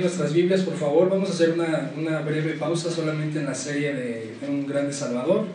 nuestras 0.00 0.32
Biblias, 0.32 0.62
por 0.62 0.74
favor. 0.74 1.08
Vamos 1.10 1.30
a 1.30 1.32
hacer 1.32 1.50
una, 1.52 1.90
una 1.96 2.20
breve 2.20 2.52
pausa 2.52 2.90
solamente 2.90 3.38
en 3.38 3.46
la 3.46 3.54
serie 3.54 3.94
de 3.94 4.34
Un 4.48 4.66
Grande 4.66 4.92
Salvador. 4.92 5.46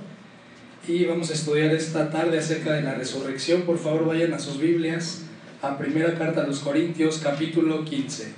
Y 0.87 1.05
vamos 1.05 1.29
a 1.29 1.33
estudiar 1.33 1.73
esta 1.75 2.09
tarde 2.09 2.39
acerca 2.39 2.73
de 2.73 2.81
la 2.81 2.95
resurrección. 2.95 3.61
Por 3.63 3.77
favor, 3.77 4.05
vayan 4.05 4.33
a 4.33 4.39
sus 4.39 4.59
Biblias, 4.59 5.23
a 5.61 5.77
Primera 5.77 6.17
Carta 6.17 6.41
a 6.41 6.47
los 6.47 6.59
Corintios, 6.59 7.19
capítulo 7.23 7.85
15. 7.85 8.33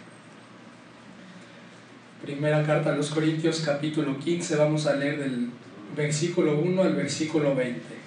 Primera 2.21 2.63
Carta 2.63 2.93
a 2.93 2.95
los 2.95 3.09
Corintios, 3.09 3.61
capítulo 3.65 4.19
15. 4.19 4.55
Vamos 4.57 4.87
a 4.87 4.95
leer 4.95 5.19
del 5.19 5.49
versículo 5.95 6.59
1 6.59 6.81
al 6.81 6.95
versículo 6.95 7.55
20. 7.55 8.02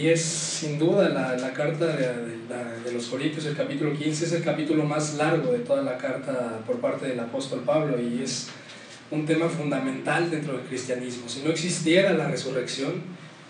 Y 0.00 0.08
es 0.08 0.22
sin 0.22 0.78
duda 0.78 1.10
la, 1.10 1.36
la 1.36 1.52
carta 1.52 1.86
de, 1.88 2.06
de, 2.06 2.80
de, 2.84 2.92
los 2.92 3.08
Corintios, 3.08 3.44
el 3.44 3.54
capítulo 3.54 3.92
15, 3.92 4.24
es 4.24 4.32
el 4.32 4.42
capítulo 4.42 4.84
más 4.84 5.16
largo 5.16 5.52
de 5.52 5.58
toda 5.58 5.82
la 5.82 5.98
carta 5.98 6.60
por 6.66 6.80
parte 6.80 7.06
del 7.06 7.20
apóstol 7.20 7.64
Pablo 7.66 8.00
y 8.00 8.22
es 8.22 8.48
un 9.10 9.26
tema 9.26 9.50
fundamental 9.50 10.30
dentro 10.30 10.56
del 10.56 10.62
cristianismo. 10.62 11.28
Si 11.28 11.42
no 11.42 11.50
existiera 11.50 12.14
la 12.14 12.28
resurrección, 12.28 13.02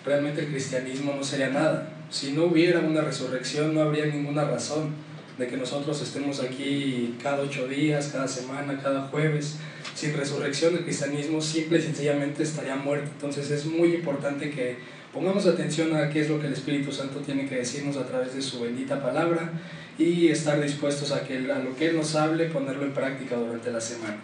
realmente 0.05 0.41
el 0.41 0.49
cristianismo 0.49 1.15
no 1.15 1.23
sería 1.23 1.51
nada. 1.51 1.93
Si 2.11 2.33
no 2.33 2.47
hubiera 2.47 2.81
una 2.81 3.03
resurrección, 3.03 3.73
no 3.73 3.83
habría 3.83 4.07
ninguna 4.07 4.43
razón 4.43 4.91
de 5.39 5.47
que 5.47 5.57
nosotros 5.57 6.03
estemos 6.03 6.41
aquí 6.41 7.17
cada 7.23 7.43
ocho 7.43 7.69
días, 7.69 8.09
cada 8.13 8.27
semana, 8.27 8.81
cada 8.83 9.03
jueves. 9.03 9.59
Sin 9.95 10.17
resurrección, 10.17 10.75
el 10.75 10.83
cristianismo 10.83 11.41
simple 11.41 11.79
y 11.79 11.83
sencillamente 11.83 12.43
estaría 12.43 12.75
muerto. 12.75 13.09
Entonces 13.13 13.53
es 13.53 13.67
muy 13.67 13.95
importante 13.95 14.51
que 14.51 15.00
Pongamos 15.13 15.45
atención 15.47 15.97
a 15.97 16.09
qué 16.09 16.21
es 16.21 16.31
lo 16.31 16.41
que 16.41 16.47
el 16.47 16.53
Espíritu 16.53 16.93
Santo 16.93 17.19
tiene 17.19 17.49
que 17.49 17.57
decirnos 17.57 17.97
a 17.97 18.07
través 18.07 18.33
de 18.33 18.41
su 18.41 18.61
bendita 18.61 19.03
palabra 19.03 19.51
y 19.99 20.29
estar 20.29 20.63
dispuestos 20.63 21.11
a, 21.11 21.25
que, 21.25 21.37
a 21.51 21.59
lo 21.59 21.75
que 21.75 21.89
Él 21.89 21.97
nos 21.97 22.15
hable, 22.15 22.47
ponerlo 22.47 22.85
en 22.85 22.93
práctica 22.93 23.35
durante 23.35 23.73
la 23.73 23.81
semana. 23.81 24.19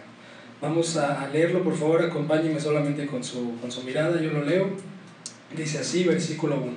Vamos 0.61 0.95
a, 0.95 1.27
leerlo, 1.33 1.61
por 1.61 1.75
favor, 1.75 2.03
acompáñenme 2.03 2.59
solamente 2.61 3.05
con 3.05 3.21
su, 3.21 3.59
con 3.59 3.69
su 3.69 3.83
mirada, 3.83 4.21
yo 4.21 4.31
lo 4.31 4.45
leo. 4.45 4.69
Dice 5.55 5.79
así, 5.79 6.05
versículo 6.05 6.55
1. 6.55 6.73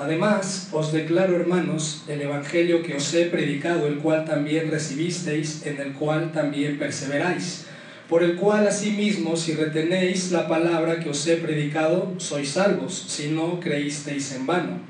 Además, 0.00 0.70
os 0.72 0.92
declaro, 0.92 1.36
hermanos, 1.36 2.04
el 2.08 2.22
Evangelio 2.22 2.82
que 2.82 2.96
os 2.96 3.14
he 3.14 3.26
predicado, 3.26 3.86
el 3.86 3.98
cual 3.98 4.24
también 4.24 4.68
recibisteis, 4.68 5.64
en 5.64 5.80
el 5.80 5.92
cual 5.92 6.32
también 6.32 6.76
perseveráis 6.76 7.66
por 8.10 8.24
el 8.24 8.34
cual 8.34 8.66
asimismo, 8.66 9.36
si 9.36 9.54
retenéis 9.54 10.32
la 10.32 10.48
palabra 10.48 10.98
que 10.98 11.10
os 11.10 11.24
he 11.28 11.36
predicado, 11.36 12.12
sois 12.18 12.48
salvos, 12.48 13.06
si 13.06 13.28
no 13.28 13.60
creísteis 13.60 14.34
en 14.34 14.46
vano. 14.46 14.80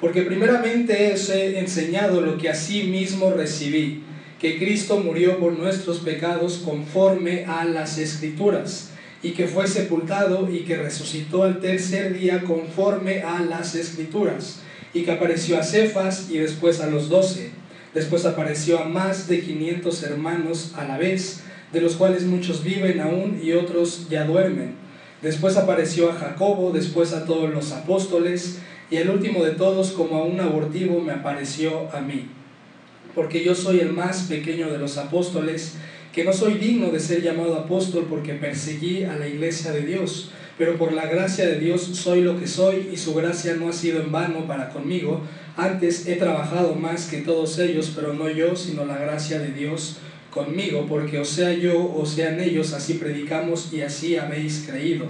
Porque 0.00 0.22
primeramente 0.22 1.12
os 1.12 1.28
he 1.28 1.58
enseñado 1.58 2.22
lo 2.22 2.38
que 2.38 2.48
asimismo 2.48 3.30
recibí, 3.30 4.02
que 4.40 4.58
Cristo 4.58 4.96
murió 4.96 5.38
por 5.38 5.52
nuestros 5.52 5.98
pecados 5.98 6.62
conforme 6.64 7.44
a 7.44 7.66
las 7.66 7.98
escrituras, 7.98 8.88
y 9.22 9.32
que 9.32 9.46
fue 9.46 9.68
sepultado 9.68 10.48
y 10.50 10.60
que 10.60 10.78
resucitó 10.78 11.42
al 11.42 11.60
tercer 11.60 12.18
día 12.18 12.42
conforme 12.42 13.20
a 13.20 13.42
las 13.42 13.74
escrituras, 13.74 14.60
y 14.94 15.02
que 15.02 15.12
apareció 15.12 15.58
a 15.58 15.62
Cefas 15.62 16.30
y 16.30 16.38
después 16.38 16.80
a 16.80 16.86
los 16.86 17.10
doce. 17.10 17.50
Después 17.92 18.24
apareció 18.24 18.78
a 18.78 18.88
más 18.88 19.28
de 19.28 19.42
quinientos 19.42 20.02
hermanos 20.02 20.72
a 20.74 20.84
la 20.84 20.96
vez, 20.96 21.42
de 21.72 21.80
los 21.80 21.96
cuales 21.96 22.24
muchos 22.24 22.62
viven 22.62 23.00
aún 23.00 23.40
y 23.42 23.52
otros 23.52 24.08
ya 24.10 24.24
duermen. 24.24 24.74
Después 25.22 25.56
apareció 25.56 26.10
a 26.10 26.14
Jacobo, 26.14 26.72
después 26.72 27.12
a 27.12 27.24
todos 27.24 27.52
los 27.52 27.72
apóstoles, 27.72 28.58
y 28.90 28.96
el 28.96 29.08
último 29.08 29.44
de 29.44 29.52
todos, 29.52 29.92
como 29.92 30.16
a 30.16 30.24
un 30.24 30.40
abortivo, 30.40 31.00
me 31.00 31.12
apareció 31.12 31.88
a 31.94 32.00
mí. 32.00 32.26
Porque 33.14 33.42
yo 33.42 33.54
soy 33.54 33.80
el 33.80 33.92
más 33.92 34.22
pequeño 34.22 34.70
de 34.70 34.78
los 34.78 34.98
apóstoles, 34.98 35.76
que 36.12 36.24
no 36.24 36.32
soy 36.32 36.54
digno 36.54 36.90
de 36.90 37.00
ser 37.00 37.22
llamado 37.22 37.56
apóstol 37.56 38.06
porque 38.08 38.34
perseguí 38.34 39.04
a 39.04 39.16
la 39.16 39.26
iglesia 39.26 39.72
de 39.72 39.82
Dios, 39.82 40.30
pero 40.58 40.76
por 40.76 40.92
la 40.92 41.06
gracia 41.06 41.46
de 41.46 41.58
Dios 41.58 41.80
soy 41.82 42.20
lo 42.20 42.38
que 42.38 42.46
soy 42.46 42.90
y 42.92 42.98
su 42.98 43.14
gracia 43.14 43.54
no 43.54 43.70
ha 43.70 43.72
sido 43.72 44.02
en 44.02 44.12
vano 44.12 44.46
para 44.46 44.68
conmigo. 44.68 45.22
Antes 45.56 46.06
he 46.06 46.16
trabajado 46.16 46.74
más 46.74 47.06
que 47.06 47.18
todos 47.18 47.58
ellos, 47.58 47.92
pero 47.94 48.12
no 48.12 48.28
yo, 48.28 48.56
sino 48.56 48.84
la 48.84 48.98
gracia 48.98 49.38
de 49.38 49.52
Dios 49.52 49.96
conmigo, 50.32 50.86
porque 50.88 51.18
o 51.18 51.24
sea 51.24 51.52
yo 51.52 51.92
o 51.94 52.04
sean 52.06 52.40
ellos, 52.40 52.72
así 52.72 52.94
predicamos 52.94 53.72
y 53.72 53.82
así 53.82 54.16
habéis 54.16 54.64
creído. 54.66 55.06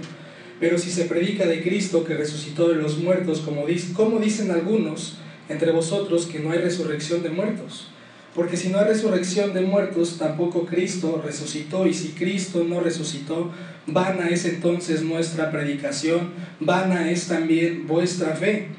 Pero 0.59 0.77
si 0.77 0.91
se 0.91 1.05
predica 1.05 1.45
de 1.45 1.63
Cristo 1.63 2.03
que 2.03 2.13
resucitó 2.13 2.69
de 2.69 2.75
los 2.75 2.99
muertos, 2.99 3.39
como, 3.39 3.65
como 3.93 4.19
dicen 4.19 4.51
algunos 4.51 5.17
entre 5.49 5.71
vosotros 5.71 6.25
que 6.25 6.39
no 6.39 6.51
hay 6.51 6.59
resurrección 6.59 7.23
de 7.23 7.29
muertos, 7.29 7.87
porque 8.35 8.57
si 8.57 8.69
no 8.69 8.79
hay 8.79 8.85
resurrección 8.85 9.53
de 9.53 9.61
muertos, 9.61 10.17
tampoco 10.17 10.65
Cristo 10.65 11.21
resucitó, 11.23 11.85
y 11.85 11.93
si 11.93 12.09
Cristo 12.09 12.63
no 12.67 12.79
resucitó, 12.79 13.51
vana 13.85 14.29
es 14.29 14.45
entonces 14.45 15.03
nuestra 15.03 15.51
predicación, 15.51 16.31
vana 16.59 17.11
es 17.11 17.27
también 17.27 17.85
vuestra 17.87 18.35
fe. 18.35 18.69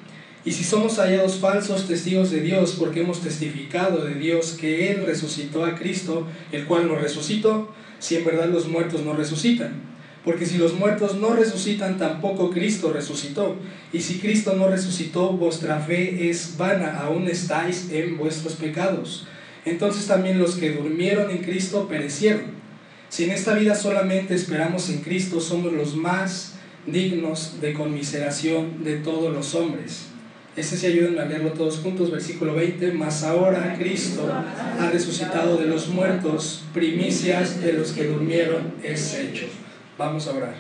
Y 0.44 0.52
si 0.52 0.62
somos 0.62 0.98
hallados 0.98 1.36
falsos 1.36 1.88
testigos 1.88 2.30
de 2.30 2.40
Dios 2.40 2.76
porque 2.78 3.00
hemos 3.00 3.22
testificado 3.22 4.04
de 4.04 4.14
Dios 4.14 4.56
que 4.60 4.90
Él 4.90 5.06
resucitó 5.06 5.64
a 5.64 5.74
Cristo, 5.74 6.26
el 6.52 6.66
cual 6.66 6.86
no 6.86 6.96
resucitó, 6.96 7.72
si 7.98 8.16
en 8.16 8.26
verdad 8.26 8.48
los 8.48 8.68
muertos 8.68 9.02
no 9.02 9.14
resucitan. 9.14 9.94
Porque 10.22 10.44
si 10.46 10.58
los 10.58 10.74
muertos 10.74 11.16
no 11.16 11.34
resucitan, 11.34 11.98
tampoco 11.98 12.50
Cristo 12.50 12.92
resucitó. 12.92 13.56
Y 13.92 14.00
si 14.00 14.18
Cristo 14.18 14.54
no 14.54 14.68
resucitó, 14.68 15.32
vuestra 15.32 15.80
fe 15.80 16.30
es 16.30 16.56
vana, 16.58 17.00
aún 17.00 17.28
estáis 17.28 17.90
en 17.90 18.16
vuestros 18.16 18.54
pecados. 18.54 19.26
Entonces 19.64 20.06
también 20.06 20.38
los 20.38 20.56
que 20.56 20.72
durmieron 20.72 21.30
en 21.30 21.38
Cristo 21.38 21.88
perecieron. 21.88 22.54
Si 23.08 23.24
en 23.24 23.30
esta 23.30 23.54
vida 23.54 23.74
solamente 23.74 24.34
esperamos 24.34 24.90
en 24.90 25.00
Cristo, 25.00 25.40
somos 25.40 25.72
los 25.72 25.94
más 25.94 26.54
dignos 26.86 27.60
de 27.60 27.72
conmiseración 27.72 28.82
de 28.82 28.96
todos 28.96 29.32
los 29.32 29.54
hombres. 29.54 30.13
Ese 30.56 30.76
sí 30.76 30.86
ayúdenme 30.86 31.20
a 31.20 31.24
leerlo 31.24 31.50
todos 31.50 31.78
juntos, 31.78 32.10
versículo 32.10 32.54
20. 32.54 32.92
Mas 32.92 33.24
ahora 33.24 33.74
Cristo 33.76 34.30
ha 34.32 34.90
resucitado 34.90 35.56
de 35.56 35.66
los 35.66 35.88
muertos, 35.88 36.64
primicias 36.72 37.60
de 37.60 37.72
los 37.72 37.92
que 37.92 38.04
durmieron 38.04 38.74
es 38.82 39.14
hecho. 39.14 39.46
Vamos 39.98 40.28
a 40.28 40.32
orar. 40.34 40.54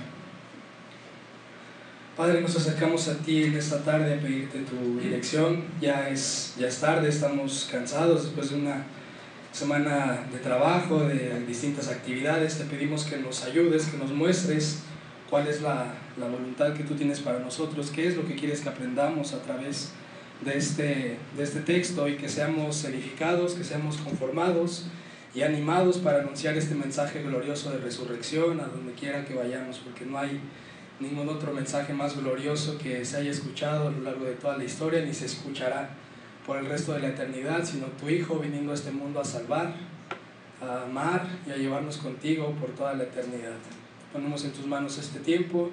Padre, 2.16 2.40
nos 2.40 2.56
acercamos 2.56 3.08
a 3.08 3.18
ti 3.18 3.44
en 3.44 3.54
esta 3.54 3.82
tarde 3.82 4.14
a 4.14 4.20
pedirte 4.20 4.60
tu 4.60 5.00
dirección. 5.00 5.64
Ya 5.80 6.08
es, 6.08 6.54
ya 6.58 6.68
es 6.68 6.78
tarde, 6.78 7.08
estamos 7.08 7.68
cansados 7.70 8.24
después 8.24 8.50
de 8.50 8.56
una 8.56 8.84
semana 9.52 10.24
de 10.32 10.38
trabajo, 10.38 11.00
de 11.00 11.44
distintas 11.46 11.88
actividades. 11.88 12.58
Te 12.58 12.64
pedimos 12.64 13.04
que 13.04 13.16
nos 13.16 13.44
ayudes, 13.44 13.86
que 13.86 13.98
nos 13.98 14.12
muestres 14.12 14.80
cuál 15.34 15.48
es 15.48 15.62
la, 15.62 15.86
la, 16.16 16.28
voluntad 16.28 16.74
que 16.74 16.84
tú 16.84 16.94
tienes 16.94 17.18
para 17.18 17.40
nosotros, 17.40 17.90
qué 17.90 18.06
es 18.06 18.16
lo 18.16 18.24
que 18.24 18.36
quieres 18.36 18.60
que 18.60 18.68
aprendamos 18.68 19.32
a 19.32 19.42
través 19.42 19.90
de 20.42 20.56
este, 20.56 21.18
de 21.36 21.42
este 21.42 21.58
texto 21.58 22.06
y 22.06 22.14
que 22.14 22.28
seamos 22.28 22.84
edificados, 22.84 23.54
que 23.54 23.64
seamos 23.64 23.96
conformados 23.96 24.86
y 25.34 25.42
animados 25.42 25.98
para 25.98 26.20
anunciar 26.20 26.56
este 26.56 26.76
mensaje 26.76 27.20
glorioso 27.20 27.72
de 27.72 27.78
resurrección 27.78 28.60
a 28.60 28.66
donde 28.66 28.92
quiera 28.92 29.24
que 29.24 29.34
vayamos, 29.34 29.80
porque 29.80 30.06
no 30.06 30.18
hay 30.18 30.40
ningún 31.00 31.28
otro 31.28 31.52
mensaje 31.52 31.92
más 31.92 32.16
glorioso 32.16 32.78
que 32.78 33.04
se 33.04 33.16
haya 33.16 33.32
escuchado 33.32 33.88
a 33.88 33.90
lo 33.90 34.02
largo 34.02 34.26
de 34.26 34.34
toda 34.34 34.56
la 34.56 34.62
historia 34.62 35.04
ni 35.04 35.12
se 35.12 35.26
escuchará 35.26 35.96
por 36.46 36.58
el 36.58 36.66
resto 36.66 36.92
de 36.92 37.00
la 37.00 37.08
eternidad, 37.08 37.64
sino 37.64 37.86
tu 37.86 38.08
Hijo 38.08 38.38
viniendo 38.38 38.70
a 38.70 38.76
este 38.76 38.92
mundo 38.92 39.20
a 39.20 39.24
salvar, 39.24 39.74
a 40.62 40.84
amar 40.84 41.26
y 41.44 41.50
a 41.50 41.56
llevarnos 41.56 41.96
contigo 41.96 42.54
por 42.60 42.70
toda 42.70 42.94
la 42.94 43.02
eternidad. 43.02 43.58
Ponemos 44.14 44.44
en 44.44 44.52
tus 44.52 44.64
manos 44.68 44.96
este 44.96 45.18
tiempo 45.18 45.70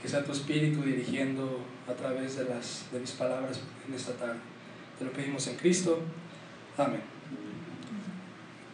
que 0.00 0.08
sea 0.08 0.24
tu 0.24 0.32
Espíritu 0.32 0.80
dirigiendo 0.80 1.60
a 1.86 1.92
través 1.92 2.38
de, 2.38 2.46
las, 2.46 2.86
de 2.90 2.98
mis 2.98 3.10
palabras 3.10 3.60
en 3.86 3.92
esta 3.92 4.14
tarde. 4.14 4.38
Te 4.98 5.04
lo 5.04 5.12
pedimos 5.12 5.46
en 5.48 5.56
Cristo. 5.56 5.98
Amén. 6.78 7.02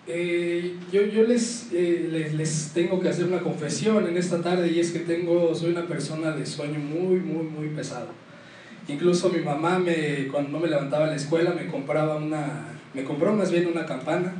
Eh, 0.07 0.77
yo 0.93 1.07
yo 1.07 1.25
les, 1.25 1.71
eh, 1.73 2.09
les, 2.09 2.35
les, 2.35 2.71
tengo 2.73 3.01
que 3.01 3.09
hacer 3.09 3.25
una 3.25 3.41
confesión 3.41 4.07
en 4.07 4.17
esta 4.17 4.41
tarde 4.43 4.71
y 4.71 4.79
es 4.79 4.93
que 4.93 5.01
tengo, 5.01 5.57
soy 5.57 5.73
una 5.73 5.89
persona 5.89 6.31
de 6.31 6.47
sueño 6.47 6.79
muy, 6.79 7.19
muy, 7.19 7.43
muy 7.43 7.69
pesado. 7.71 8.11
Incluso 8.87 9.29
mi 9.31 9.41
mamá, 9.41 9.81
me, 9.81 10.29
cuando 10.29 10.51
no 10.51 10.61
me 10.61 10.69
levantaba 10.69 11.07
en 11.07 11.11
la 11.11 11.17
escuela, 11.17 11.53
me 11.53 11.67
compraba 11.67 12.15
una, 12.15 12.79
me 12.95 13.03
compró 13.03 13.33
más 13.33 13.51
bien 13.51 13.67
una 13.67 13.87
campana 13.87 14.35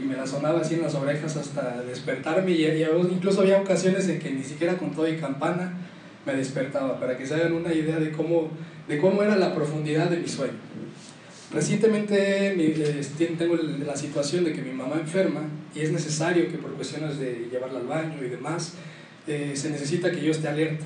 y 0.00 0.06
me 0.06 0.16
la 0.16 0.26
sonaba 0.26 0.60
así 0.60 0.74
en 0.74 0.82
las 0.82 0.94
orejas 0.94 1.36
hasta 1.36 1.82
despertarme 1.82 2.52
y, 2.52 2.64
y, 2.64 2.86
incluso 3.10 3.42
había 3.42 3.60
ocasiones 3.60 4.08
en 4.08 4.18
que 4.18 4.30
ni 4.30 4.42
siquiera 4.42 4.76
con 4.76 4.92
todo 4.92 5.08
y 5.08 5.16
campana 5.16 5.74
me 6.26 6.34
despertaba, 6.34 7.00
para 7.00 7.16
que 7.16 7.26
se 7.26 7.34
hagan 7.34 7.54
una 7.54 7.72
idea 7.72 7.98
de 7.98 8.12
cómo, 8.12 8.50
de 8.88 8.98
cómo 8.98 9.22
era 9.22 9.36
la 9.36 9.54
profundidad 9.54 10.10
de 10.10 10.18
mi 10.18 10.28
sueño. 10.28 10.58
Recientemente 11.52 12.54
tengo 13.36 13.56
la 13.56 13.96
situación 13.96 14.44
de 14.44 14.52
que 14.52 14.62
mi 14.62 14.72
mamá 14.72 14.96
enferma 15.00 15.40
y 15.74 15.80
es 15.80 15.90
necesario 15.90 16.48
que 16.48 16.58
por 16.58 16.72
cuestiones 16.74 17.18
de 17.18 17.48
llevarla 17.50 17.80
al 17.80 17.86
baño 17.86 18.24
y 18.24 18.28
demás, 18.28 18.74
eh, 19.26 19.52
se 19.54 19.70
necesita 19.70 20.10
que 20.12 20.22
yo 20.22 20.30
esté 20.30 20.48
alerta, 20.48 20.84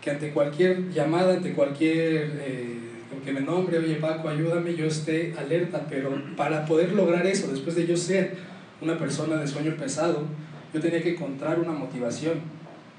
que 0.00 0.10
ante 0.10 0.30
cualquier 0.30 0.90
llamada, 0.90 1.34
ante 1.34 1.52
cualquier 1.52 2.40
eh, 2.40 2.78
que 3.24 3.32
me 3.32 3.40
nombre, 3.40 3.78
oye 3.78 3.96
Paco, 3.96 4.28
ayúdame, 4.28 4.74
yo 4.74 4.86
esté 4.86 5.34
alerta, 5.38 5.86
pero 5.88 6.10
para 6.36 6.64
poder 6.64 6.92
lograr 6.92 7.26
eso, 7.26 7.48
después 7.48 7.76
de 7.76 7.86
yo 7.86 7.96
ser 7.96 8.36
una 8.80 8.98
persona 8.98 9.36
de 9.36 9.46
sueño 9.46 9.76
pesado, 9.76 10.24
yo 10.72 10.80
tenía 10.80 11.02
que 11.02 11.14
encontrar 11.14 11.58
una 11.60 11.72
motivación 11.72 12.40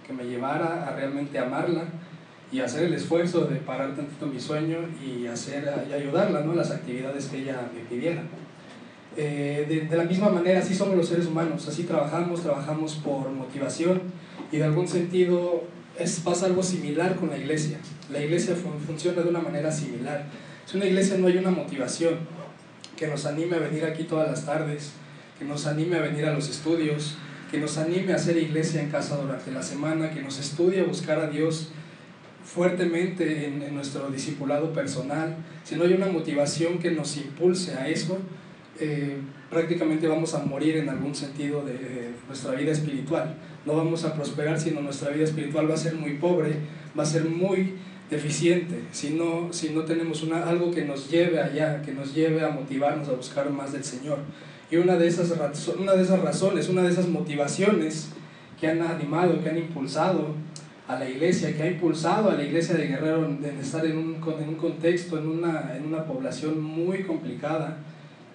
que 0.05 0.13
me 0.13 0.23
llevara 0.23 0.87
a 0.87 0.95
realmente 0.95 1.37
amarla 1.37 1.85
y 2.51 2.61
hacer 2.61 2.83
el 2.83 2.93
esfuerzo 2.93 3.45
de 3.45 3.57
parar 3.57 3.95
tantito 3.95 4.25
mi 4.25 4.39
sueño 4.39 4.77
y, 5.03 5.27
hacer, 5.27 5.67
ayudarla 5.93 6.41
¿no? 6.41 6.53
las 6.55 6.71
actividades 6.71 7.27
que 7.27 7.39
ella 7.39 7.69
me 7.73 7.81
pidiera. 7.81 8.23
Eh, 9.17 9.65
de, 9.67 9.81
de, 9.81 9.97
la 9.97 10.03
misma 10.03 10.29
manera, 10.29 10.59
así 10.59 10.73
somos 10.73 10.95
los 10.95 11.07
seres 11.07 11.25
humanos, 11.25 11.67
así 11.67 11.83
trabajamos, 11.83 12.41
trabajamos 12.41 12.95
por 12.95 13.29
motivación 13.31 14.01
y 14.51 14.57
de 14.57 14.63
algún 14.63 14.87
sentido 14.87 15.63
es, 15.99 16.19
pasa 16.19 16.45
algo 16.45 16.63
similar 16.63 17.15
con 17.15 17.29
la 17.29 17.37
iglesia. 17.37 17.79
La 18.11 18.21
iglesia 18.21 18.55
funciona 18.55 19.21
de 19.21 19.29
una 19.29 19.39
manera 19.39 19.71
similar. 19.71 20.25
Si 20.65 20.77
una 20.77 20.85
iglesia 20.85 21.17
no 21.17 21.27
hay 21.27 21.37
una 21.37 21.51
motivación 21.51 22.19
que 22.95 23.07
nos 23.07 23.25
anime 23.25 23.55
a 23.55 23.59
venir 23.59 23.85
aquí 23.85 24.03
todas 24.03 24.29
las 24.29 24.45
tardes, 24.45 24.91
que 25.37 25.45
nos 25.45 25.67
anime 25.67 25.97
a 25.97 26.01
venir 26.01 26.25
a 26.25 26.33
los 26.33 26.49
estudios, 26.49 27.17
que 27.51 27.59
nos 27.59 27.77
anime 27.77 28.13
a 28.13 28.15
hacer 28.17 28.37
iglesia 28.37 28.81
en 28.81 28.89
casa 28.89 29.15
durante 29.17 29.51
la 29.51 29.63
semana, 29.63 30.11
que 30.11 30.21
nos 30.21 30.39
estudie 30.39 30.81
a 30.81 30.83
buscar 30.83 31.19
a 31.19 31.27
Dios 31.29 31.69
fuertemente 32.43 33.45
en, 33.45 33.73
nuestro 33.73 34.09
discipulado 34.09 34.71
personal, 34.71 35.35
si 35.63 35.75
no 35.75 35.83
hay 35.83 35.93
una 35.93 36.07
motivación 36.07 36.79
que 36.79 36.91
nos 36.91 37.17
impulse 37.17 37.73
a 37.75 37.89
eso, 37.89 38.17
eh, 38.79 39.17
prácticamente 39.49 40.07
vamos 40.07 40.33
a 40.33 40.39
morir 40.39 40.77
en 40.77 40.87
algún 40.89 41.13
sentido 41.13 41.63
de, 41.63 42.11
nuestra 42.27 42.51
vida 42.53 42.71
espiritual. 42.71 43.35
No 43.67 43.75
vamos 43.75 44.05
a 44.05 44.13
prosperar, 44.13 44.57
sino 44.57 44.79
nuestra 44.79 45.09
vida 45.09 45.25
espiritual 45.25 45.69
va 45.69 45.73
a 45.73 45.77
ser 45.77 45.95
muy 45.95 46.13
pobre, 46.13 46.55
va 46.97 47.03
a 47.03 47.05
ser 47.05 47.25
muy 47.25 47.73
deficiente, 48.09 48.85
si 48.93 49.09
no, 49.09 49.51
si 49.51 49.71
no 49.71 49.81
tenemos 49.81 50.23
una, 50.23 50.47
algo 50.47 50.71
que 50.71 50.85
nos 50.85 51.11
lleve 51.11 51.41
allá, 51.41 51.81
que 51.81 51.91
nos 51.91 52.15
lleve 52.15 52.45
a 52.45 52.47
motivarnos 52.47 53.09
a 53.09 53.11
buscar 53.11 53.49
más 53.49 53.73
del 53.73 53.83
Señor. 53.83 54.19
Y 54.71 54.77
una 54.77 54.95
de 54.95 55.07
esas, 55.07 55.33
una 55.77 55.91
de 55.95 56.01
esas 56.01 56.21
razones, 56.21 56.69
una 56.69 56.83
de 56.83 56.91
esas 56.91 57.09
motivaciones 57.09 58.07
que 58.57 58.69
han 58.69 58.81
animado, 58.81 59.43
que 59.43 59.49
han 59.49 59.57
impulsado 59.57 60.35
a 60.87 60.97
la 60.97 61.09
iglesia, 61.09 61.53
que 61.53 61.63
ha 61.63 61.67
impulsado 61.67 62.29
a 62.29 62.35
la 62.35 62.43
iglesia 62.43 62.75
de 62.75 62.87
Guerrero 62.87 63.25
en 63.25 63.43
estar 63.59 63.85
en 63.85 63.97
un, 63.97 64.15
en 64.15 64.47
un 64.47 64.55
contexto, 64.55 65.17
en 65.17 65.27
una, 65.27 65.75
en 65.75 65.85
una 65.85 66.05
población 66.05 66.61
muy 66.61 67.03
complicada, 67.03 67.79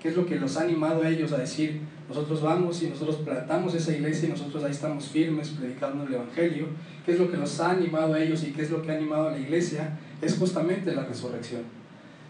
que 0.03 0.09
es 0.09 0.17
lo 0.17 0.27
que 0.27 0.35
los 0.35 0.57
ha 0.57 0.63
animado 0.63 1.03
a 1.03 1.09
ellos 1.09 1.33
a 1.33 1.39
decir, 1.39 1.81
nosotros 2.09 2.43
vamos 2.43 2.83
y 2.83 2.89
nosotros 2.89 3.17
plantamos 3.25 3.73
esa 3.77 3.93
iglesia 3.93 4.29
y 4.29 4.33
nosotros 4.33 4.65
ahí 4.65 4.73
estamos 4.73 5.07
firmes 5.07 5.51
predicando 5.51 6.05
el 6.05 6.15
Evangelio, 6.15 6.67
qué 7.07 7.13
es 7.13 7.21
lo 7.21 7.31
que 7.31 7.37
los 7.37 7.61
ha 7.61 7.71
animado 7.71 8.15
a 8.15 8.21
ellos 8.21 8.43
y 8.43 8.51
qué 8.51 8.63
es 8.63 8.71
lo 8.73 8.83
que 8.83 8.91
ha 8.91 8.97
animado 8.97 9.29
a 9.29 9.31
la 9.31 9.39
iglesia, 9.39 9.97
es 10.21 10.37
justamente 10.37 10.93
la 10.93 11.05
resurrección. 11.05 11.63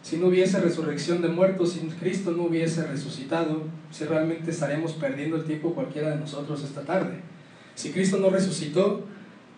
Si 0.03 0.19
no 0.19 0.27
hubiese 0.27 0.61
resurrección 0.61 1.23
de 1.23 1.29
muertos, 1.29 1.73
si 1.73 1.81
Cristo 1.99 2.33
no 2.33 2.43
hubiese 2.45 2.87
resucitado, 2.87 3.63
si 3.91 4.05
realmente 4.05 4.51
estaríamos 4.51 4.93
perdiendo 4.93 5.37
el 5.37 5.45
tiempo 5.45 5.75
cualquiera 5.75 6.11
de 6.11 6.17
nosotros 6.17 6.63
esta 6.63 6.83
tarde. 6.83 7.21
Si 7.75 7.91
Cristo 7.91 8.19
no 8.19 8.29
resucitó, 8.29 9.07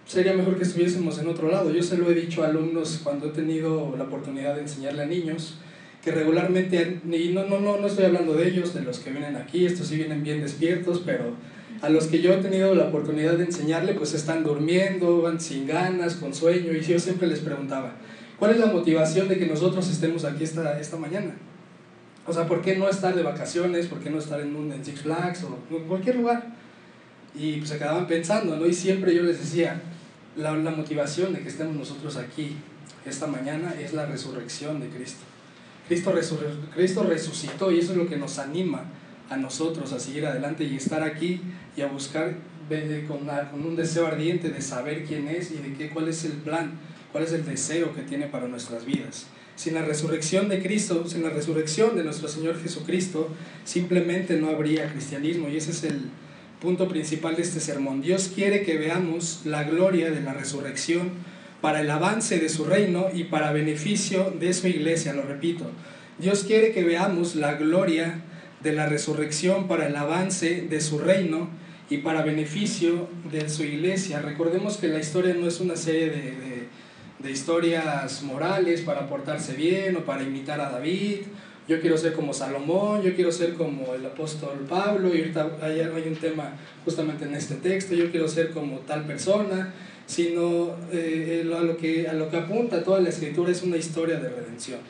sería 0.06 0.34
mejor 0.34 0.56
que 0.56 0.62
estuviésemos 0.62 1.18
en 1.18 1.28
otro 1.28 1.50
lado. 1.50 1.72
Yo 1.72 1.82
se 1.82 1.98
lo 1.98 2.08
he 2.10 2.14
dicho 2.14 2.44
a 2.44 2.48
alumnos 2.48 3.00
cuando 3.02 3.28
he 3.28 3.30
tenido 3.30 3.92
la 3.96 4.04
oportunidad 4.04 4.54
de 4.54 4.60
enseñarle 4.60 5.02
a 5.02 5.06
niños, 5.06 5.58
que 6.04 6.10
regularmente, 6.10 7.00
y 7.10 7.28
no, 7.28 7.46
no, 7.46 7.58
no, 7.60 7.78
no 7.78 7.86
estoy 7.86 8.04
hablando 8.04 8.34
de 8.34 8.46
ellos, 8.46 8.74
de 8.74 8.82
los 8.82 8.98
que 8.98 9.10
vienen 9.10 9.36
aquí, 9.36 9.64
estos 9.64 9.88
sí 9.88 9.96
vienen 9.96 10.22
bien 10.22 10.42
despiertos, 10.42 11.02
pero 11.04 11.32
a 11.80 11.88
los 11.88 12.08
que 12.08 12.20
yo 12.20 12.34
he 12.34 12.36
tenido 12.36 12.74
la 12.74 12.88
oportunidad 12.88 13.38
de 13.38 13.44
enseñarle, 13.44 13.94
pues 13.94 14.12
están 14.12 14.44
durmiendo, 14.44 15.22
van 15.22 15.40
sin 15.40 15.66
ganas, 15.66 16.16
con 16.16 16.34
sueño, 16.34 16.74
y 16.74 16.82
yo 16.82 16.98
siempre 16.98 17.26
les 17.26 17.40
preguntaba, 17.40 17.94
¿cuál 18.38 18.50
es 18.50 18.58
la 18.58 18.66
motivación 18.66 19.28
de 19.28 19.38
que 19.38 19.46
nosotros 19.46 19.90
estemos 19.90 20.26
aquí 20.26 20.44
esta, 20.44 20.78
esta 20.78 20.98
mañana? 20.98 21.34
O 22.26 22.32
sea, 22.34 22.46
¿por 22.46 22.60
qué 22.60 22.76
no 22.76 22.88
estar 22.88 23.14
de 23.14 23.22
vacaciones? 23.22 23.86
¿Por 23.86 24.00
qué 24.00 24.10
no 24.10 24.18
estar 24.18 24.40
en 24.40 24.54
un 24.54 24.72
en 24.72 24.84
Six 24.84 25.00
Flags 25.02 25.44
o 25.44 25.58
en 25.74 25.84
cualquier 25.84 26.16
lugar? 26.16 26.54
Y 27.34 27.56
pues 27.56 27.70
se 27.70 27.78
quedaban 27.78 28.06
pensando, 28.06 28.56
¿no? 28.56 28.66
Y 28.66 28.74
siempre 28.74 29.14
yo 29.14 29.22
les 29.22 29.38
decía, 29.38 29.80
la, 30.36 30.54
la 30.54 30.70
motivación 30.70 31.32
de 31.32 31.40
que 31.40 31.48
estemos 31.48 31.74
nosotros 31.74 32.16
aquí 32.16 32.56
esta 33.06 33.26
mañana 33.26 33.74
es 33.80 33.92
la 33.92 34.06
resurrección 34.06 34.80
de 34.80 34.88
Cristo. 34.88 35.24
Cristo, 35.88 36.14
Cristo 36.74 37.02
resucitó 37.02 37.70
y 37.70 37.78
eso 37.78 37.92
es 37.92 37.98
lo 37.98 38.08
que 38.08 38.16
nos 38.16 38.38
anima 38.38 38.84
a 39.30 39.36
nosotros 39.36 39.92
a 39.92 40.00
seguir 40.00 40.26
adelante 40.26 40.64
y 40.64 40.76
estar 40.76 41.02
aquí 41.02 41.40
y 41.76 41.82
a 41.82 41.86
buscar 41.86 42.36
con, 43.06 43.26
con, 43.50 43.66
un 43.66 43.76
deseo 43.76 44.06
ardiente 44.06 44.48
de 44.48 44.62
saber 44.62 45.04
quién 45.04 45.28
es 45.28 45.50
y 45.50 45.56
de 45.56 45.74
qué, 45.74 45.90
cuál 45.90 46.08
es 46.08 46.24
el 46.24 46.32
plan, 46.32 46.72
cuál 47.12 47.24
es 47.24 47.32
el 47.32 47.44
deseo 47.44 47.94
que 47.94 48.02
tiene 48.02 48.26
para 48.26 48.48
nuestras 48.48 48.86
vidas. 48.86 49.26
Sin 49.56 49.74
la 49.74 49.82
resurrección 49.82 50.48
de 50.48 50.62
Cristo, 50.62 51.06
sin 51.06 51.22
la 51.22 51.30
resurrección 51.30 51.94
de 51.94 52.02
nuestro 52.04 52.28
Señor 52.28 52.60
Jesucristo, 52.60 53.28
simplemente 53.64 54.36
no 54.36 54.48
habría 54.48 54.90
cristianismo 54.90 55.48
y 55.48 55.58
ese 55.58 55.70
es 55.70 55.84
el 55.84 56.10
punto 56.60 56.88
principal 56.88 57.36
de 57.36 57.42
este 57.42 57.60
sermón. 57.60 58.00
Dios 58.00 58.32
quiere 58.34 58.62
que 58.62 58.78
veamos 58.78 59.42
la 59.44 59.64
gloria 59.64 60.10
de 60.10 60.22
la 60.22 60.32
resurrección 60.32 61.10
para 61.64 61.80
el 61.80 61.90
avance 61.90 62.38
de 62.38 62.50
su 62.50 62.66
reino 62.66 63.06
y 63.14 63.24
para 63.24 63.50
beneficio 63.50 64.30
de 64.38 64.52
su 64.52 64.68
iglesia, 64.68 65.14
lo 65.14 65.22
repito. 65.22 65.64
Dios 66.18 66.44
quiere 66.44 66.72
que 66.72 66.84
veamos 66.84 67.36
la 67.36 67.54
gloria 67.54 68.20
de 68.62 68.74
la 68.74 68.84
resurrección 68.84 69.66
para 69.66 69.86
el 69.86 69.96
avance 69.96 70.66
de 70.68 70.80
su 70.82 70.98
reino 70.98 71.48
y 71.88 71.98
para 71.98 72.20
beneficio 72.20 73.08
de 73.32 73.48
su 73.48 73.64
iglesia. 73.64 74.20
Recordemos 74.20 74.76
que 74.76 74.88
la 74.88 74.98
historia 74.98 75.32
no 75.32 75.48
es 75.48 75.58
una 75.60 75.74
serie 75.76 76.10
de, 76.10 76.68
de, 77.18 77.30
historias 77.30 78.22
morales 78.22 78.82
para 78.82 79.08
portarse 79.08 79.54
bien 79.54 79.96
o 79.96 80.00
para 80.00 80.22
imitar 80.22 80.60
a 80.60 80.68
David. 80.68 81.20
Yo 81.66 81.80
quiero 81.80 81.96
ser 81.96 82.12
como 82.12 82.34
Salomón, 82.34 83.00
yo 83.00 83.14
quiero 83.14 83.32
ser 83.32 83.54
como 83.54 83.94
el 83.94 84.04
apóstol 84.04 84.66
Pablo, 84.68 85.14
y 85.14 85.20
ahorita 85.20 85.56
hay, 85.62 85.80
hay 85.80 86.08
un 86.08 86.16
tema 86.16 86.56
justamente 86.84 87.24
en 87.24 87.34
este 87.34 87.54
texto, 87.54 87.94
yo 87.94 88.10
quiero 88.10 88.28
ser 88.28 88.50
como 88.50 88.80
tal 88.80 89.06
persona 89.06 89.72
sino 90.06 90.76
eh, 90.92 91.50
a, 91.56 91.62
lo 91.62 91.76
que, 91.76 92.08
a 92.08 92.12
lo 92.12 92.30
que 92.30 92.36
apunta 92.36 92.84
toda 92.84 93.00
la 93.00 93.08
escritura 93.08 93.50
es 93.50 93.62
una 93.62 93.76
historia 93.76 94.18
de 94.18 94.28
redención, 94.28 94.80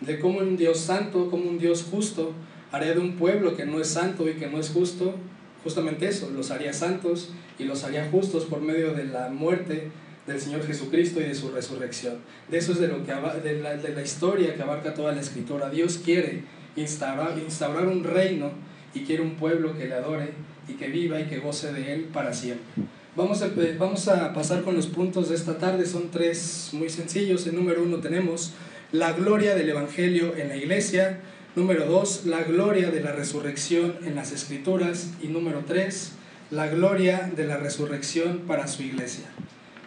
de 0.00 0.18
cómo 0.18 0.38
un 0.38 0.56
Dios 0.56 0.78
santo, 0.78 1.30
como 1.30 1.48
un 1.48 1.58
Dios 1.58 1.86
justo, 1.90 2.32
haría 2.70 2.94
de 2.94 3.00
un 3.00 3.16
pueblo 3.16 3.56
que 3.56 3.66
no 3.66 3.80
es 3.80 3.88
santo 3.88 4.28
y 4.28 4.34
que 4.34 4.48
no 4.48 4.58
es 4.58 4.70
justo, 4.70 5.14
justamente 5.62 6.08
eso, 6.08 6.30
los 6.30 6.50
haría 6.50 6.72
santos 6.72 7.30
y 7.58 7.64
los 7.64 7.84
haría 7.84 8.08
justos 8.10 8.46
por 8.46 8.60
medio 8.60 8.94
de 8.94 9.04
la 9.04 9.28
muerte 9.28 9.90
del 10.26 10.40
Señor 10.40 10.64
Jesucristo 10.64 11.20
y 11.20 11.24
de 11.24 11.34
su 11.34 11.50
resurrección. 11.50 12.18
De 12.50 12.58
eso 12.58 12.72
es 12.72 12.80
de, 12.80 12.88
lo 12.88 13.04
que, 13.04 13.12
de, 13.42 13.60
la, 13.60 13.76
de 13.76 13.94
la 13.94 14.02
historia 14.02 14.54
que 14.54 14.62
abarca 14.62 14.94
toda 14.94 15.12
la 15.12 15.20
escritura. 15.20 15.68
Dios 15.68 16.00
quiere 16.02 16.42
instaurar, 16.76 17.38
instaurar 17.38 17.86
un 17.86 18.04
reino 18.04 18.50
y 18.94 19.00
quiere 19.00 19.22
un 19.22 19.34
pueblo 19.34 19.76
que 19.76 19.86
le 19.86 19.94
adore 19.94 20.30
y 20.68 20.74
que 20.74 20.88
viva 20.88 21.20
y 21.20 21.24
que 21.24 21.38
goce 21.38 21.72
de 21.72 21.92
él 21.92 22.08
para 22.12 22.32
siempre. 22.32 22.84
Vamos 23.14 23.42
a, 23.42 23.50
vamos 23.78 24.08
a 24.08 24.32
pasar 24.32 24.62
con 24.62 24.74
los 24.74 24.86
puntos 24.86 25.28
de 25.28 25.34
esta 25.34 25.58
tarde, 25.58 25.84
son 25.84 26.10
tres 26.10 26.70
muy 26.72 26.88
sencillos. 26.88 27.46
El 27.46 27.56
número 27.56 27.82
uno 27.82 27.98
tenemos 27.98 28.54
la 28.90 29.12
gloria 29.12 29.54
del 29.54 29.68
Evangelio 29.68 30.34
en 30.34 30.48
la 30.48 30.56
iglesia. 30.56 31.20
Número 31.54 31.84
dos, 31.84 32.24
la 32.24 32.42
gloria 32.42 32.90
de 32.90 33.02
la 33.02 33.12
resurrección 33.12 33.96
en 34.06 34.14
las 34.14 34.32
escrituras. 34.32 35.10
Y 35.22 35.26
número 35.26 35.62
tres, 35.66 36.12
la 36.50 36.68
gloria 36.68 37.30
de 37.36 37.46
la 37.46 37.58
resurrección 37.58 38.44
para 38.46 38.66
su 38.66 38.82
iglesia. 38.82 39.26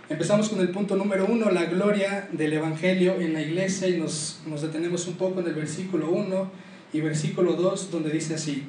Empezamos 0.08 0.50
con 0.50 0.60
el 0.60 0.70
punto 0.70 0.96
número 0.96 1.25
uno, 1.25 1.50
la 1.50 1.65
gloria 1.65 2.29
del 2.32 2.53
Evangelio 2.53 3.15
en 3.15 3.34
la 3.34 3.41
iglesia 3.41 3.88
y 3.88 3.98
nos, 3.98 4.41
nos 4.46 4.62
detenemos 4.62 5.08
un 5.08 5.15
poco 5.15 5.39
en 5.39 5.48
el 5.48 5.55
versículo 5.55 6.12
1 6.12 6.51
y 6.94 7.01
versículo 7.01 7.53
2 7.53 7.89
donde 7.89 8.12
dice 8.12 8.36
así, 8.36 8.67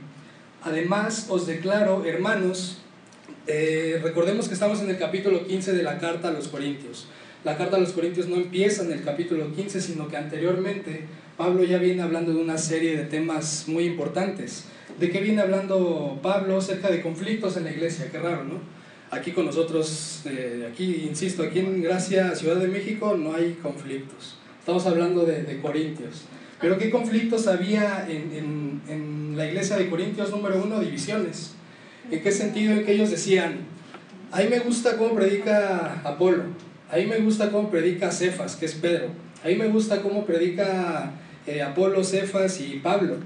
además 0.63 1.27
os 1.29 1.47
declaro, 1.47 2.07
hermanos, 2.07 2.81
eh, 3.47 4.01
recordemos 4.03 4.49
que 4.49 4.55
estamos 4.55 4.81
en 4.81 4.91
el 4.91 4.99
capítulo 4.99 5.47
15 5.47 5.73
de 5.73 5.83
la 5.83 5.99
carta 5.99 6.29
a 6.29 6.33
los 6.33 6.49
Corintios. 6.49 7.07
La 7.45 7.57
carta 7.57 7.77
a 7.77 7.81
los 7.81 7.93
Corintios 7.93 8.27
no 8.27 8.37
empieza 8.37 8.83
en 8.83 8.93
el 8.93 9.05
capítulo 9.05 9.55
15, 9.55 9.81
sino 9.81 10.09
que 10.09 10.17
anteriormente 10.17 11.05
Pablo 11.37 11.63
ya 11.65 11.79
viene 11.79 12.03
hablando 12.03 12.33
de 12.33 12.41
una 12.41 12.59
serie 12.59 12.97
de 12.97 13.05
temas 13.05 13.65
muy 13.69 13.85
importantes. 13.85 14.65
¿De 14.99 15.11
qué 15.11 15.21
viene 15.21 15.43
hablando 15.43 16.19
Pablo? 16.23 16.59
Acerca 16.59 16.91
de 16.91 17.03
conflictos 17.03 17.57
en 17.57 17.65
la 17.65 17.71
iglesia, 17.71 18.11
qué 18.11 18.19
raro, 18.19 18.45
¿no? 18.45 18.61
Aquí 19.11 19.31
con 19.31 19.47
nosotros, 19.47 20.23
eh, 20.25 20.69
aquí, 20.73 21.05
insisto, 21.09 21.45
aquí 21.45 21.61
en 21.61 21.83
Gracia, 21.83 22.35
Ciudad 22.35 22.57
de 22.57 22.67
México, 22.67 23.17
no 23.17 23.35
hay 23.35 23.59
conflictos. 23.63 24.39
Estamos 24.59 24.87
hablando 24.87 25.25
de, 25.25 25.43
de 25.45 25.61
Corintios. 25.61 26.23
Pero 26.61 26.79
¿qué 26.79 26.91
conflictos 26.91 27.47
había 27.47 28.07
en, 28.09 28.33
en, 28.33 28.83
en 28.89 29.37
la 29.37 29.47
iglesia 29.47 29.77
de 29.77 29.89
Corintios? 29.89 30.31
Número 30.31 30.61
uno, 30.61 30.81
divisiones. 30.81 31.56
¿En 32.11 32.23
qué 32.23 32.31
sentido? 32.31 32.73
En 32.73 32.85
que 32.85 32.93
ellos 32.93 33.11
decían, 33.11 33.57
a 34.31 34.41
mí 34.41 34.47
me 34.49 34.61
gusta 34.61 34.97
cómo 34.97 35.15
predica 35.15 36.01
Apolo, 36.05 36.45
a 36.91 36.97
mí 36.97 37.07
me 37.07 37.19
gusta 37.19 37.51
cómo 37.51 37.69
predica 37.69 38.13
Cefas, 38.13 38.55
que 38.55 38.67
es 38.67 38.75
Pedro, 38.75 39.09
a 39.43 39.49
mí 39.49 39.57
me 39.57 39.67
gusta 39.67 40.03
cómo 40.03 40.25
predica 40.25 41.11
eh, 41.47 41.63
Apolo, 41.63 42.05
Cefas 42.05 42.61
y 42.61 42.79
Pablo. 42.79 43.17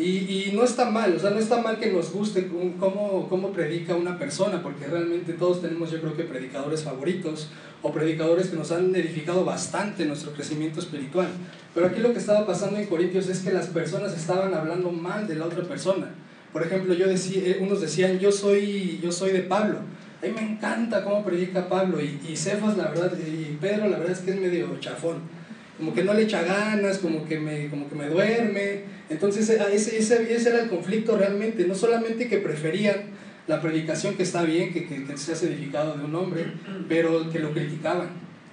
Y, 0.00 0.52
no 0.54 0.62
está 0.62 0.88
mal, 0.88 1.16
o 1.16 1.18
sea, 1.18 1.30
no 1.30 1.40
está 1.40 1.60
mal 1.60 1.80
que 1.80 1.90
nos 1.90 2.12
guste 2.12 2.48
cómo, 2.78 3.26
cómo 3.28 3.50
predica 3.50 3.96
una 3.96 4.16
persona, 4.16 4.62
porque 4.62 4.86
realmente 4.86 5.32
todos 5.32 5.60
tenemos 5.60 5.90
yo 5.90 6.00
creo 6.00 6.16
que 6.16 6.22
predicadores 6.22 6.84
favoritos 6.84 7.48
o 7.82 7.90
predicadores 7.92 8.46
que 8.46 8.56
nos 8.56 8.70
han 8.70 8.94
edificado 8.94 9.44
bastante 9.44 10.04
nuestro 10.04 10.30
crecimiento 10.32 10.78
espiritual. 10.78 11.26
Pero 11.74 11.86
aquí 11.86 12.00
lo 12.00 12.12
que 12.12 12.20
estaba 12.20 12.46
pasando 12.46 12.78
en 12.78 12.86
Corintios 12.86 13.28
es 13.28 13.40
que 13.40 13.52
las 13.52 13.66
personas 13.66 14.16
estaban 14.16 14.54
hablando 14.54 14.92
mal 14.92 15.26
de 15.26 15.34
la 15.34 15.46
otra 15.46 15.64
persona. 15.64 16.14
Por 16.52 16.62
ejemplo, 16.62 16.94
yo 16.94 17.06
decía, 17.06 17.42
eh, 17.44 17.58
unos 17.60 17.80
decían, 17.80 18.18
yo 18.18 18.32
soy, 18.32 18.98
yo 19.02 19.12
soy 19.12 19.32
de 19.32 19.40
Pablo. 19.40 19.80
A 20.22 20.26
mí 20.26 20.32
me 20.32 20.42
encanta 20.42 21.04
cómo 21.04 21.24
predica 21.24 21.68
Pablo 21.68 22.00
y, 22.00 22.18
y 22.28 22.36
Cefas, 22.36 22.76
la 22.76 22.88
verdad, 22.88 23.12
y 23.18 23.56
Pedro, 23.60 23.88
la 23.88 23.98
verdad 23.98 24.12
es 24.12 24.20
que 24.20 24.32
es 24.32 24.40
medio 24.40 24.76
chafón. 24.80 25.18
Como 25.78 25.94
que 25.94 26.02
no 26.02 26.12
le 26.12 26.22
echa 26.22 26.42
ganas, 26.42 26.98
como 26.98 27.24
que 27.24 27.38
me, 27.38 27.68
como 27.68 27.88
que 27.88 27.94
me 27.94 28.08
duerme. 28.08 28.82
Entonces, 29.08 29.48
ese, 29.48 29.98
ese, 29.98 30.34
ese 30.34 30.48
era 30.48 30.62
el 30.62 30.68
conflicto 30.68 31.16
realmente. 31.16 31.66
No 31.68 31.74
solamente 31.76 32.28
que 32.28 32.38
preferían 32.38 32.96
la 33.46 33.60
predicación 33.60 34.14
que 34.14 34.24
está 34.24 34.42
bien, 34.42 34.72
que, 34.72 34.86
que, 34.86 35.04
que 35.04 35.16
se 35.16 35.32
ha 35.32 35.48
edificado 35.48 35.96
de 35.96 36.04
un 36.04 36.14
hombre, 36.16 36.46
pero 36.88 37.30
que 37.30 37.38
lo 37.38 37.52
criticaban. 37.52 38.08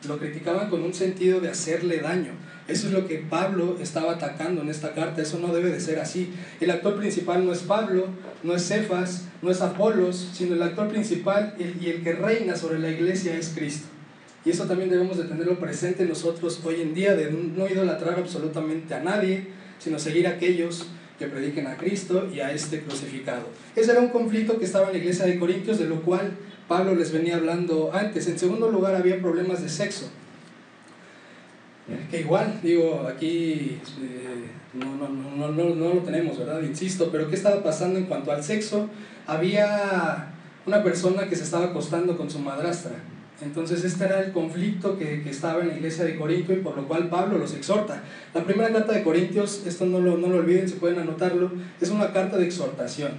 Lo 0.07 0.19
criticaban 0.19 0.69
con 0.69 0.83
un 0.83 0.93
sentido 0.93 1.39
de 1.39 1.49
hacerle 1.49 1.97
daño. 1.97 2.33
Eso 2.67 2.87
es 2.87 2.93
lo 2.93 3.07
que 3.07 3.19
Pablo 3.19 3.77
estaba 3.79 4.13
atacando 4.13 4.61
en 4.61 4.69
esta 4.69 4.93
carta. 4.93 5.21
Eso 5.21 5.37
no 5.39 5.53
debe 5.53 5.69
de 5.69 5.79
ser 5.79 5.99
así. 5.99 6.33
El 6.59 6.71
actor 6.71 6.97
principal 6.97 7.45
no 7.45 7.51
es 7.51 7.59
Pablo, 7.59 8.07
no 8.41 8.55
es 8.55 8.67
Cefas, 8.67 9.25
no 9.43 9.51
es 9.51 9.61
Apolos, 9.61 10.31
sino 10.33 10.55
el 10.55 10.63
actor 10.63 10.87
principal 10.87 11.55
y 11.59 11.89
el 11.89 12.03
que 12.03 12.13
reina 12.13 12.55
sobre 12.55 12.79
la 12.79 12.89
iglesia 12.89 13.37
es 13.37 13.49
Cristo. 13.49 13.87
Y 14.43 14.49
eso 14.49 14.65
también 14.65 14.89
debemos 14.89 15.17
de 15.17 15.25
tenerlo 15.25 15.59
presente 15.59 16.05
nosotros 16.05 16.59
hoy 16.63 16.81
en 16.81 16.93
día, 16.93 17.15
de 17.15 17.31
no 17.31 17.67
idolatrar 17.67 18.19
absolutamente 18.19 18.93
a 18.93 18.99
nadie, 18.99 19.47
sino 19.79 19.99
seguir 19.99 20.27
a 20.27 20.31
aquellos 20.31 20.87
que 21.19 21.27
prediquen 21.27 21.67
a 21.67 21.77
Cristo 21.77 22.27
y 22.33 22.39
a 22.39 22.51
este 22.51 22.81
crucificado. 22.81 23.47
Ese 23.75 23.91
era 23.91 24.01
un 24.01 24.09
conflicto 24.09 24.57
que 24.57 24.65
estaba 24.65 24.87
en 24.87 24.93
la 24.93 24.99
iglesia 24.99 25.25
de 25.25 25.39
Corintios, 25.39 25.79
de 25.79 25.85
lo 25.85 26.01
cual 26.01 26.31
Pablo 26.67 26.95
les 26.95 27.11
venía 27.11 27.35
hablando 27.35 27.91
antes. 27.93 28.27
En 28.27 28.37
segundo 28.37 28.69
lugar, 28.69 28.95
había 28.95 29.19
problemas 29.19 29.61
de 29.61 29.69
sexo 29.69 30.09
que 32.09 32.21
igual, 32.21 32.59
digo, 32.63 33.07
aquí 33.07 33.79
eh, 34.01 34.49
no, 34.73 34.95
no, 34.95 35.07
no, 35.09 35.51
no, 35.51 35.75
no 35.75 35.93
lo 35.93 36.01
tenemos, 36.01 36.37
¿verdad? 36.37 36.61
Insisto, 36.63 37.09
pero 37.11 37.29
¿qué 37.29 37.35
estaba 37.35 37.61
pasando 37.63 37.99
en 37.99 38.05
cuanto 38.05 38.31
al 38.31 38.43
sexo? 38.43 38.89
Había 39.27 40.33
una 40.65 40.83
persona 40.83 41.27
que 41.27 41.35
se 41.35 41.43
estaba 41.43 41.65
acostando 41.65 42.17
con 42.17 42.29
su 42.29 42.39
madrastra. 42.39 42.93
Entonces 43.41 43.83
este 43.83 44.05
era 44.05 44.21
el 44.21 44.31
conflicto 44.31 44.97
que, 44.97 45.21
que, 45.21 45.29
estaba 45.29 45.61
en 45.61 45.67
la 45.67 45.75
iglesia 45.75 46.05
de 46.05 46.15
Corinto 46.15 46.53
y 46.53 46.57
por 46.57 46.77
lo 46.77 46.87
cual 46.87 47.09
Pablo 47.09 47.37
los 47.37 47.53
exhorta. 47.53 48.01
La 48.33 48.43
primera 48.43 48.71
carta 48.71 48.93
de 48.93 49.03
Corintios, 49.03 49.63
esto 49.67 49.85
no 49.85 49.99
lo, 49.99 50.17
no 50.17 50.27
lo 50.27 50.37
olviden, 50.37 50.69
se 50.69 50.75
pueden 50.75 50.99
anotarlo, 50.99 51.51
es 51.81 51.89
una 51.89 52.13
carta 52.13 52.37
de 52.37 52.45
exhortación. 52.45 53.11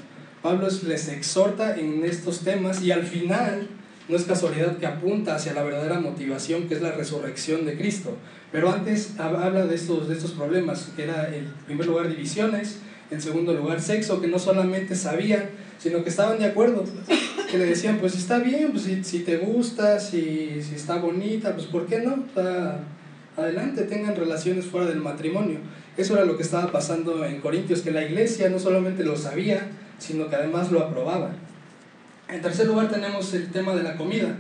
Pablo 0.43 0.69
les 0.87 1.09
exhorta 1.09 1.77
en 1.77 2.05
estos 2.05 2.41
temas 2.41 2.83
y 2.83 2.93
al 2.93 3.03
final 3.03 3.69
no 4.09 4.17
es 4.17 4.25
casualidad 4.25 4.77
que 4.79 4.87
apunta 4.87 5.35
hacia 5.35 5.53
la 5.53 5.63
verdadera 5.63 5.99
motivación 6.01 6.69
que 6.69 6.75
es 6.75 6.83
la 6.83 6.93
resurrección 6.93 7.67
de 7.67 7.77
Cristo. 7.77 8.17
Pero 8.53 8.71
antes 8.71 9.19
habla 9.19 9.67
de 9.67 9.75
estos, 9.75 10.09
de 10.09 10.15
estos 10.15 10.33
problemas, 10.33 10.93
que 10.95 11.05
era 11.05 11.35
en 11.35 11.53
primer 11.67 11.87
lugar 11.87 12.09
divisiones, 12.09 12.79
en 13.11 13.21
segundo 13.21 13.53
lugar 13.53 13.81
sexo, 13.81 14.21
que 14.21 14.29
no 14.29 14.39
solamente 14.39 14.95
sabían, 14.95 15.51
sino 15.79 16.03
que 16.03 16.11
estaban 16.11 16.39
de 16.39 16.47
acuerdo, 16.47 16.85
que 17.51 17.59
le 17.59 17.67
decían, 17.67 17.99
pues 17.99 18.17
está 18.17 18.39
bien, 18.39 18.71
pues 18.73 18.85
si, 18.85 19.05
si 19.05 19.21
te 19.21 19.37
gusta, 19.39 20.01
si, 20.01 20.63
si, 20.63 20.75
está 20.75 20.97
bonita, 20.97 21.55
pues 21.55 21.67
¿por 21.67 21.87
qué 21.87 22.01
no? 22.01 22.25
adelante, 23.37 23.83
tengan 23.83 24.17
relaciones 24.17 24.65
fuera 24.65 24.87
del 24.87 25.01
matrimonio. 25.01 25.59
Eso 25.97 26.15
era 26.15 26.25
lo 26.25 26.37
que 26.37 26.43
estaba 26.43 26.73
pasando 26.73 27.25
en 27.25 27.41
Corintios, 27.41 27.83
que 27.83 27.91
la 27.91 28.05
iglesia 28.05 28.49
no 28.49 28.59
solamente 28.59 29.05
lo 29.05 29.17
sabía, 29.17 29.69
sino 29.99 30.29
que 30.29 30.37
además 30.37 30.73
lo 30.73 30.81
aprobaba. 30.81 31.33
En 32.29 32.43
tercer 32.43 32.67
lugar 32.67 32.91
tenemos 32.91 33.33
el 33.35 33.51
tema 33.53 33.75
de 33.75 33.85
la 33.85 33.97
comida. 33.97 34.37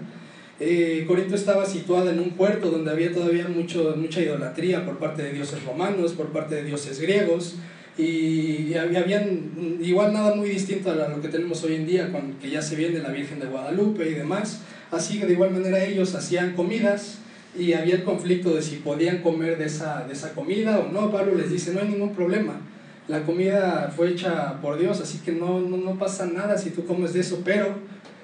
Eh, 0.58 1.04
Corinto 1.06 1.36
estaba 1.36 1.64
situada 1.64 2.10
en 2.10 2.18
un 2.18 2.30
puerto 2.30 2.70
donde 2.70 2.90
había 2.90 3.12
todavía 3.12 3.46
mucho, 3.46 3.94
mucha 3.96 4.20
idolatría 4.20 4.84
por 4.84 4.98
parte 4.98 5.22
de 5.22 5.32
dioses 5.32 5.62
romanos, 5.64 6.12
por 6.12 6.28
parte 6.28 6.56
de 6.56 6.64
dioses 6.64 7.00
griegos, 7.00 7.56
y, 7.96 8.74
habían 8.74 9.78
igual 9.80 10.12
nada 10.12 10.34
muy 10.34 10.48
distinto 10.48 10.90
a 10.90 11.08
lo 11.08 11.20
que 11.22 11.28
tenemos 11.28 11.62
hoy 11.62 11.76
en 11.76 11.86
día, 11.86 12.10
con, 12.10 12.34
que 12.34 12.50
ya 12.50 12.60
se 12.60 12.74
viene 12.74 12.98
la 12.98 13.10
Virgen 13.10 13.38
de 13.38 13.46
Guadalupe 13.46 14.08
y 14.08 14.14
demás. 14.14 14.62
Así 14.90 15.20
que 15.20 15.26
de 15.26 15.34
igual 15.34 15.52
manera 15.52 15.82
ellos 15.84 16.14
hacían 16.14 16.54
comidas 16.54 17.18
y 17.56 17.72
había 17.72 17.94
el 17.94 18.04
conflicto 18.04 18.54
de 18.54 18.62
si 18.62 18.76
podían 18.76 19.22
comer 19.22 19.58
de 19.58 19.66
esa, 19.66 20.06
de 20.06 20.12
esa 20.12 20.34
comida 20.34 20.80
o 20.80 20.92
no. 20.92 21.10
Pablo 21.12 21.34
les 21.36 21.50
dice, 21.50 21.72
no 21.72 21.80
hay 21.80 21.88
ningún 21.88 22.14
problema 22.14 22.60
la 23.08 23.22
comida 23.22 23.92
fue 23.94 24.10
hecha 24.10 24.60
por 24.60 24.78
Dios, 24.78 25.00
así 25.00 25.18
que 25.18 25.32
no, 25.32 25.60
no, 25.60 25.98
pasa 25.98 26.26
nada 26.26 26.58
si 26.58 26.70
tú 26.70 26.84
comes 26.84 27.12
de 27.12 27.20
eso, 27.20 27.42
pero 27.44 27.74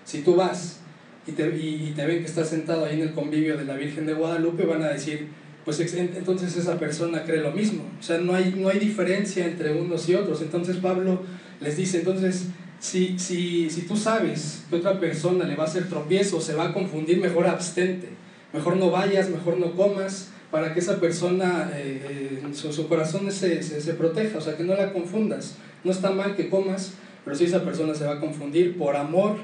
si 0.05 0.23
tú 0.23 0.35
vas 0.35 0.81
y 1.27 1.33
te, 1.33 1.49
y 1.57 1.93
te 1.95 2.05
ven 2.05 2.19
que 2.19 2.27
estás 2.27 2.49
sentado 2.49 2.85
ahí 2.85 3.01
en 3.01 3.09
el 3.09 3.15
convivio 3.15 3.57
de 3.57 3.65
la 3.65 3.75
Virgen 3.75 4.07
de 4.07 4.15
Guadalupe, 4.15 4.65
van 4.67 4.83
a 4.83 4.89
decir, 4.89 5.29
pues 5.65 5.81
entonces 5.95 6.57
esa 6.57 6.79
persona 6.79 7.23
cree 7.23 7.41
lo 7.41 7.53
mismo. 7.53 7.85
O 7.99 8.03
sea, 8.03 8.19
no 8.19 8.35
hay, 8.35 8.55
no 8.57 8.69
hay 8.69 8.81
diferencia 8.81 9.47
entre 9.47 9.73
unos 9.73 10.09
y 10.09 10.15
otros. 10.15 10.43
Entonces 10.43 10.79
Pablo 10.79 11.23
les 11.61 11.77
dice, 11.77 11.99
entonces, 11.99 12.49
si, 12.81 13.17
si, 13.19 13.71
si 13.71 13.83
tú 13.83 13.97
sabes 13.97 14.65
que 14.69 14.77
otra 14.77 14.99
persona 14.99 15.45
le 15.45 15.55
va 15.55 15.65
a 15.65 15.67
hacer 15.69 15.89
tropiezo, 15.89 16.41
se 16.41 16.55
va 16.55 16.69
a 16.69 16.73
confundir, 16.73 17.21
mejor 17.21 17.47
abstente. 17.47 18.09
Mejor 18.53 18.77
no 18.77 18.91
vayas, 18.91 19.31
mejor 19.31 19.59
no 19.59 19.73
comas, 19.73 20.32
para 20.53 20.75
que 20.75 20.81
esa 20.81 21.01
persona, 21.01 21.71
eh, 21.75 22.43
eh, 22.45 22.55
su, 22.55 22.87
corazón 22.87 23.33
se, 23.33 23.63
se, 23.63 23.95
proteja, 23.95 24.37
o 24.37 24.41
sea, 24.43 24.55
que 24.55 24.65
no 24.65 24.77
la 24.77 24.93
confundas. 24.93 25.57
No 25.83 25.91
está 25.91 26.11
mal 26.11 26.37
que 26.37 26.51
comas, 26.51 26.93
pero 27.25 27.35
si 27.35 27.47
esa 27.47 27.65
persona 27.65 27.95
se 27.95 28.05
va 28.05 28.17
a 28.17 28.21
confundir 28.21 28.77
por 28.77 28.95
amor 28.95 29.37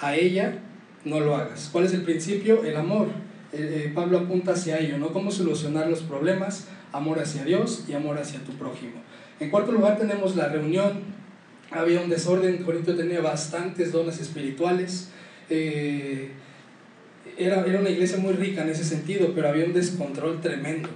a 0.00 0.16
ella, 0.16 0.58
no 1.04 1.20
lo 1.20 1.36
hagas. 1.36 1.68
¿Cuál 1.70 1.84
es 1.84 1.94
el 1.94 2.02
principio? 2.02 2.64
El 2.64 2.76
amor. 2.76 3.06
Eh, 3.52 3.92
Pablo 3.94 4.18
apunta 4.18 4.54
hacia 4.54 4.80
ello, 4.80 4.98
¿no? 4.98 5.12
Cómo 5.12 5.30
solucionar 5.30 5.88
los 5.88 6.00
problemas, 6.00 6.66
amor 6.90 7.20
hacia 7.20 7.44
Dios 7.44 7.84
y 7.86 7.92
amor 7.92 8.18
hacia 8.18 8.40
tu 8.40 8.50
prójimo. 8.54 8.94
En 9.38 9.50
cuarto 9.50 9.70
lugar 9.70 9.96
tenemos 9.96 10.34
la 10.34 10.48
reunión. 10.48 10.94
Había 11.70 12.00
un 12.00 12.10
desorden, 12.10 12.64
Corinto 12.64 12.96
tenía 12.96 13.20
bastantes 13.20 13.92
dones 13.92 14.20
espirituales 14.20 15.10
era, 17.36 17.64
era 17.66 17.80
una 17.80 17.90
iglesia 17.90 18.18
muy 18.18 18.34
rica 18.34 18.62
en 18.62 18.70
ese 18.70 18.84
sentido, 18.84 19.32
pero 19.34 19.48
había 19.48 19.64
un 19.64 19.72
descontrol 19.72 20.40
tremendo. 20.40 20.88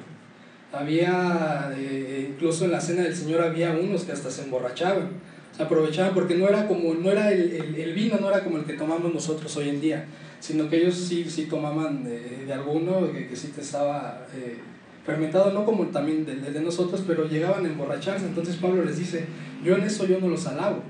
Había, 0.72 1.72
eh, 1.76 2.28
incluso 2.30 2.64
en 2.64 2.72
la 2.72 2.80
cena 2.80 3.02
del 3.02 3.14
Señor 3.14 3.42
había 3.42 3.72
unos 3.72 4.04
que 4.04 4.12
hasta 4.12 4.30
se 4.30 4.44
emborrachaban, 4.44 5.10
se 5.56 5.62
aprovechaban 5.62 6.14
porque 6.14 6.36
no 6.36 6.48
era 6.48 6.68
como, 6.68 6.94
no 6.94 7.10
era 7.10 7.32
el, 7.32 7.74
el, 7.76 7.92
vino 7.92 8.18
no 8.20 8.28
era 8.28 8.44
como 8.44 8.58
el 8.58 8.64
que 8.64 8.74
tomamos 8.74 9.12
nosotros 9.12 9.56
hoy 9.56 9.68
en 9.68 9.80
día, 9.80 10.04
sino 10.38 10.70
que 10.70 10.76
ellos 10.76 10.94
sí, 10.94 11.24
sí 11.28 11.46
tomaban 11.46 12.04
de, 12.04 12.44
de 12.46 12.52
alguno 12.52 13.12
que, 13.12 13.26
que, 13.26 13.34
sí 13.34 13.48
te 13.48 13.62
estaba 13.62 14.26
eh, 14.34 14.58
fermentado, 15.04 15.52
no 15.52 15.64
como 15.64 15.86
también 15.86 16.24
de, 16.24 16.36
de 16.36 16.60
nosotros, 16.60 17.02
pero 17.04 17.28
llegaban 17.28 17.64
a 17.66 17.68
emborracharse. 17.68 18.26
Entonces 18.26 18.56
Pablo 18.56 18.84
les 18.84 18.96
dice, 18.96 19.24
yo 19.64 19.74
en 19.74 19.82
eso 19.82 20.06
yo 20.06 20.20
no 20.20 20.28
los 20.28 20.46
alabo. 20.46 20.82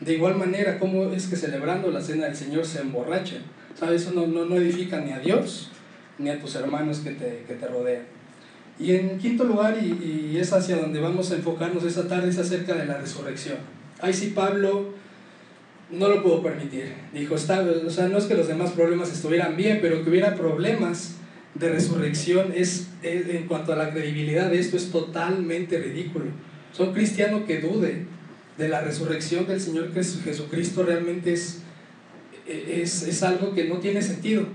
De 0.00 0.14
igual 0.14 0.36
manera, 0.36 0.78
¿cómo 0.80 1.12
es 1.12 1.28
que 1.28 1.36
celebrando 1.36 1.90
la 1.90 2.00
cena 2.00 2.26
del 2.26 2.36
Señor 2.36 2.66
se 2.66 2.80
emborrachan? 2.80 3.42
Eso 3.92 4.10
no, 4.12 4.26
no, 4.26 4.56
edifica 4.56 5.00
ni 5.00 5.12
a 5.12 5.18
Dios 5.18 5.70
ni 6.18 6.30
a 6.30 6.40
tus 6.40 6.56
hermanos 6.56 6.98
que 6.98 7.12
te, 7.12 7.44
que 7.46 7.54
te 7.54 7.68
rodean. 7.68 8.02
Y 8.80 8.92
en 8.92 9.18
quinto 9.18 9.44
lugar, 9.44 9.76
y, 9.80 10.32
y, 10.32 10.38
es 10.38 10.52
hacia 10.52 10.76
donde 10.76 11.00
vamos 11.00 11.30
a 11.30 11.36
enfocarnos 11.36 11.84
esta 11.84 12.06
tarde, 12.08 12.28
es 12.28 12.38
acerca 12.38 12.74
de 12.74 12.86
la 12.86 12.98
resurrección. 12.98 13.56
Ahí 14.00 14.12
sí 14.12 14.32
Pablo 14.34 14.94
no 15.90 16.08
lo 16.08 16.22
puedo 16.22 16.42
permitir. 16.42 16.92
Dijo, 17.12 17.34
está, 17.34 17.60
o 17.60 17.90
sea, 17.90 18.08
no 18.08 18.18
es 18.18 18.24
que 18.24 18.34
los 18.34 18.48
demás 18.48 18.72
problemas 18.72 19.12
estuvieran 19.12 19.56
bien, 19.56 19.78
pero 19.80 20.02
que 20.02 20.10
hubiera 20.10 20.34
problemas 20.34 21.14
de 21.54 21.70
resurrección 21.70 22.52
es, 22.54 22.88
en 23.02 23.46
cuanto 23.46 23.72
a 23.72 23.76
la 23.76 23.90
credibilidad 23.90 24.50
de 24.50 24.58
esto 24.58 24.76
es 24.76 24.90
totalmente 24.90 25.78
ridículo. 25.78 26.26
Son 26.72 26.92
cristiano 26.92 27.46
que 27.46 27.60
dude 27.60 28.06
de 28.56 28.68
la 28.68 28.80
resurrección 28.80 29.46
del 29.46 29.60
Señor 29.60 29.92
Jesucristo 29.94 30.82
realmente 30.82 31.32
es 31.32 31.62
es, 32.48 33.02
es 33.02 33.22
algo 33.22 33.54
que 33.54 33.64
no 33.64 33.76
tiene 33.78 34.02
sentido. 34.02 34.46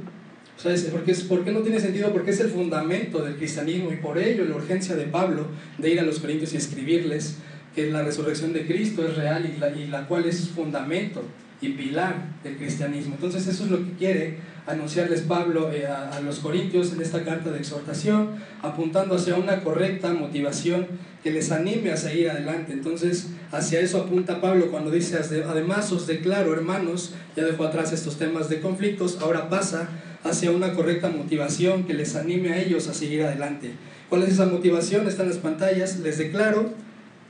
¿Sabes? 0.58 0.84
¿Por 0.84 1.04
qué, 1.04 1.14
¿Por 1.14 1.44
qué 1.44 1.52
no 1.52 1.62
tiene 1.62 1.80
sentido? 1.80 2.12
Porque 2.12 2.32
es 2.32 2.40
el 2.40 2.50
fundamento 2.50 3.24
del 3.24 3.36
cristianismo 3.36 3.92
y 3.92 3.98
por 3.98 4.18
ello 4.18 4.46
la 4.46 4.56
urgencia 4.56 4.96
de 4.96 5.06
Pablo 5.06 5.48
de 5.78 5.90
ir 5.90 6.00
a 6.00 6.04
los 6.04 6.20
Corintios 6.20 6.54
y 6.54 6.58
escribirles 6.58 7.38
que 7.76 7.90
la 7.90 8.04
resurrección 8.04 8.54
de 8.54 8.66
Cristo 8.68 9.06
es 9.06 9.16
real 9.16 9.52
y 9.52 9.60
la, 9.60 9.70
y 9.70 9.88
la 9.88 10.08
cual 10.08 10.26
es 10.26 10.50
fundamento 10.50 11.24
y 11.64 11.70
pilar 11.70 12.34
del 12.44 12.58
cristianismo. 12.58 13.16
Entonces 13.16 13.48
eso 13.48 13.64
es 13.64 13.72
lo 13.72 13.78
que 13.78 13.94
quiere 13.94 14.38
anunciarles 14.66 15.22
Pablo 15.22 15.72
eh, 15.72 15.88
a, 15.88 16.20
los 16.22 16.40
Corintios 16.40 16.94
en 16.94 17.02
esta 17.02 17.24
carta 17.24 17.52
de 17.52 17.60
exhortación, 17.60 18.32
apuntando 18.62 19.16
hacia 19.16 19.36
una 19.36 19.62
correcta 19.62 20.14
motivación 20.14 20.88
que 21.24 21.32
les 21.32 21.52
anime 21.52 21.92
a 21.92 21.98
seguir 21.98 22.30
adelante. 22.30 22.74
Entonces, 22.74 23.30
hacia 23.52 23.80
eso 23.80 24.00
apunta 24.00 24.42
Pablo 24.42 24.70
cuando 24.72 24.92
dice, 24.92 25.18
además 25.48 25.92
os 25.92 26.08
declaro, 26.08 26.54
hermanos, 26.54 27.14
ya 27.36 27.44
dejó 27.44 27.64
atrás 27.64 27.94
estos 27.94 28.18
temas 28.18 28.50
de 28.50 28.62
conflictos, 28.62 29.20
ahora 29.22 29.50
pasa 29.50 29.90
hacia 30.24 30.52
una 30.52 30.74
correcta 30.74 31.10
motivación 31.10 31.86
que 31.86 31.94
les 31.94 32.16
anime 32.16 32.54
a 32.54 32.62
ellos 32.62 32.88
a 32.88 32.94
seguir 32.94 33.24
adelante. 33.24 33.72
¿Cuál 34.10 34.24
es 34.24 34.30
esa 34.30 34.46
motivación? 34.46 35.08
Está 35.08 35.24
en 35.24 35.30
las 35.30 35.40
pantallas. 35.40 36.00
Les 36.00 36.18
declaro 36.18 36.72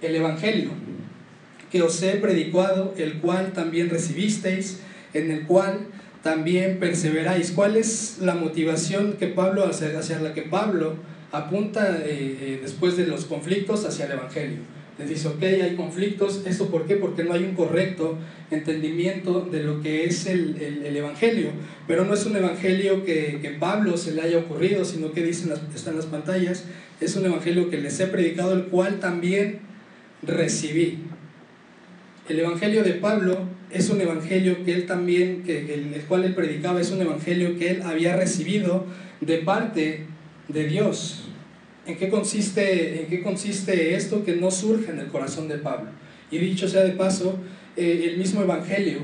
el 0.01 0.15
Evangelio. 0.15 0.71
Que 1.73 1.81
os 1.81 2.03
he 2.03 2.17
predicado, 2.17 2.93
el 2.97 3.15
cual 3.15 3.51
también 3.51 3.89
recibisteis, 3.89 4.79
en 5.15 5.31
el 5.31 5.47
cual 5.47 5.87
también 6.21 6.77
perseveráis. 6.79 7.51
¿Cuál 7.51 7.77
es 7.77 8.19
la 8.21 8.35
motivación 8.35 9.13
que 9.13 9.25
Pablo, 9.25 9.65
hacia, 9.65 9.97
hacia 9.97 10.19
la 10.19 10.35
que 10.35 10.43
Pablo 10.43 10.93
apunta 11.31 11.97
eh, 11.97 12.37
eh, 12.39 12.59
después 12.61 12.95
de 12.95 13.07
los 13.07 13.25
conflictos 13.25 13.85
hacia 13.85 14.05
el 14.05 14.11
Evangelio? 14.11 14.59
Les 14.99 15.09
dice, 15.09 15.27
ok, 15.29 15.41
hay 15.41 15.75
conflictos, 15.75 16.43
¿eso 16.45 16.69
por 16.69 16.85
qué? 16.85 16.97
Porque 16.97 17.23
no 17.23 17.33
hay 17.33 17.43
un 17.43 17.55
correcto 17.55 18.19
entendimiento 18.51 19.41
de 19.41 19.63
lo 19.63 19.81
que 19.81 20.05
es 20.05 20.27
el, 20.27 20.61
el, 20.61 20.95
Evangelio. 20.95 21.49
Pero 21.87 22.05
no 22.05 22.13
es 22.13 22.23
un 22.27 22.35
Evangelio 22.35 23.03
que, 23.03 23.39
que, 23.41 23.49
Pablo 23.49 23.97
se 23.97 24.13
le 24.13 24.21
haya 24.21 24.37
ocurrido, 24.37 24.85
sino 24.85 25.11
que 25.11 25.23
dicen, 25.23 25.51
está 25.73 25.89
en 25.89 25.97
las 25.97 26.05
pantallas, 26.05 26.65
es 27.01 27.15
un 27.15 27.25
Evangelio 27.25 27.71
que 27.71 27.81
les 27.81 27.99
he 27.99 28.05
predicado, 28.05 28.53
el 28.53 28.65
cual 28.65 28.99
también 28.99 29.61
recibí. 30.21 30.99
El 32.29 32.39
Evangelio 32.39 32.83
de 32.83 32.93
Pablo 32.93 33.37
es 33.69 33.89
un 33.89 33.99
Evangelio 33.99 34.63
que 34.63 34.73
él 34.73 34.85
también, 34.85 35.43
que, 35.43 35.73
el 35.73 36.01
cual 36.07 36.23
él 36.23 36.33
predicaba, 36.33 36.79
es 36.79 36.89
un 36.89 37.01
Evangelio 37.01 37.57
que 37.57 37.71
él 37.71 37.81
había 37.81 38.15
recibido 38.15 38.85
de 39.19 39.39
parte 39.39 40.05
de 40.47 40.65
Dios. 40.65 41.25
¿En 41.85 41.97
qué 41.97 42.09
consiste, 42.09 43.01
en 43.01 43.07
qué 43.07 43.21
consiste 43.21 43.95
esto 43.95 44.23
que 44.23 44.37
no 44.37 44.51
surge 44.51 44.91
en 44.91 44.99
el 44.99 45.07
corazón 45.07 45.49
de 45.49 45.57
Pablo? 45.57 45.89
Y 46.31 46.37
dicho 46.37 46.69
sea 46.69 46.83
de 46.83 46.91
paso, 46.91 47.37
eh, 47.75 48.09
el 48.09 48.17
mismo 48.17 48.41
Evangelio 48.41 48.99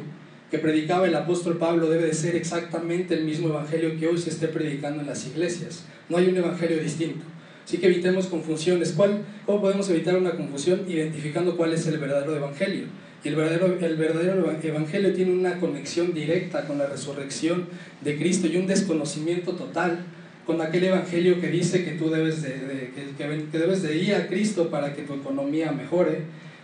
que 0.49 0.57
predicaba 0.57 1.05
el 1.05 1.15
apóstol 1.15 1.57
Pablo 1.57 1.89
debe 1.89 2.07
de 2.07 2.13
ser 2.13 2.37
exactamente 2.37 3.15
el 3.15 3.25
mismo 3.25 3.49
Evangelio 3.49 3.99
que 3.99 4.07
hoy 4.07 4.17
se 4.17 4.29
esté 4.29 4.47
predicando 4.47 5.01
en 5.01 5.07
las 5.07 5.27
iglesias. 5.27 5.83
No 6.07 6.17
hay 6.17 6.27
un 6.27 6.37
Evangelio 6.37 6.79
distinto. 6.79 7.25
Así 7.65 7.77
que 7.77 7.87
evitemos 7.87 8.27
confusiones. 8.27 8.93
¿Cuál, 8.93 9.23
¿Cómo 9.45 9.61
podemos 9.61 9.87
evitar 9.89 10.17
una 10.17 10.31
confusión? 10.31 10.85
Identificando 10.87 11.55
cuál 11.55 11.73
es 11.73 11.85
el 11.85 11.99
verdadero 11.99 12.35
Evangelio. 12.35 12.85
El 13.23 13.35
verdadero, 13.35 13.77
el 13.79 13.97
verdadero 13.97 14.49
Evangelio 14.63 15.13
tiene 15.13 15.31
una 15.31 15.59
conexión 15.59 16.13
directa 16.13 16.65
con 16.65 16.77
la 16.77 16.87
resurrección 16.87 17.65
de 18.01 18.17
Cristo 18.17 18.47
y 18.47 18.55
un 18.55 18.65
desconocimiento 18.65 19.53
total 19.53 20.05
con 20.45 20.61
aquel 20.61 20.85
Evangelio 20.85 21.41
que 21.41 21.47
dice 21.47 21.83
que 21.83 21.91
tú 21.91 22.09
debes 22.09 22.41
de, 22.41 22.91
que, 22.95 23.25
que 23.51 23.57
debes 23.57 23.83
de 23.83 23.97
ir 23.97 24.15
a 24.15 24.27
Cristo 24.27 24.69
para 24.69 24.93
que 24.93 25.03
tu 25.03 25.13
economía 25.13 25.71
mejore, 25.71 26.21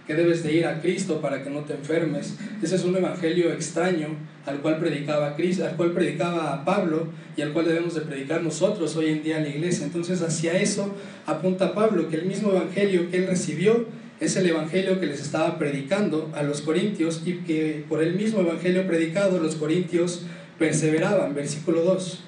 que 0.07 0.13
debes 0.13 0.43
de 0.43 0.53
ir 0.53 0.65
a 0.65 0.81
Cristo 0.81 1.19
para 1.19 1.43
que 1.43 1.49
no 1.49 1.61
te 1.61 1.73
enfermes. 1.73 2.35
Ese 2.63 2.75
es 2.75 2.83
un 2.85 2.95
evangelio 2.95 3.51
extraño 3.51 4.09
al 4.45 4.59
cual 4.61 4.79
predicaba 4.79 5.35
Cristo, 5.35 5.65
al 5.65 5.75
cual 5.75 5.91
predicaba 5.91 6.63
Pablo 6.63 7.09
y 7.35 7.41
al 7.41 7.51
cual 7.51 7.65
debemos 7.65 7.95
de 7.95 8.01
predicar 8.01 8.41
nosotros 8.43 8.95
hoy 8.95 9.07
en 9.07 9.23
día 9.23 9.37
en 9.37 9.43
la 9.43 9.49
iglesia. 9.49 9.85
Entonces 9.85 10.21
hacia 10.21 10.53
eso 10.59 10.95
apunta 11.25 11.73
Pablo, 11.73 12.07
que 12.07 12.15
el 12.15 12.25
mismo 12.25 12.51
evangelio 12.51 13.09
que 13.09 13.17
él 13.17 13.27
recibió 13.27 13.85
es 14.19 14.35
el 14.35 14.47
evangelio 14.47 14.99
que 14.99 15.07
les 15.07 15.21
estaba 15.21 15.57
predicando 15.57 16.31
a 16.35 16.43
los 16.43 16.61
corintios 16.61 17.21
y 17.25 17.39
que 17.39 17.83
por 17.89 18.01
el 18.01 18.15
mismo 18.15 18.39
evangelio 18.39 18.87
predicado 18.87 19.39
los 19.39 19.55
corintios 19.55 20.21
perseveraban. 20.57 21.33
Versículo 21.35 21.81
2 21.81 22.23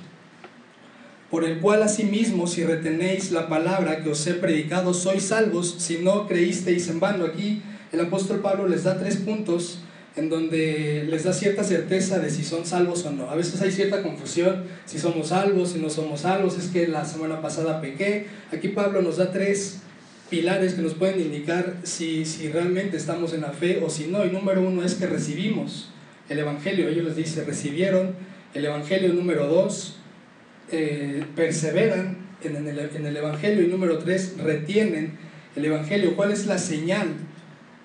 por 1.30 1.44
el 1.44 1.60
cual 1.60 1.84
asimismo 1.84 2.48
si 2.48 2.64
retenéis 2.64 3.32
la 3.32 3.50
palabra 3.50 4.02
que 4.02 4.10
os 4.10 4.26
he 4.28 4.34
predicado, 4.34 4.94
sois 4.94 5.24
salvos 5.24 5.76
si 5.78 5.98
no 5.98 6.28
creísteis 6.28 6.88
en 6.88 7.00
vano. 7.00 7.26
Aquí 7.26 7.62
el 7.92 8.00
apóstol 8.00 8.40
Pablo 8.40 8.68
les 8.68 8.84
da 8.84 8.98
tres 8.98 9.18
puntos 9.18 9.80
en 10.16 10.30
donde 10.30 11.06
les 11.08 11.26
da 11.26 11.34
cierta 11.34 11.64
certeza 11.64 12.20
de 12.20 12.30
si 12.30 12.44
son 12.44 12.66
salvos 12.66 13.06
o 13.06 13.12
no. 13.12 13.30
A 13.30 13.36
veces 13.36 13.62
hay 13.62 13.72
cierta 13.72 14.02
confusión, 14.02 14.64
si 14.86 15.00
somos 15.00 15.28
salvos, 15.28 15.74
si 15.74 15.80
no 15.80 15.90
somos 15.90 16.22
salvos, 16.22 16.58
es 16.58 16.68
que 16.68 16.88
la 16.88 17.04
semana 17.06 17.42
pasada 17.42 17.82
pequé. 17.82 18.28
Aquí 18.52 18.70
Pablo 18.70 19.02
nos 19.02 19.18
da 19.18 19.32
tres 19.32 19.82
pilares 20.30 20.74
que 20.74 20.82
nos 20.82 20.94
pueden 20.94 21.22
indicar 21.22 21.78
si, 21.84 22.26
si 22.26 22.50
realmente 22.50 22.98
estamos 22.98 23.34
en 23.34 23.42
la 23.42 23.52
fe 23.52 23.82
o 23.84 23.90
si 23.90 24.08
no. 24.08 24.26
Y 24.26 24.30
número 24.30 24.62
uno 24.62 24.84
es 24.84 24.96
que 24.96 25.08
recibimos 25.08 25.90
el 26.30 26.40
Evangelio. 26.40 26.90
Ellos 26.90 27.06
les 27.06 27.16
dice, 27.16 27.44
recibieron 27.44 28.16
el 28.54 28.66
Evangelio 28.66 29.14
número 29.14 29.48
dos 29.48 29.98
eh, 30.72 31.24
perseveran 31.36 32.18
en 32.44 32.68
el, 32.68 32.80
en 32.80 33.06
el, 33.06 33.16
Evangelio 33.16 33.64
y 33.64 33.68
número 33.68 34.00
tres, 34.00 34.36
retienen 34.38 35.18
el 35.56 35.66
Evangelio. 35.66 36.16
¿Cuál 36.16 36.32
es 36.32 36.46
la 36.46 36.58
señal 36.58 37.08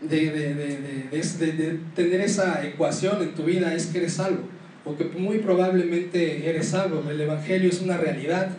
de, 0.01 0.31
de, 0.31 0.55
de, 0.55 1.53
de, 1.53 1.79
tener 1.95 2.21
esa 2.21 2.67
ecuación 2.67 3.23
en 3.23 3.35
tu 3.35 3.45
vida? 3.45 3.75
Es 3.75 3.87
que 3.87 3.99
eres 3.99 4.15
salvo, 4.15 4.43
porque 4.85 5.05
muy 5.05 5.39
probablemente 5.39 6.49
eres 6.49 6.69
salvo. 6.69 7.09
El 7.09 7.21
Evangelio 7.21 7.71
es 7.71 7.81
una 7.81 7.97
realidad 7.97 8.51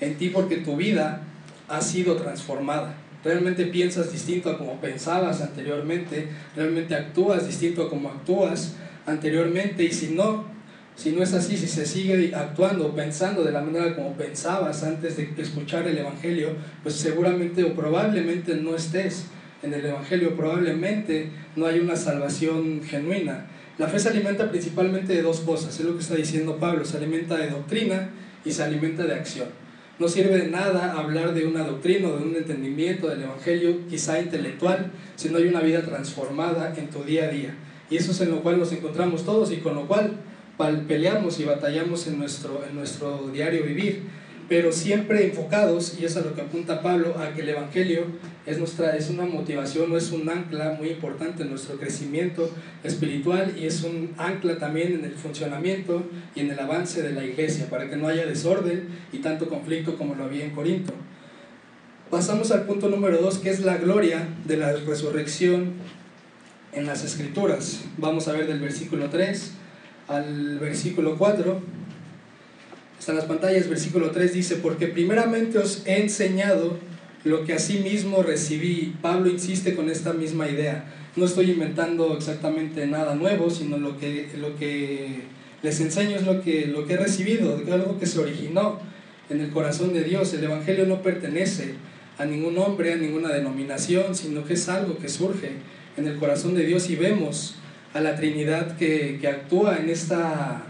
en 0.00 0.16
ti 0.16 0.28
porque 0.28 0.58
tu 0.58 0.76
vida 0.76 1.22
ha 1.68 1.80
sido 1.80 2.16
transformada. 2.16 2.96
Realmente 3.22 3.66
piensas 3.66 4.12
distinto 4.12 4.50
a 4.50 4.58
como 4.58 4.80
pensabas 4.80 5.42
anteriormente, 5.42 6.28
realmente 6.56 6.94
actúas 6.94 7.46
distinto 7.46 7.82
a 7.82 7.90
como 7.90 8.08
actúas 8.08 8.76
anteriormente 9.06 9.84
y 9.84 9.92
si 9.92 10.14
no 10.14 10.48
si 11.00 11.12
no 11.12 11.22
es 11.22 11.32
así, 11.32 11.56
si 11.56 11.66
se 11.66 11.86
sigue 11.86 12.34
actuando, 12.34 12.94
pensando 12.94 13.42
de 13.42 13.52
la 13.52 13.62
manera 13.62 13.94
como 13.94 14.12
pensabas 14.18 14.82
antes 14.82 15.16
de 15.16 15.30
escuchar 15.38 15.88
el 15.88 15.96
Evangelio, 15.96 16.50
pues 16.82 16.96
seguramente 16.96 17.64
o 17.64 17.74
probablemente 17.74 18.54
no 18.56 18.76
estés 18.76 19.24
en 19.62 19.72
el 19.72 19.86
Evangelio, 19.86 20.36
probablemente 20.36 21.30
no 21.56 21.64
hay 21.66 21.78
una 21.78 21.96
salvación 21.96 22.82
genuina. 22.82 23.46
La 23.78 23.88
fe 23.88 23.98
se 23.98 24.10
alimenta 24.10 24.50
principalmente 24.50 25.14
de 25.14 25.22
dos 25.22 25.40
cosas, 25.40 25.78
es 25.78 25.86
lo 25.86 25.94
que 25.94 26.02
está 26.02 26.16
diciendo 26.16 26.58
Pablo, 26.58 26.84
se 26.84 26.98
alimenta 26.98 27.38
de 27.38 27.48
doctrina 27.48 28.10
y 28.44 28.52
se 28.52 28.62
alimenta 28.62 29.04
de 29.04 29.14
acción. 29.14 29.48
No 30.00 30.08
sirve 30.08 30.38
de 30.38 30.48
nada 30.48 30.94
hablar 30.94 31.34
de 31.34 31.46
una 31.46 31.62
doctrina 31.62 32.08
o 32.08 32.16
de 32.16 32.24
un 32.24 32.34
entendimiento 32.34 33.08
del 33.08 33.22
Evangelio, 33.22 33.86
quizá 33.86 34.18
intelectual, 34.18 34.90
si 35.14 35.28
no 35.28 35.36
hay 35.36 35.46
una 35.46 35.60
vida 35.60 35.82
transformada 35.82 36.72
en 36.74 36.88
tu 36.88 37.04
día 37.04 37.26
a 37.26 37.28
día. 37.28 37.54
Y 37.90 37.96
eso 37.96 38.12
es 38.12 38.20
en 38.22 38.30
lo 38.30 38.42
cual 38.42 38.58
nos 38.58 38.72
encontramos 38.72 39.26
todos 39.26 39.52
y 39.52 39.58
con 39.58 39.74
lo 39.74 39.86
cual 39.86 40.16
peleamos 40.88 41.38
y 41.38 41.44
batallamos 41.44 42.06
en 42.06 42.18
nuestro, 42.18 42.64
en 42.66 42.76
nuestro 42.76 43.28
diario 43.28 43.62
vivir, 43.62 44.04
pero 44.50 44.72
siempre 44.72 45.24
enfocados, 45.24 45.96
y 46.00 46.04
es 46.04 46.16
a 46.16 46.22
lo 46.22 46.34
que 46.34 46.40
apunta 46.40 46.82
Pablo, 46.82 47.16
a 47.16 47.32
que 47.32 47.42
el 47.42 47.50
Evangelio 47.50 48.06
es, 48.46 48.58
nuestra, 48.58 48.96
es 48.96 49.08
una 49.08 49.24
motivación, 49.24 49.88
no 49.88 49.96
es 49.96 50.10
un 50.10 50.28
ancla 50.28 50.72
muy 50.76 50.88
importante 50.88 51.44
en 51.44 51.50
nuestro 51.50 51.76
crecimiento 51.76 52.50
espiritual 52.82 53.54
y 53.56 53.66
es 53.66 53.84
un 53.84 54.12
ancla 54.18 54.58
también 54.58 54.92
en 54.94 55.04
el 55.04 55.14
funcionamiento 55.14 56.02
y 56.34 56.40
en 56.40 56.50
el 56.50 56.58
avance 56.58 57.00
de 57.00 57.12
la 57.12 57.24
iglesia, 57.24 57.70
para 57.70 57.88
que 57.88 57.94
no 57.94 58.08
haya 58.08 58.26
desorden 58.26 58.88
y 59.12 59.18
tanto 59.18 59.48
conflicto 59.48 59.96
como 59.96 60.16
lo 60.16 60.24
había 60.24 60.44
en 60.44 60.50
Corinto. 60.50 60.94
Pasamos 62.10 62.50
al 62.50 62.66
punto 62.66 62.88
número 62.88 63.18
dos, 63.18 63.38
que 63.38 63.50
es 63.50 63.60
la 63.60 63.76
gloria 63.76 64.26
de 64.46 64.56
la 64.56 64.72
resurrección 64.72 65.74
en 66.72 66.86
las 66.86 67.04
escrituras. 67.04 67.82
Vamos 67.98 68.26
a 68.26 68.32
ver 68.32 68.48
del 68.48 68.58
versículo 68.58 69.10
3 69.10 69.52
al 70.08 70.58
versículo 70.58 71.16
4. 71.16 71.79
Están 73.00 73.16
las 73.16 73.24
pantallas, 73.24 73.66
versículo 73.66 74.10
3 74.10 74.34
dice, 74.34 74.56
porque 74.56 74.86
primeramente 74.86 75.56
os 75.56 75.86
he 75.86 76.02
enseñado 76.02 76.76
lo 77.24 77.46
que 77.46 77.56
mismo 77.82 78.22
recibí. 78.22 78.94
Pablo 79.00 79.30
insiste 79.30 79.74
con 79.74 79.88
esta 79.88 80.12
misma 80.12 80.50
idea. 80.50 80.84
No 81.16 81.24
estoy 81.24 81.50
inventando 81.50 82.14
exactamente 82.14 82.86
nada 82.86 83.14
nuevo, 83.14 83.48
sino 83.48 83.78
lo 83.78 83.96
que, 83.96 84.28
lo 84.38 84.54
que 84.56 85.22
les 85.62 85.80
enseño 85.80 86.14
es 86.14 86.26
lo 86.26 86.42
que, 86.42 86.66
lo 86.66 86.86
que 86.86 86.92
he 86.92 86.96
recibido, 86.98 87.62
algo 87.72 87.98
que 87.98 88.04
se 88.04 88.20
originó 88.20 88.80
en 89.30 89.40
el 89.40 89.48
corazón 89.48 89.94
de 89.94 90.04
Dios. 90.04 90.34
El 90.34 90.44
Evangelio 90.44 90.84
no 90.84 91.00
pertenece 91.00 91.76
a 92.18 92.26
ningún 92.26 92.58
hombre, 92.58 92.92
a 92.92 92.96
ninguna 92.96 93.30
denominación, 93.30 94.14
sino 94.14 94.44
que 94.44 94.52
es 94.52 94.68
algo 94.68 94.98
que 94.98 95.08
surge 95.08 95.52
en 95.96 96.06
el 96.06 96.18
corazón 96.18 96.54
de 96.54 96.66
Dios 96.66 96.90
y 96.90 96.96
vemos 96.96 97.54
a 97.94 98.00
la 98.00 98.14
Trinidad 98.16 98.76
que, 98.76 99.16
que 99.22 99.26
actúa 99.26 99.78
en 99.78 99.88
esta, 99.88 100.66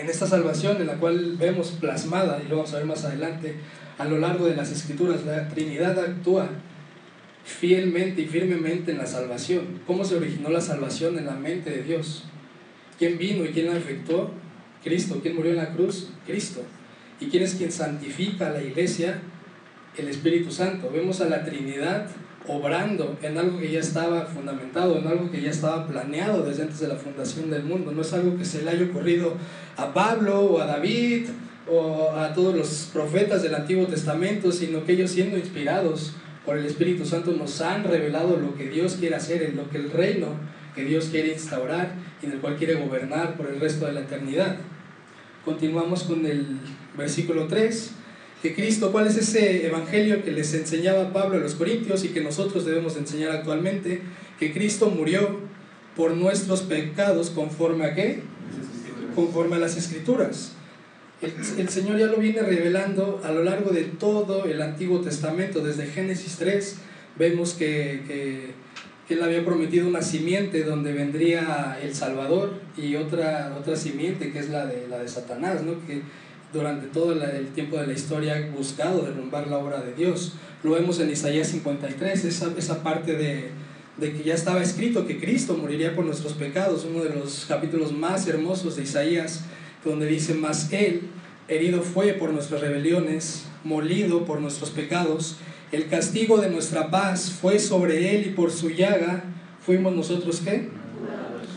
en 0.00 0.08
esta 0.08 0.26
salvación, 0.26 0.80
en 0.80 0.86
la 0.86 0.94
cual 0.94 1.36
vemos 1.38 1.72
plasmada, 1.80 2.40
y 2.44 2.48
lo 2.48 2.56
vamos 2.56 2.72
a 2.72 2.78
ver 2.78 2.86
más 2.86 3.04
adelante, 3.04 3.56
a 3.98 4.04
lo 4.06 4.18
largo 4.18 4.46
de 4.46 4.56
las 4.56 4.72
Escrituras, 4.72 5.24
la 5.26 5.48
Trinidad 5.48 5.98
actúa 5.98 6.48
fielmente 7.44 8.22
y 8.22 8.26
firmemente 8.26 8.92
en 8.92 8.98
la 8.98 9.06
salvación. 9.06 9.80
¿Cómo 9.86 10.04
se 10.04 10.16
originó 10.16 10.48
la 10.48 10.60
salvación 10.60 11.18
en 11.18 11.26
la 11.26 11.34
mente 11.34 11.70
de 11.70 11.82
Dios? 11.82 12.24
¿Quién 12.98 13.18
vino 13.18 13.44
y 13.44 13.48
quién 13.48 13.66
la 13.66 13.76
efectuó? 13.76 14.30
Cristo. 14.82 15.18
¿Quién 15.22 15.36
murió 15.36 15.50
en 15.50 15.58
la 15.58 15.74
cruz? 15.74 16.10
Cristo. 16.26 16.62
¿Y 17.20 17.26
quién 17.26 17.42
es 17.42 17.54
quien 17.54 17.70
santifica 17.70 18.48
a 18.48 18.50
la 18.50 18.62
iglesia? 18.62 19.20
El 19.96 20.08
Espíritu 20.08 20.50
Santo. 20.50 20.90
Vemos 20.90 21.20
a 21.20 21.28
la 21.28 21.44
Trinidad 21.44 22.06
obrando 22.46 23.18
en 23.22 23.38
algo 23.38 23.58
que 23.58 23.70
ya 23.70 23.80
estaba 23.80 24.24
fundamentado, 24.26 24.98
en 24.98 25.06
algo 25.06 25.30
que 25.30 25.40
ya 25.40 25.50
estaba 25.50 25.86
planeado 25.86 26.42
desde 26.42 26.62
antes 26.62 26.80
de 26.80 26.88
la 26.88 26.96
fundación 26.96 27.50
del 27.50 27.64
mundo. 27.64 27.92
No 27.92 28.02
es 28.02 28.12
algo 28.12 28.36
que 28.36 28.44
se 28.44 28.62
le 28.62 28.70
haya 28.70 28.84
ocurrido 28.84 29.34
a 29.76 29.92
Pablo 29.92 30.40
o 30.40 30.60
a 30.60 30.66
David 30.66 31.26
o 31.68 32.10
a 32.12 32.32
todos 32.34 32.54
los 32.54 32.90
profetas 32.92 33.42
del 33.42 33.54
Antiguo 33.54 33.86
Testamento, 33.86 34.50
sino 34.50 34.84
que 34.84 34.92
ellos 34.92 35.10
siendo 35.10 35.36
inspirados 35.36 36.14
por 36.44 36.56
el 36.56 36.66
Espíritu 36.66 37.04
Santo 37.04 37.32
nos 37.32 37.60
han 37.60 37.84
revelado 37.84 38.36
lo 38.36 38.56
que 38.56 38.68
Dios 38.68 38.96
quiere 38.98 39.14
hacer, 39.14 39.42
en 39.42 39.56
lo 39.56 39.68
que 39.68 39.78
el 39.78 39.90
reino 39.90 40.28
que 40.74 40.84
Dios 40.84 41.08
quiere 41.10 41.32
instaurar 41.32 41.92
y 42.22 42.26
en 42.26 42.32
el 42.32 42.38
cual 42.38 42.56
quiere 42.56 42.74
gobernar 42.74 43.36
por 43.36 43.46
el 43.48 43.60
resto 43.60 43.86
de 43.86 43.92
la 43.92 44.00
eternidad. 44.00 44.56
Continuamos 45.44 46.04
con 46.04 46.24
el 46.26 46.58
versículo 46.96 47.46
3 47.46 47.92
que 48.42 48.54
Cristo, 48.54 48.90
cuál 48.90 49.06
es 49.06 49.16
ese 49.16 49.66
evangelio 49.66 50.24
que 50.24 50.32
les 50.32 50.54
enseñaba 50.54 51.12
Pablo 51.12 51.36
a 51.36 51.40
los 51.40 51.54
Corintios 51.54 52.04
y 52.04 52.08
que 52.08 52.22
nosotros 52.22 52.64
debemos 52.64 52.96
enseñar 52.96 53.32
actualmente, 53.32 54.00
que 54.38 54.52
Cristo 54.52 54.88
murió 54.88 55.40
por 55.94 56.16
nuestros 56.16 56.62
pecados 56.62 57.30
conforme 57.30 57.84
a 57.84 57.94
qué? 57.94 58.22
Conforme 59.14 59.56
a 59.56 59.58
las 59.58 59.76
escrituras. 59.76 60.52
El, 61.20 61.68
Señor 61.68 61.98
ya 61.98 62.06
lo 62.06 62.16
viene 62.16 62.40
revelando 62.40 63.20
a 63.22 63.30
lo 63.30 63.44
largo 63.44 63.72
de 63.72 63.84
todo 63.84 64.46
el 64.46 64.62
Antiguo 64.62 65.02
Testamento, 65.02 65.60
desde 65.60 65.86
Génesis 65.86 66.36
3, 66.38 66.76
vemos 67.18 67.52
que, 67.52 68.04
que, 68.06 68.54
que, 69.06 69.14
Él 69.14 69.22
había 69.22 69.44
prometido 69.44 69.86
una 69.86 70.00
simiente 70.00 70.64
donde 70.64 70.94
vendría 70.94 71.78
el 71.82 71.94
Salvador 71.94 72.58
y 72.78 72.96
otra, 72.96 73.54
otra 73.60 73.76
simiente 73.76 74.32
que 74.32 74.38
es 74.38 74.48
la 74.48 74.64
de, 74.64 74.86
la 74.88 74.98
de 74.98 75.08
Satanás, 75.08 75.62
¿no? 75.62 75.72
que 75.86 76.00
durante 76.52 76.86
todo 76.88 77.12
el 77.12 77.48
tiempo 77.48 77.76
de 77.78 77.86
la 77.86 77.92
historia 77.92 78.36
ha 78.36 78.56
buscado 78.56 79.02
derrumbar 79.02 79.46
la 79.46 79.58
obra 79.58 79.80
de 79.80 79.94
Dios. 79.94 80.34
Lo 80.62 80.72
vemos 80.72 81.00
en 81.00 81.10
Isaías 81.10 81.48
53, 81.48 82.24
esa, 82.24 82.52
esa 82.56 82.82
parte 82.82 83.14
de, 83.14 83.50
de 83.96 84.12
que 84.12 84.24
ya 84.24 84.34
estaba 84.34 84.62
escrito 84.62 85.06
que 85.06 85.20
Cristo 85.20 85.56
moriría 85.56 85.94
por 85.94 86.04
nuestros 86.04 86.32
pecados, 86.32 86.84
uno 86.84 87.02
de 87.04 87.10
los 87.10 87.46
capítulos 87.46 87.92
más 87.92 88.26
hermosos 88.26 88.76
de 88.76 88.82
Isaías, 88.82 89.44
donde 89.84 90.06
dice, 90.06 90.34
más 90.34 90.72
Él 90.72 91.02
herido 91.48 91.82
fue 91.82 92.12
por 92.14 92.32
nuestras 92.32 92.60
rebeliones, 92.60 93.44
molido 93.64 94.24
por 94.24 94.40
nuestros 94.40 94.70
pecados, 94.70 95.36
el 95.72 95.88
castigo 95.88 96.38
de 96.38 96.50
nuestra 96.50 96.90
paz 96.90 97.30
fue 97.30 97.58
sobre 97.58 98.16
Él 98.16 98.26
y 98.26 98.30
por 98.30 98.50
su 98.50 98.70
llaga 98.70 99.24
fuimos 99.64 99.94
nosotros 99.94 100.40
qué? 100.44 100.68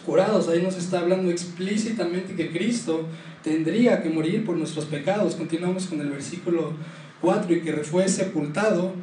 Curados. 0.06 0.50
Ahí 0.50 0.62
nos 0.62 0.78
está 0.78 1.00
hablando 1.00 1.32
explícitamente 1.32 2.36
que 2.36 2.52
Cristo 2.52 3.08
tendría 3.44 4.02
que 4.02 4.10
morir 4.10 4.46
por 4.46 4.56
nuestros 4.58 4.86
pecados. 4.86 5.36
Continuamos 5.36 5.88
con 5.88 6.02
el 6.02 6.10
versículo 6.10 6.74
4 7.22 7.54
y 7.54 7.62
que 7.62 7.74
fue 7.84 8.08
sepultado 8.08 8.94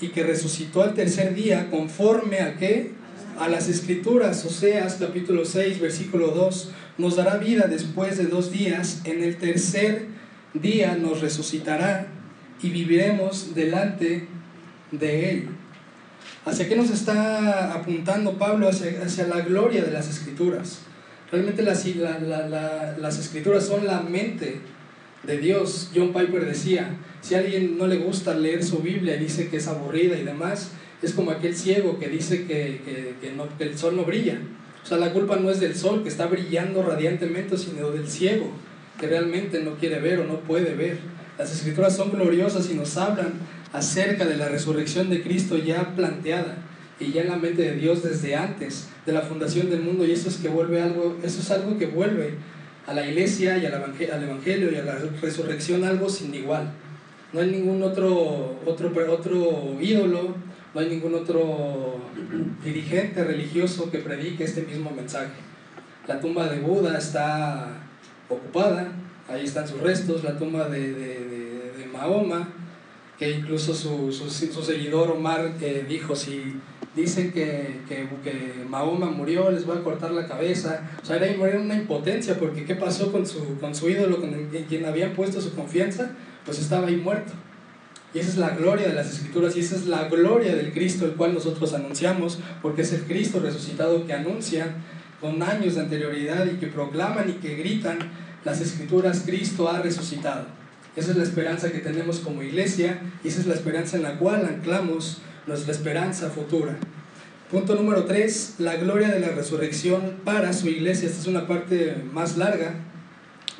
y 0.00 0.08
que 0.08 0.22
resucitó 0.22 0.82
al 0.82 0.94
tercer 0.94 1.34
día 1.34 1.70
conforme 1.70 2.40
a 2.40 2.56
qué? 2.56 2.92
A 3.38 3.48
las 3.48 3.68
escrituras, 3.68 4.44
Oseas 4.44 4.96
capítulo 5.00 5.44
6, 5.44 5.80
versículo 5.80 6.28
2, 6.28 6.70
nos 6.98 7.16
dará 7.16 7.38
vida 7.38 7.66
después 7.66 8.18
de 8.18 8.26
dos 8.26 8.50
días, 8.52 9.00
en 9.04 9.22
el 9.22 9.36
tercer 9.36 10.06
día 10.54 10.96
nos 10.96 11.20
resucitará 11.20 12.08
y 12.62 12.70
viviremos 12.70 13.54
delante 13.54 14.26
de 14.90 15.30
Él. 15.30 15.48
¿Hacia 16.44 16.68
qué 16.68 16.76
nos 16.76 16.90
está 16.90 17.74
apuntando 17.74 18.38
Pablo? 18.38 18.68
Hacia, 18.68 19.02
hacia 19.04 19.26
la 19.26 19.40
gloria 19.40 19.84
de 19.84 19.92
las 19.92 20.08
escrituras. 20.08 20.80
Realmente 21.30 21.62
las, 21.62 21.84
las 22.98 23.18
escrituras 23.18 23.66
son 23.66 23.86
la 23.86 24.00
mente 24.00 24.60
de 25.24 25.38
Dios. 25.38 25.90
John 25.94 26.12
Piper 26.12 26.46
decía, 26.46 26.96
si 27.20 27.34
a 27.34 27.38
alguien 27.38 27.76
no 27.76 27.86
le 27.86 27.96
gusta 27.96 28.34
leer 28.34 28.64
su 28.64 28.78
Biblia 28.78 29.16
y 29.16 29.20
dice 29.20 29.48
que 29.48 29.58
es 29.58 29.66
aburrida 29.66 30.16
y 30.16 30.24
demás, 30.24 30.70
es 31.02 31.12
como 31.12 31.30
aquel 31.30 31.54
ciego 31.54 31.98
que 31.98 32.08
dice 32.08 32.46
que, 32.46 33.16
que, 33.20 33.32
no, 33.32 33.46
que 33.58 33.64
el 33.64 33.78
sol 33.78 33.96
no 33.96 34.04
brilla. 34.04 34.40
O 34.82 34.86
sea, 34.86 34.96
la 34.96 35.12
culpa 35.12 35.36
no 35.36 35.50
es 35.50 35.60
del 35.60 35.76
sol 35.76 36.02
que 36.02 36.08
está 36.08 36.26
brillando 36.26 36.82
radiantemente, 36.82 37.58
sino 37.58 37.90
del 37.90 38.08
ciego 38.08 38.50
que 38.98 39.06
realmente 39.06 39.60
no 39.60 39.76
quiere 39.76 40.00
ver 40.00 40.20
o 40.20 40.24
no 40.24 40.40
puede 40.40 40.74
ver. 40.74 40.98
Las 41.38 41.52
escrituras 41.52 41.94
son 41.94 42.10
gloriosas 42.10 42.68
y 42.70 42.74
nos 42.74 42.96
hablan 42.96 43.34
acerca 43.72 44.24
de 44.24 44.36
la 44.36 44.48
resurrección 44.48 45.10
de 45.10 45.22
Cristo 45.22 45.58
ya 45.58 45.94
planteada 45.94 46.56
y 47.00 47.12
ya 47.12 47.22
en 47.22 47.28
la 47.28 47.36
mente 47.36 47.62
de 47.62 47.74
Dios 47.74 48.02
desde 48.02 48.34
antes 48.34 48.88
de 49.06 49.12
la 49.12 49.22
fundación 49.22 49.70
del 49.70 49.82
mundo 49.82 50.04
y 50.04 50.12
eso 50.12 50.28
es 50.28 50.36
que 50.36 50.48
vuelve 50.48 50.82
algo, 50.82 51.16
eso 51.22 51.40
es 51.40 51.50
algo 51.50 51.78
que 51.78 51.86
vuelve 51.86 52.34
a 52.86 52.94
la 52.94 53.06
iglesia 53.06 53.58
y 53.58 53.66
al 53.66 53.74
evangelio 54.22 54.72
y 54.72 54.76
a 54.76 54.82
la 54.82 54.98
resurrección 55.20 55.84
algo 55.84 56.08
sin 56.08 56.34
igual. 56.34 56.70
No 57.32 57.40
hay 57.40 57.50
ningún 57.50 57.82
otro, 57.82 58.58
otro, 58.64 58.90
otro 59.12 59.76
ídolo, 59.80 60.34
no 60.74 60.80
hay 60.80 60.88
ningún 60.88 61.14
otro 61.14 62.00
dirigente 62.64 63.22
religioso 63.22 63.90
que 63.90 63.98
predique 63.98 64.44
este 64.44 64.62
mismo 64.62 64.90
mensaje. 64.90 65.34
La 66.06 66.20
tumba 66.20 66.48
de 66.48 66.60
Buda 66.60 66.96
está 66.96 67.68
ocupada, 68.30 68.92
ahí 69.28 69.44
están 69.44 69.68
sus 69.68 69.80
restos, 69.80 70.24
la 70.24 70.38
tumba 70.38 70.68
de, 70.70 70.94
de, 70.94 71.72
de, 71.76 71.86
Mahoma, 71.92 72.48
que 73.18 73.30
incluso 73.30 73.74
su, 73.74 74.12
su, 74.12 74.30
su 74.30 74.62
seguidor 74.62 75.10
Omar 75.10 75.52
eh, 75.60 75.84
dijo, 75.86 76.16
si 76.16 76.54
dicen 76.94 77.32
que, 77.32 77.80
que, 77.88 78.08
que, 78.24 78.64
Mahoma 78.68 79.06
murió, 79.06 79.50
les 79.50 79.64
voy 79.64 79.78
a 79.78 79.82
cortar 79.82 80.10
la 80.12 80.26
cabeza. 80.26 80.88
O 81.02 81.06
sea, 81.06 81.16
era 81.16 81.60
una 81.60 81.74
impotencia 81.74 82.38
porque 82.38 82.64
¿qué 82.64 82.74
pasó 82.74 83.12
con 83.12 83.26
su, 83.26 83.58
con 83.58 83.74
su 83.74 83.88
ídolo, 83.88 84.20
con 84.20 84.30
quien 84.68 84.84
habían 84.84 85.12
puesto 85.12 85.40
su 85.40 85.54
confianza? 85.54 86.10
Pues 86.44 86.58
estaba 86.58 86.88
ahí 86.88 86.96
muerto. 86.96 87.32
Y 88.14 88.20
esa 88.20 88.30
es 88.30 88.36
la 88.38 88.50
gloria 88.50 88.88
de 88.88 88.94
las 88.94 89.12
escrituras 89.12 89.54
y 89.56 89.60
esa 89.60 89.76
es 89.76 89.86
la 89.86 90.08
gloria 90.08 90.56
del 90.56 90.72
Cristo, 90.72 91.04
el 91.04 91.12
cual 91.12 91.34
nosotros 91.34 91.74
anunciamos, 91.74 92.38
porque 92.62 92.82
es 92.82 92.92
el 92.92 93.02
Cristo 93.02 93.40
resucitado 93.40 94.06
que 94.06 94.14
anuncia 94.14 94.74
con 95.20 95.42
años 95.42 95.74
de 95.74 95.82
anterioridad 95.82 96.46
y 96.46 96.56
que 96.56 96.68
proclaman 96.68 97.28
y 97.28 97.32
que 97.34 97.56
gritan 97.56 97.98
las 98.44 98.60
escrituras, 98.60 99.24
Cristo 99.26 99.68
ha 99.68 99.82
resucitado. 99.82 100.46
Esa 100.96 101.10
es 101.10 101.16
la 101.16 101.22
esperanza 101.22 101.70
que 101.70 101.78
tenemos 101.78 102.20
como 102.20 102.42
iglesia 102.42 103.00
y 103.22 103.28
esa 103.28 103.40
es 103.40 103.46
la 103.46 103.54
esperanza 103.54 103.96
en 103.96 104.04
la 104.04 104.18
cual 104.18 104.46
anclamos 104.46 105.18
nuestra 105.48 105.72
esperanza 105.72 106.28
futura. 106.28 106.76
Punto 107.50 107.74
número 107.74 108.04
3, 108.04 108.56
la 108.58 108.76
gloria 108.76 109.08
de 109.08 109.20
la 109.20 109.28
resurrección 109.28 110.18
para 110.22 110.52
su 110.52 110.68
iglesia. 110.68 111.08
Esta 111.08 111.22
es 111.22 111.26
una 111.26 111.48
parte 111.48 111.96
más 112.12 112.36
larga, 112.36 112.74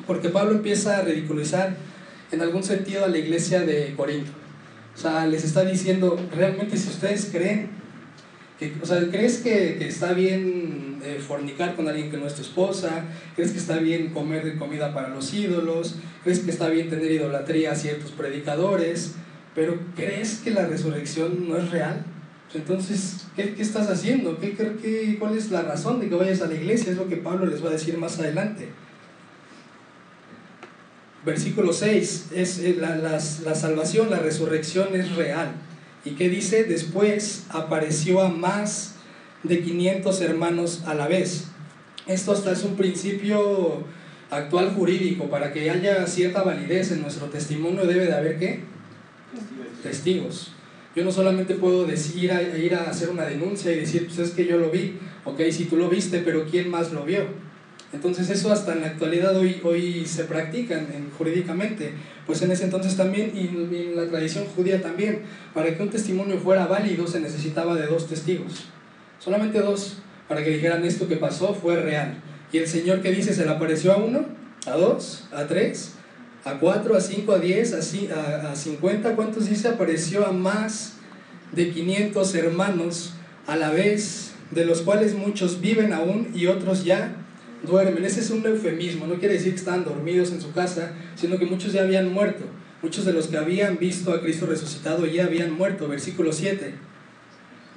porque 0.05 0.29
Pablo 0.29 0.51
empieza 0.51 0.99
a 0.99 1.01
ridiculizar 1.01 1.75
en 2.31 2.41
algún 2.41 2.63
sentido 2.63 3.03
a 3.03 3.07
la 3.07 3.17
iglesia 3.17 3.61
de 3.61 3.95
Corinto. 3.97 4.31
O 4.95 4.97
sea, 4.97 5.25
les 5.25 5.43
está 5.43 5.65
diciendo, 5.65 6.19
realmente 6.35 6.77
si 6.77 6.89
ustedes 6.89 7.29
creen, 7.31 7.69
que, 8.59 8.73
o 8.81 8.85
sea, 8.85 8.99
¿crees 9.09 9.39
que, 9.39 9.77
que 9.79 9.87
está 9.87 10.13
bien 10.13 10.99
eh, 11.03 11.19
fornicar 11.25 11.75
con 11.75 11.87
alguien 11.87 12.11
que 12.11 12.17
no 12.17 12.27
es 12.27 12.35
tu 12.35 12.41
esposa? 12.41 13.05
¿Crees 13.35 13.51
que 13.51 13.57
está 13.57 13.77
bien 13.77 14.09
comer 14.09 14.57
comida 14.57 14.93
para 14.93 15.09
los 15.09 15.33
ídolos? 15.33 15.95
¿Crees 16.23 16.39
que 16.39 16.51
está 16.51 16.67
bien 16.67 16.89
tener 16.89 17.11
idolatría 17.11 17.71
a 17.71 17.75
ciertos 17.75 18.11
predicadores? 18.11 19.15
Pero 19.55 19.79
¿crees 19.95 20.39
que 20.43 20.51
la 20.51 20.67
resurrección 20.67 21.47
no 21.47 21.57
es 21.57 21.69
real? 21.71 22.05
Entonces, 22.53 23.27
¿qué, 23.35 23.53
qué 23.53 23.61
estás 23.61 23.89
haciendo? 23.89 24.39
¿Qué, 24.39 24.55
qué, 24.55 25.17
cuál 25.19 25.37
es 25.37 25.51
la 25.51 25.61
razón 25.61 25.99
de 25.99 26.09
que 26.09 26.15
vayas 26.15 26.41
a 26.41 26.47
la 26.47 26.55
iglesia? 26.55 26.91
Es 26.91 26.97
lo 26.97 27.07
que 27.07 27.17
Pablo 27.17 27.45
les 27.45 27.63
va 27.63 27.69
a 27.69 27.73
decir 27.73 27.97
más 27.97 28.19
adelante. 28.19 28.69
Versículo 31.25 31.73
6, 31.73 32.29
es 32.33 32.59
eh, 32.59 32.77
la, 32.79 32.95
la, 32.95 33.11
la 33.11 33.55
salvación, 33.55 34.09
la 34.09 34.19
resurrección 34.19 34.95
es 34.95 35.15
real. 35.15 35.51
¿Y 36.05 36.11
qué 36.11 36.29
dice? 36.29 36.63
Después 36.63 37.45
apareció 37.49 38.21
a 38.21 38.29
más 38.29 38.95
de 39.43 39.61
500 39.61 40.21
hermanos 40.21 40.83
a 40.85 40.93
la 40.93 41.07
vez. 41.07 41.45
Esto 42.07 42.31
hasta 42.31 42.51
es 42.51 42.63
un 42.63 42.75
principio 42.75 43.83
actual 44.31 44.71
jurídico. 44.73 45.29
Para 45.29 45.51
que 45.51 45.69
haya 45.69 46.07
cierta 46.07 46.41
validez 46.41 46.91
en 46.91 47.01
nuestro 47.01 47.27
testimonio 47.27 47.85
debe 47.85 48.05
de 48.05 48.13
haber 48.13 48.39
qué? 48.39 48.61
Testigos. 49.83 50.51
Yo 50.95 51.03
no 51.03 51.11
solamente 51.11 51.55
puedo 51.55 51.85
decir, 51.85 52.31
ir 52.57 52.75
a, 52.75 52.89
hacer 52.89 53.09
una 53.09 53.25
denuncia 53.25 53.71
y 53.71 53.79
decir, 53.79 54.07
pues 54.07 54.19
es 54.19 54.31
que 54.31 54.45
yo 54.45 54.57
lo 54.57 54.69
vi, 54.69 54.97
ok, 55.23 55.41
si 55.51 55.65
tú 55.65 55.77
lo 55.77 55.87
viste, 55.87 56.19
pero 56.19 56.45
¿quién 56.45 56.69
más 56.69 56.91
lo 56.91 57.05
vio? 57.05 57.25
Entonces 57.91 58.29
eso 58.29 58.51
hasta 58.51 58.73
en 58.73 58.81
la 58.81 58.87
actualidad 58.87 59.35
hoy, 59.35 59.61
hoy 59.63 60.05
se 60.05 60.25
practica 60.25 60.77
en, 60.77 61.09
jurídicamente, 61.17 61.93
pues 62.27 62.41
en 62.41 62.51
ese 62.51 62.65
entonces 62.65 62.95
también 62.95 63.31
y 63.35 63.47
en 63.47 63.95
la 63.95 64.07
tradición 64.07 64.45
judía 64.45 64.81
también, 64.81 65.21
para 65.53 65.75
que 65.75 65.81
un 65.81 65.89
testimonio 65.89 66.37
fuera 66.39 66.67
válido 66.67 67.07
se 67.07 67.19
necesitaba 67.19 67.75
de 67.75 67.87
dos 67.87 68.07
testigos, 68.07 68.65
solamente 69.19 69.59
dos, 69.61 69.99
para 70.27 70.43
que 70.43 70.51
dijeran 70.51 70.85
esto 70.85 71.07
que 71.07 71.17
pasó 71.17 71.53
fue 71.53 71.75
real. 71.81 72.21
Y 72.51 72.57
el 72.57 72.67
Señor 72.67 73.01
que 73.01 73.11
dice, 73.11 73.33
se 73.33 73.45
le 73.45 73.51
apareció 73.51 73.93
a 73.93 73.97
uno, 73.97 74.25
a 74.65 74.71
dos, 74.71 75.27
a 75.31 75.45
tres, 75.47 75.95
a 76.43 76.59
4, 76.59 76.95
a 76.95 77.01
5, 77.01 77.31
a 77.31 77.39
10, 77.39 78.11
a, 78.11 78.51
a 78.51 78.55
50, 78.55 79.15
¿cuántos 79.15 79.49
dice? 79.49 79.67
Apareció 79.67 80.25
a 80.25 80.31
más 80.31 80.93
de 81.51 81.71
500 81.71 82.35
hermanos 82.35 83.13
a 83.47 83.55
la 83.55 83.71
vez, 83.71 84.31
de 84.51 84.65
los 84.65 84.81
cuales 84.81 85.15
muchos 85.15 85.61
viven 85.61 85.93
aún 85.93 86.29
y 86.33 86.47
otros 86.47 86.83
ya 86.83 87.15
duermen. 87.63 88.05
Ese 88.05 88.21
es 88.21 88.29
un 88.29 88.45
eufemismo, 88.45 89.07
no 89.07 89.15
quiere 89.15 89.35
decir 89.35 89.51
que 89.51 89.59
estaban 89.59 89.83
dormidos 89.83 90.31
en 90.31 90.41
su 90.41 90.51
casa, 90.51 90.93
sino 91.15 91.37
que 91.37 91.45
muchos 91.45 91.73
ya 91.73 91.81
habían 91.81 92.11
muerto. 92.11 92.45
Muchos 92.81 93.05
de 93.05 93.11
los 93.11 93.27
que 93.27 93.37
habían 93.37 93.77
visto 93.77 94.13
a 94.13 94.21
Cristo 94.21 94.45
resucitado 94.45 95.05
ya 95.05 95.25
habían 95.25 95.51
muerto. 95.51 95.87
Versículo 95.87 96.31
7. 96.31 96.73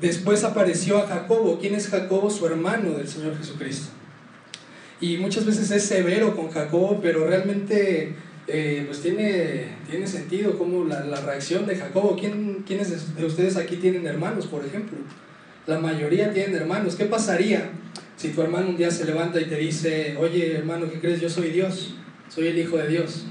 Después 0.01 0.45
apareció 0.45 0.99
a 0.99 1.09
Jacobo. 1.09 1.59
¿Quién 1.61 1.75
es 1.75 1.89
Jacobo? 1.89 2.31
Su 2.31 2.47
hermano 2.47 2.91
del 2.91 3.09
Señor 3.09 3.37
Jesucristo. 3.37 3.89
Y 5.01 5.17
muchas 5.17 5.45
veces 5.45 5.73
es 5.73 5.83
severo 5.83 6.37
con 6.37 6.51
Jacobo, 6.51 7.01
pero 7.03 7.27
realmente 7.27 8.15
eh, 8.49 8.85
pues 8.87 9.01
tiene, 9.01 9.67
tiene 9.89 10.07
sentido 10.07 10.59
como 10.59 10.85
la, 10.85 11.05
la 11.05 11.21
reacción 11.21 11.67
de 11.67 11.77
Jacobo. 11.77 12.17
¿Quién, 12.19 12.65
¿Quiénes 12.67 13.17
de 13.17 13.25
ustedes 13.25 13.57
aquí 13.57 13.77
tienen 13.77 14.07
hermanos, 14.07 14.47
por 14.47 14.65
ejemplo? 14.65 14.99
La 15.67 15.79
mayoría 15.79 16.33
tienen 16.33 16.57
hermanos. 16.57 16.97
¿Qué 16.97 17.05
pasaría 17.05 17.71
si 18.17 18.29
tu 18.29 18.43
hermano 18.43 18.69
un 18.69 18.77
día 18.77 18.91
se 18.91 19.05
levanta 19.05 19.41
y 19.41 19.47
te 19.47 19.57
dice, 19.57 20.17
oye 20.17 20.57
hermano, 20.57 20.91
¿qué 20.91 21.01
crees? 21.01 21.21
Yo 21.21 21.29
soy 21.29 21.51
Dios, 21.51 21.95
soy 22.29 22.47
el 22.49 22.59
Hijo 22.59 22.77
de 22.77 22.89
Dios. 22.89 23.27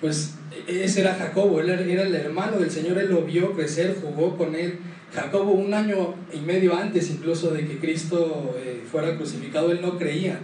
pues 0.00 0.34
ese 0.66 1.00
era 1.00 1.14
Jacobo, 1.14 1.60
él 1.60 1.68
era 1.70 2.02
el 2.02 2.14
hermano 2.14 2.58
del 2.58 2.70
Señor, 2.70 2.98
él 2.98 3.10
lo 3.10 3.22
vio 3.22 3.52
crecer, 3.52 3.96
jugó 4.00 4.36
con 4.36 4.54
él. 4.54 4.78
Jacobo 5.12 5.52
un 5.52 5.72
año 5.72 6.14
y 6.32 6.38
medio 6.40 6.76
antes 6.76 7.10
incluso 7.10 7.50
de 7.50 7.66
que 7.66 7.78
Cristo 7.78 8.54
eh, 8.62 8.82
fuera 8.90 9.16
crucificado, 9.16 9.72
él 9.72 9.80
no 9.80 9.98
creía, 9.98 10.38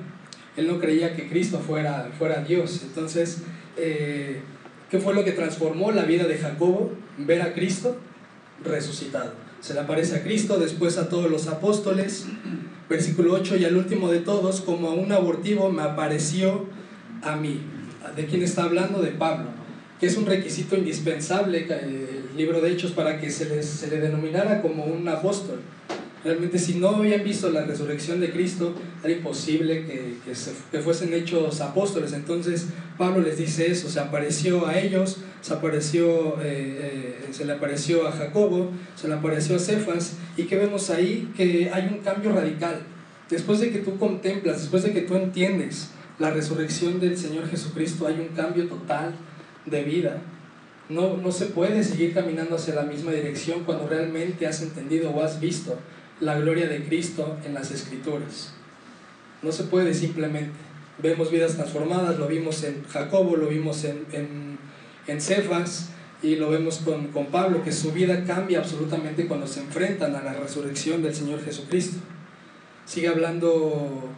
él 0.56 0.66
no 0.66 0.78
creía 0.80 1.14
que 1.14 1.28
Cristo 1.28 1.58
fuera, 1.58 2.10
fuera 2.18 2.42
Dios. 2.42 2.80
Entonces, 2.84 3.42
eh, 3.76 4.40
¿qué 4.90 4.98
fue 4.98 5.14
lo 5.14 5.24
que 5.24 5.32
transformó 5.32 5.92
la 5.92 6.04
vida 6.04 6.24
de 6.24 6.38
Jacobo? 6.38 6.92
Ver 7.18 7.42
a 7.42 7.52
Cristo 7.52 7.96
resucitado. 8.64 9.32
Se 9.60 9.74
le 9.74 9.80
aparece 9.80 10.16
a 10.16 10.22
Cristo, 10.22 10.58
después 10.58 10.98
a 10.98 11.08
todos 11.08 11.30
los 11.30 11.46
apóstoles, 11.48 12.26
versículo 12.88 13.32
8, 13.32 13.56
y 13.56 13.64
al 13.64 13.76
último 13.76 14.10
de 14.10 14.20
todos, 14.20 14.60
como 14.60 14.88
a 14.88 14.94
un 14.94 15.10
abortivo, 15.10 15.70
me 15.70 15.82
apareció 15.82 16.66
a 17.22 17.36
mí. 17.36 17.62
¿De 18.14 18.26
quién 18.26 18.42
está 18.42 18.64
hablando? 18.64 19.00
De 19.00 19.10
Pablo, 19.10 19.46
que 19.98 20.06
es 20.06 20.16
un 20.16 20.26
requisito 20.26 20.76
indispensable 20.76 21.66
eh, 21.68 22.22
el 22.30 22.36
libro 22.36 22.60
de 22.60 22.72
Hechos 22.72 22.92
para 22.92 23.18
que 23.18 23.30
se, 23.30 23.62
se 23.62 23.88
le 23.88 24.00
denominara 24.00 24.60
como 24.60 24.84
un 24.84 25.08
apóstol. 25.08 25.60
Realmente 26.24 26.58
si 26.58 26.76
no 26.76 26.88
habían 26.88 27.22
visto 27.22 27.50
la 27.50 27.64
resurrección 27.64 28.18
de 28.18 28.30
Cristo, 28.30 28.74
era 29.02 29.12
imposible 29.12 29.84
que, 29.84 30.14
que, 30.24 30.34
se, 30.34 30.52
que, 30.72 30.78
fuesen 30.78 31.12
hechos 31.12 31.60
apóstoles. 31.60 32.14
Entonces 32.14 32.68
Pablo 32.96 33.20
les 33.20 33.36
dice 33.36 33.70
eso, 33.70 33.90
se 33.90 34.00
apareció 34.00 34.66
a 34.66 34.78
ellos, 34.78 35.18
se, 35.42 35.52
apareció, 35.52 36.40
eh, 36.40 37.20
eh, 37.26 37.28
se 37.30 37.44
le 37.44 37.52
apareció 37.52 38.08
a 38.08 38.12
Jacobo, 38.12 38.70
se 38.96 39.06
le 39.06 39.14
apareció 39.14 39.56
a 39.56 39.58
Cefas, 39.58 40.14
y 40.38 40.44
que 40.44 40.56
vemos 40.56 40.88
ahí 40.88 41.30
que 41.36 41.70
hay 41.70 41.88
un 41.92 41.98
cambio 41.98 42.32
radical. 42.32 42.80
Después 43.28 43.60
de 43.60 43.70
que 43.70 43.80
tú 43.80 43.98
contemplas, 43.98 44.62
después 44.62 44.82
de 44.82 44.94
que 44.94 45.02
tú 45.02 45.16
entiendes 45.16 45.90
la 46.18 46.30
resurrección 46.30 47.00
del 47.00 47.18
Señor 47.18 47.48
Jesucristo, 47.50 48.06
hay 48.06 48.14
un 48.14 48.34
cambio 48.34 48.66
total 48.66 49.14
de 49.66 49.82
vida. 49.82 50.22
No, 50.88 51.18
no 51.18 51.32
se 51.32 51.46
puede 51.46 51.84
seguir 51.84 52.14
caminando 52.14 52.56
hacia 52.56 52.74
la 52.74 52.82
misma 52.82 53.12
dirección 53.12 53.64
cuando 53.64 53.86
realmente 53.86 54.46
has 54.46 54.62
entendido 54.62 55.10
o 55.10 55.22
has 55.22 55.40
visto 55.40 55.78
la 56.20 56.38
gloria 56.38 56.68
de 56.68 56.84
Cristo 56.84 57.38
en 57.44 57.54
las 57.54 57.70
escrituras. 57.70 58.54
No 59.42 59.52
se 59.52 59.64
puede 59.64 59.94
simplemente. 59.94 60.52
Vemos 61.02 61.30
vidas 61.30 61.54
transformadas, 61.54 62.18
lo 62.18 62.28
vimos 62.28 62.62
en 62.64 62.84
Jacobo, 62.84 63.36
lo 63.36 63.48
vimos 63.48 63.84
en, 63.84 64.04
en, 64.12 64.58
en 65.06 65.20
Cefas 65.20 65.90
y 66.22 66.36
lo 66.36 66.50
vemos 66.50 66.78
con, 66.78 67.08
con 67.08 67.26
Pablo, 67.26 67.62
que 67.62 67.72
su 67.72 67.92
vida 67.92 68.24
cambia 68.24 68.60
absolutamente 68.60 69.26
cuando 69.26 69.46
se 69.46 69.60
enfrentan 69.60 70.14
a 70.14 70.22
la 70.22 70.34
resurrección 70.34 71.02
del 71.02 71.14
Señor 71.14 71.44
Jesucristo. 71.44 71.98
Sigue 72.86 73.08
hablando 73.08 74.08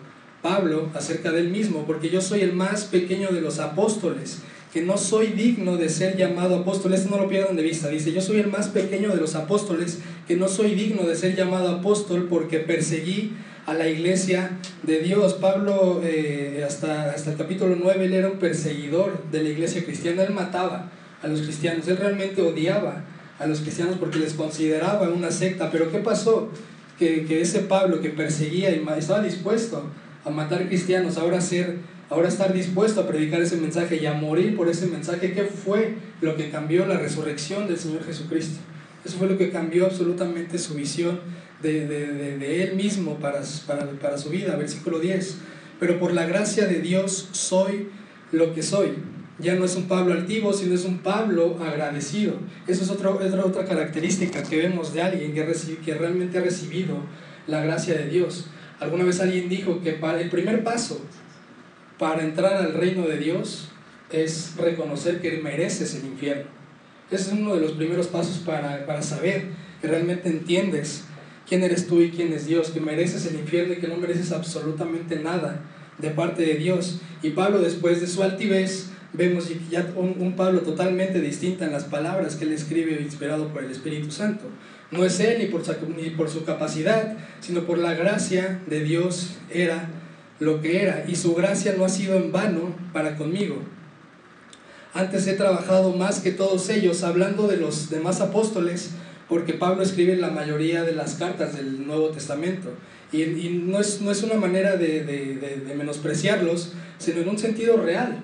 Pablo 0.42 0.90
acerca 0.94 1.32
del 1.32 1.48
mismo, 1.48 1.86
porque 1.86 2.10
yo 2.10 2.20
soy 2.20 2.42
el 2.42 2.52
más 2.52 2.84
pequeño 2.84 3.30
de 3.30 3.40
los 3.40 3.58
apóstoles 3.58 4.42
que 4.76 4.82
no 4.82 4.98
soy 4.98 5.28
digno 5.28 5.78
de 5.78 5.88
ser 5.88 6.18
llamado 6.18 6.56
apóstol. 6.56 6.92
Esto 6.92 7.08
no 7.08 7.16
lo 7.16 7.30
pierdan 7.30 7.56
de 7.56 7.62
vista. 7.62 7.88
Dice, 7.88 8.12
yo 8.12 8.20
soy 8.20 8.40
el 8.40 8.48
más 8.48 8.68
pequeño 8.68 9.08
de 9.08 9.16
los 9.16 9.34
apóstoles, 9.34 10.00
que 10.28 10.36
no 10.36 10.48
soy 10.48 10.74
digno 10.74 11.04
de 11.04 11.16
ser 11.16 11.34
llamado 11.34 11.76
apóstol 11.76 12.26
porque 12.28 12.58
perseguí 12.58 13.32
a 13.64 13.72
la 13.72 13.88
iglesia 13.88 14.58
de 14.82 14.98
Dios. 15.00 15.32
Pablo, 15.32 16.02
eh, 16.04 16.62
hasta, 16.62 17.10
hasta 17.12 17.30
el 17.30 17.38
capítulo 17.38 17.74
9, 17.74 18.04
él 18.04 18.12
era 18.12 18.28
un 18.28 18.38
perseguidor 18.38 19.22
de 19.32 19.44
la 19.44 19.48
iglesia 19.48 19.82
cristiana. 19.82 20.24
Él 20.24 20.34
mataba 20.34 20.90
a 21.22 21.26
los 21.26 21.40
cristianos. 21.40 21.88
Él 21.88 21.96
realmente 21.96 22.42
odiaba 22.42 23.02
a 23.38 23.46
los 23.46 23.60
cristianos 23.60 23.96
porque 23.98 24.18
les 24.18 24.34
consideraba 24.34 25.08
una 25.08 25.30
secta. 25.30 25.70
Pero 25.70 25.90
¿qué 25.90 26.00
pasó? 26.00 26.50
Que, 26.98 27.24
que 27.24 27.40
ese 27.40 27.60
Pablo 27.60 28.02
que 28.02 28.10
perseguía 28.10 28.72
y 28.72 28.84
estaba 28.98 29.22
dispuesto 29.22 29.88
a 30.22 30.28
matar 30.28 30.68
cristianos, 30.68 31.16
ahora 31.16 31.40
ser 31.40 31.78
ahora 32.08 32.28
estar 32.28 32.52
dispuesto 32.52 33.00
a 33.00 33.08
predicar 33.08 33.40
ese 33.40 33.56
mensaje 33.56 33.96
y 33.96 34.06
a 34.06 34.14
morir 34.14 34.56
por 34.56 34.68
ese 34.68 34.86
mensaje, 34.86 35.32
¿qué 35.32 35.44
fue 35.44 35.96
lo 36.20 36.36
que 36.36 36.50
cambió 36.50 36.86
la 36.86 36.98
resurrección 36.98 37.66
del 37.66 37.78
Señor 37.78 38.04
Jesucristo? 38.04 38.58
Eso 39.04 39.18
fue 39.18 39.28
lo 39.28 39.38
que 39.38 39.50
cambió 39.50 39.86
absolutamente 39.86 40.58
su 40.58 40.74
visión 40.74 41.20
de, 41.62 41.86
de, 41.86 42.38
de, 42.38 42.62
Él 42.64 42.76
mismo 42.76 43.16
para, 43.18 43.40
para, 43.66 43.86
para 43.92 44.18
su 44.18 44.30
vida, 44.30 44.56
versículo 44.56 44.98
10. 44.98 45.36
Pero 45.78 45.98
por 45.98 46.12
la 46.12 46.26
gracia 46.26 46.66
de 46.66 46.80
Dios 46.80 47.28
soy 47.32 47.88
lo 48.32 48.54
que 48.54 48.62
soy. 48.62 48.94
Ya 49.38 49.54
no 49.54 49.64
es 49.64 49.76
un 49.76 49.86
Pablo 49.86 50.14
altivo, 50.14 50.52
sino 50.52 50.74
es 50.74 50.84
un 50.84 50.98
Pablo 50.98 51.58
agradecido. 51.62 52.34
Eso 52.66 52.82
es 52.82 52.90
otra, 52.90 53.10
otra, 53.10 53.44
otra 53.44 53.64
característica 53.64 54.42
que 54.42 54.56
vemos 54.56 54.94
de 54.94 55.02
alguien 55.02 55.34
que, 55.34 55.44
que 55.84 55.94
realmente 55.94 56.38
ha 56.38 56.42
recibido 56.42 56.96
la 57.46 57.62
gracia 57.62 57.94
de 57.94 58.08
Dios. 58.08 58.46
Alguna 58.80 59.04
vez 59.04 59.20
alguien 59.20 59.48
dijo 59.48 59.82
que 59.82 59.92
para 59.92 60.20
el 60.20 60.30
primer 60.30 60.64
paso 60.64 61.00
para 61.98 62.22
entrar 62.22 62.54
al 62.54 62.74
reino 62.74 63.06
de 63.06 63.18
Dios 63.18 63.68
es 64.12 64.54
reconocer 64.56 65.20
que 65.20 65.38
mereces 65.38 65.94
el 65.94 66.06
infierno. 66.06 66.44
Ese 67.10 67.30
es 67.30 67.32
uno 67.32 67.54
de 67.54 67.60
los 67.60 67.72
primeros 67.72 68.08
pasos 68.08 68.38
para, 68.38 68.84
para 68.86 69.02
saber 69.02 69.46
que 69.80 69.88
realmente 69.88 70.28
entiendes 70.28 71.04
quién 71.48 71.62
eres 71.62 71.86
tú 71.86 72.00
y 72.00 72.10
quién 72.10 72.32
es 72.32 72.46
Dios, 72.46 72.70
que 72.70 72.80
mereces 72.80 73.26
el 73.26 73.36
infierno 73.36 73.74
y 73.74 73.76
que 73.76 73.88
no 73.88 73.96
mereces 73.96 74.32
absolutamente 74.32 75.16
nada 75.16 75.60
de 75.98 76.10
parte 76.10 76.42
de 76.42 76.54
Dios. 76.54 77.00
Y 77.22 77.30
Pablo, 77.30 77.60
después 77.60 78.00
de 78.00 78.06
su 78.06 78.22
altivez, 78.22 78.90
vemos 79.12 79.48
ya 79.70 79.86
un, 79.96 80.34
Pablo 80.36 80.60
totalmente 80.60 81.20
distinto 81.20 81.64
en 81.64 81.72
las 81.72 81.84
palabras 81.84 82.36
que 82.36 82.44
él 82.44 82.52
escribe 82.52 83.00
inspirado 83.00 83.48
por 83.48 83.64
el 83.64 83.70
Espíritu 83.70 84.10
Santo. 84.10 84.44
No 84.90 85.04
es 85.04 85.18
él 85.20 85.38
ni 85.38 85.46
por, 85.46 85.62
ni 85.96 86.10
por 86.10 86.28
su 86.28 86.44
capacidad, 86.44 87.16
sino 87.40 87.62
por 87.62 87.78
la 87.78 87.94
gracia 87.94 88.60
de 88.66 88.82
Dios 88.82 89.36
era 89.50 89.88
lo 90.38 90.60
que 90.60 90.82
era, 90.82 91.04
y 91.08 91.16
su 91.16 91.34
gracia 91.34 91.74
no 91.76 91.84
ha 91.84 91.88
sido 91.88 92.16
en 92.16 92.32
vano 92.32 92.74
para 92.92 93.16
conmigo. 93.16 93.56
Antes 94.92 95.26
he 95.26 95.34
trabajado 95.34 95.92
más 95.92 96.20
que 96.20 96.30
todos 96.30 96.68
ellos, 96.70 97.02
hablando 97.02 97.46
de 97.48 97.58
los 97.58 97.90
demás 97.90 98.20
apóstoles, 98.20 98.90
porque 99.28 99.52
Pablo 99.54 99.82
escribe 99.82 100.16
la 100.16 100.30
mayoría 100.30 100.84
de 100.84 100.94
las 100.94 101.14
cartas 101.14 101.56
del 101.56 101.86
Nuevo 101.86 102.08
Testamento. 102.08 102.72
Y, 103.12 103.62
no, 103.64 103.80
es, 103.80 104.00
no, 104.00 104.10
es, 104.10 104.22
una 104.22 104.34
manera 104.34 104.76
de, 104.76 105.04
de, 105.04 105.36
de, 105.36 105.74
menospreciarlos, 105.74 106.72
sino 106.98 107.20
en 107.20 107.28
un 107.28 107.38
sentido 107.38 107.76
real. 107.76 108.18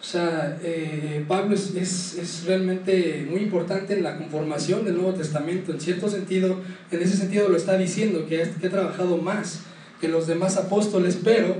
O 0.00 0.04
sea, 0.04 0.58
eh, 0.62 1.24
Pablo 1.26 1.54
es, 1.54 1.74
es, 1.74 2.44
realmente 2.46 3.26
muy 3.28 3.40
importante 3.40 3.94
en 3.94 4.02
la 4.02 4.18
conformación 4.18 4.84
del 4.84 4.94
Nuevo 4.96 5.14
Testamento. 5.14 5.72
En 5.72 5.80
cierto 5.80 6.08
sentido, 6.08 6.60
en 6.90 7.02
ese 7.02 7.16
sentido 7.16 7.48
lo 7.48 7.56
está 7.56 7.76
diciendo, 7.76 8.26
que, 8.26 8.50
que 8.60 8.66
he 8.66 8.70
trabajado 8.70 9.16
más 9.16 9.60
que 10.00 10.08
los 10.08 10.26
demás 10.26 10.56
apóstoles, 10.56 11.18
pero 11.22 11.56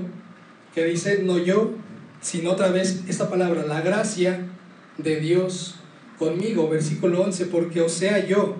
que 0.73 0.85
dice, 0.85 1.21
no 1.23 1.37
yo, 1.37 1.71
sino 2.21 2.51
otra 2.51 2.69
vez 2.69 3.01
esta 3.07 3.29
palabra, 3.29 3.65
la 3.65 3.81
gracia 3.81 4.45
de 4.97 5.19
Dios 5.19 5.75
conmigo, 6.17 6.69
versículo 6.69 7.21
11, 7.21 7.45
porque 7.47 7.81
o 7.81 7.89
sea 7.89 8.25
yo, 8.25 8.55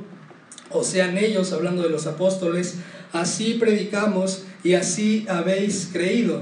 o 0.70 0.84
sean 0.84 1.18
ellos, 1.18 1.54
hablando 1.54 1.84
de 1.84 1.90
los 1.90 2.08
apóstoles, 2.08 2.76
así 3.13 3.56
predicamos 3.60 4.44
y 4.63 4.74
así 4.74 5.26
habéis 5.30 5.90
creído. 5.92 6.42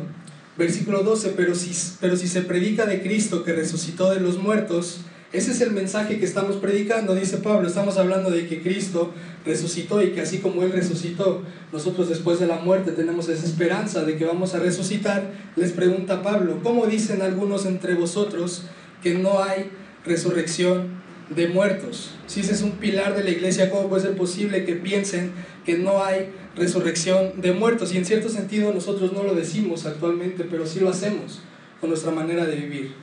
Versículo 0.58 1.04
12, 1.04 1.34
pero 1.36 1.54
si, 1.54 1.71
pero 2.00 2.15
si 2.15 2.28
se 2.28 2.41
predica 2.41 2.86
de 2.86 3.02
Cristo 3.02 3.43
que 3.43 3.54
resucitó 3.54 4.13
de 4.13 4.21
los 4.21 4.38
muertos, 4.38 5.02
ese 5.36 5.52
es 5.52 5.60
el 5.60 5.71
mensaje 5.71 6.17
que 6.17 6.26
estamos 6.26 6.56
predicando, 6.58 7.13
dice 7.13 7.38
Pablo. 7.38 7.67
Estamos 7.67 7.98
hablando 7.98 8.32
de 8.32 8.48
que 8.48 8.62
Cristo 8.62 9.13
resucitó 9.45 10.02
y 10.02 10.12
que 10.12 10.21
así 10.21 10.38
como 10.38 10.63
Él 10.63 10.71
resucitó, 10.71 11.43
nosotros 11.74 12.08
después 12.08 12.39
de 12.39 12.48
la 12.48 12.60
muerte 12.60 12.93
tenemos 12.93 13.28
esa 13.28 13.45
esperanza 13.45 14.06
de 14.06 14.15
que 14.15 14.24
vamos 14.24 14.56
a 14.56 14.60
resucitar. 14.60 15.32
Les 15.58 15.74
pregunta 15.74 16.24
Pablo, 16.24 16.62
¿cómo 16.63 16.86
dicen 16.86 17.21
algunos 17.21 17.65
entre 17.65 17.95
vosotros 17.95 18.63
que 19.04 19.13
no 19.15 19.43
hay 19.43 19.71
resurrección 20.06 21.04
de 21.30 21.50
muertos? 21.50 22.12
Si 22.28 22.39
ese 22.39 22.54
es 22.54 22.62
un 22.62 22.71
pilar 22.71 23.13
de 23.13 23.26
la 23.26 23.32
iglesia, 23.32 23.69
¿cómo 23.69 23.89
puede 23.89 24.04
ser 24.04 24.15
posible 24.15 24.63
que 24.63 24.76
piensen 24.76 25.32
que 25.65 25.78
no 25.78 26.02
hay 26.02 26.30
resurrección 26.56 27.41
de 27.41 27.52
muertos? 27.52 27.93
Y 27.93 27.98
en 27.98 28.06
cierto 28.06 28.30
sentido 28.30 28.74
nosotros 28.74 29.12
no 29.12 29.24
lo 29.24 29.36
decimos 29.36 29.86
actualmente, 29.86 30.45
pero 30.50 30.65
sí 30.65 30.80
lo 30.80 30.89
hacemos 30.89 31.41
con 31.82 31.89
nuestra 31.89 32.12
manera 32.12 32.45
de 32.45 32.56
vivir, 32.56 32.93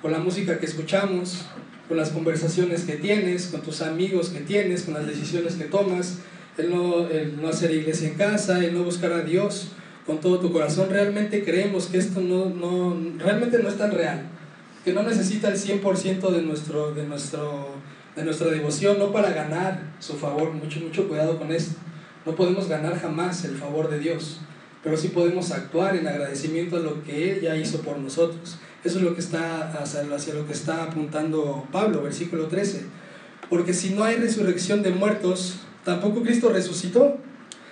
con 0.00 0.12
la 0.12 0.18
música 0.18 0.58
que 0.58 0.64
escuchamos, 0.64 1.44
con 1.88 1.96
las 1.96 2.10
conversaciones 2.10 2.82
que 2.84 2.94
tienes, 2.94 3.48
con 3.48 3.62
tus 3.62 3.82
amigos 3.82 4.30
que 4.30 4.40
tienes, 4.40 4.82
con 4.82 4.94
las 4.94 5.06
decisiones 5.06 5.54
que 5.54 5.64
tomas, 5.64 6.18
el 6.56 6.70
no, 6.70 7.08
el 7.08 7.40
no 7.40 7.48
hacer 7.48 7.70
iglesia 7.72 8.08
en 8.08 8.14
casa, 8.14 8.64
el 8.64 8.74
no 8.74 8.84
buscar 8.84 9.12
a 9.12 9.22
Dios 9.22 9.68
con 10.06 10.20
todo 10.20 10.38
tu 10.38 10.52
corazón. 10.52 10.88
Realmente 10.90 11.44
creemos 11.44 11.86
que 11.86 11.98
esto 11.98 12.20
no, 12.20 12.46
no, 12.46 12.96
realmente 13.18 13.58
no 13.58 13.68
es 13.68 13.76
tan 13.76 13.90
real, 13.90 14.22
que 14.84 14.92
no 14.92 15.02
necesita 15.02 15.48
el 15.48 15.56
100% 15.56 16.30
de, 16.30 16.42
nuestro, 16.42 16.94
de, 16.94 17.04
nuestro, 17.04 17.76
de 18.16 18.24
nuestra 18.24 18.48
devoción, 18.50 18.98
no 18.98 19.12
para 19.12 19.30
ganar 19.30 19.94
su 19.98 20.14
favor, 20.14 20.52
mucho, 20.52 20.80
mucho 20.80 21.08
cuidado 21.08 21.38
con 21.38 21.52
esto. 21.52 21.74
No 22.24 22.34
podemos 22.34 22.68
ganar 22.68 22.98
jamás 22.98 23.44
el 23.44 23.56
favor 23.56 23.90
de 23.90 23.98
Dios, 23.98 24.40
pero 24.82 24.96
sí 24.96 25.08
podemos 25.08 25.50
actuar 25.50 25.96
en 25.96 26.06
agradecimiento 26.06 26.76
a 26.76 26.80
lo 26.80 27.02
que 27.02 27.32
Él 27.32 27.40
ya 27.42 27.56
hizo 27.56 27.80
por 27.80 27.98
nosotros. 27.98 28.58
Eso 28.84 28.98
es 28.98 29.04
lo 29.04 29.14
que 29.14 29.20
está 29.20 29.72
hacia, 29.82 30.34
lo 30.34 30.46
que 30.46 30.52
está 30.52 30.84
apuntando 30.84 31.66
Pablo, 31.72 32.02
versículo 32.02 32.48
13. 32.48 32.82
Porque 33.48 33.72
si 33.72 33.90
no 33.90 34.04
hay 34.04 34.16
resurrección 34.16 34.82
de 34.82 34.90
muertos, 34.90 35.56
tampoco 35.84 36.22
Cristo 36.22 36.50
resucitó. 36.50 37.16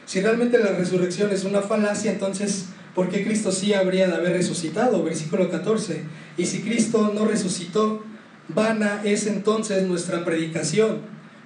Si 0.07 0.21
realmente 0.21 0.59
la 0.59 0.73
resurrección 0.73 1.31
es 1.31 1.45
una 1.45 1.61
falacia, 1.61 2.11
entonces, 2.11 2.67
¿por 2.95 3.11
qué 3.11 3.25
Cristo 3.25 3.53
sí 3.53 3.75
habría 3.75 4.09
de 4.09 4.15
haber 4.15 4.33
resucitado? 4.33 5.03
Versículo 5.05 5.51
14. 5.51 6.03
Y 6.39 6.47
si 6.47 6.63
Cristo 6.63 7.13
no 7.15 7.27
resucitó, 7.27 8.03
vana 8.49 9.03
es 9.05 9.27
entonces 9.27 9.87
nuestra 9.87 10.25
predicación, 10.25 11.01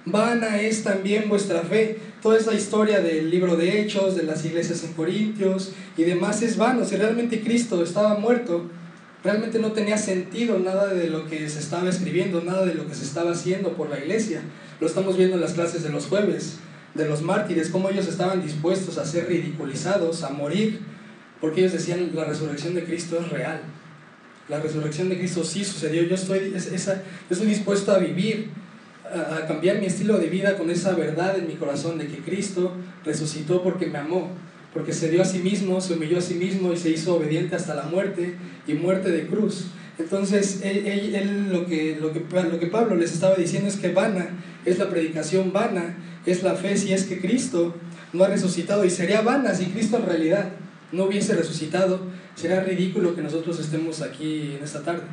vana 0.05 0.61
es 0.61 0.83
también 0.83 1.27
vuestra 1.27 1.61
fe. 1.61 1.99
Toda 2.21 2.37
esa 2.37 2.53
historia 2.53 3.01
del 3.01 3.29
libro 3.29 3.57
de 3.57 3.81
Hechos, 3.81 4.15
de 4.15 4.23
las 4.23 4.43
iglesias 4.45 4.83
en 4.85 4.93
Corintios 4.93 5.73
y 5.97 6.03
demás 6.03 6.41
es 6.41 6.57
vano. 6.57 6.85
Si 6.85 6.95
realmente 6.95 7.41
Cristo 7.41 7.83
estaba 7.83 8.17
muerto, 8.17 8.69
realmente 9.27 9.59
no 9.59 9.73
tenía 9.73 9.97
sentido 9.97 10.57
nada 10.57 10.87
de 10.87 11.09
lo 11.09 11.27
que 11.27 11.49
se 11.49 11.59
estaba 11.59 11.89
escribiendo, 11.89 12.41
nada 12.41 12.65
de 12.65 12.75
lo 12.75 12.87
que 12.87 12.95
se 12.95 13.03
estaba 13.03 13.31
haciendo 13.31 13.73
por 13.73 13.89
la 13.89 13.99
iglesia. 13.99 14.39
Lo 14.79 14.87
estamos 14.87 15.17
viendo 15.17 15.35
en 15.35 15.41
las 15.41 15.51
clases 15.51 15.83
de 15.83 15.89
los 15.89 16.05
jueves, 16.05 16.59
de 16.93 17.09
los 17.09 17.21
mártires, 17.21 17.69
cómo 17.69 17.89
ellos 17.89 18.07
estaban 18.07 18.41
dispuestos 18.41 18.97
a 18.97 19.05
ser 19.05 19.27
ridiculizados, 19.27 20.23
a 20.23 20.29
morir, 20.29 20.79
porque 21.41 21.59
ellos 21.59 21.73
decían 21.73 22.09
la 22.13 22.23
resurrección 22.23 22.73
de 22.73 22.85
Cristo 22.85 23.19
es 23.19 23.29
real. 23.29 23.59
La 24.47 24.61
resurrección 24.61 25.09
de 25.09 25.17
Cristo 25.17 25.43
sí 25.43 25.65
sucedió. 25.65 26.03
Yo 26.03 26.15
estoy, 26.15 26.53
esa, 26.55 27.03
estoy 27.29 27.47
dispuesto 27.47 27.91
a 27.91 27.97
vivir, 27.97 28.47
a, 29.13 29.39
a 29.39 29.45
cambiar 29.45 29.79
mi 29.79 29.87
estilo 29.87 30.19
de 30.19 30.27
vida 30.27 30.57
con 30.57 30.69
esa 30.69 30.93
verdad 30.93 31.37
en 31.37 31.47
mi 31.47 31.55
corazón 31.55 31.97
de 31.97 32.07
que 32.07 32.19
Cristo 32.19 32.71
resucitó 33.03 33.61
porque 33.61 33.87
me 33.87 33.97
amó, 33.97 34.31
porque 34.77 34.93
se 34.93 35.09
dio 35.09 35.23
a 35.23 35.25
sí 35.25 35.39
mismo, 35.39 35.81
se 35.81 35.95
humilló 35.95 36.19
a 36.19 36.21
sí 36.21 36.35
mismo 36.35 36.71
y 36.71 36.77
se 36.77 36.91
hizo 36.91 37.15
obediente 37.15 37.55
hasta 37.55 37.73
la 37.73 37.85
muerte 37.85 38.35
y 38.67 38.73
muerte 38.73 39.09
de 39.09 39.25
cruz. 39.25 39.69
Entonces, 39.97 40.61
él, 40.63 41.49
lo, 41.51 41.65
que, 41.65 41.97
lo, 41.99 42.13
que, 42.13 42.19
lo 42.43 42.59
que 42.59 42.67
Pablo 42.67 42.95
les 42.95 43.11
estaba 43.11 43.33
diciendo 43.33 43.67
es 43.67 43.77
que 43.77 43.91
vana 43.91 44.29
es 44.65 44.77
la 44.77 44.87
predicación, 44.87 45.51
vana 45.51 45.97
es 46.27 46.43
la 46.43 46.53
fe 46.53 46.77
si 46.77 46.93
es 46.93 47.05
que 47.05 47.19
Cristo 47.19 47.73
no 48.13 48.23
ha 48.23 48.27
resucitado 48.27 48.85
y 48.85 48.91
sería 48.91 49.21
vana 49.21 49.55
si 49.55 49.65
Cristo 49.65 49.97
en 49.97 50.05
realidad 50.05 50.49
no 50.91 51.05
hubiese 51.05 51.35
resucitado, 51.35 52.01
sería 52.35 52.61
ridículo 52.61 53.15
que 53.15 53.23
nosotros 53.23 53.59
estemos 53.59 54.03
aquí 54.03 54.57
en 54.57 54.63
esta 54.63 54.83
tarde. 54.83 55.07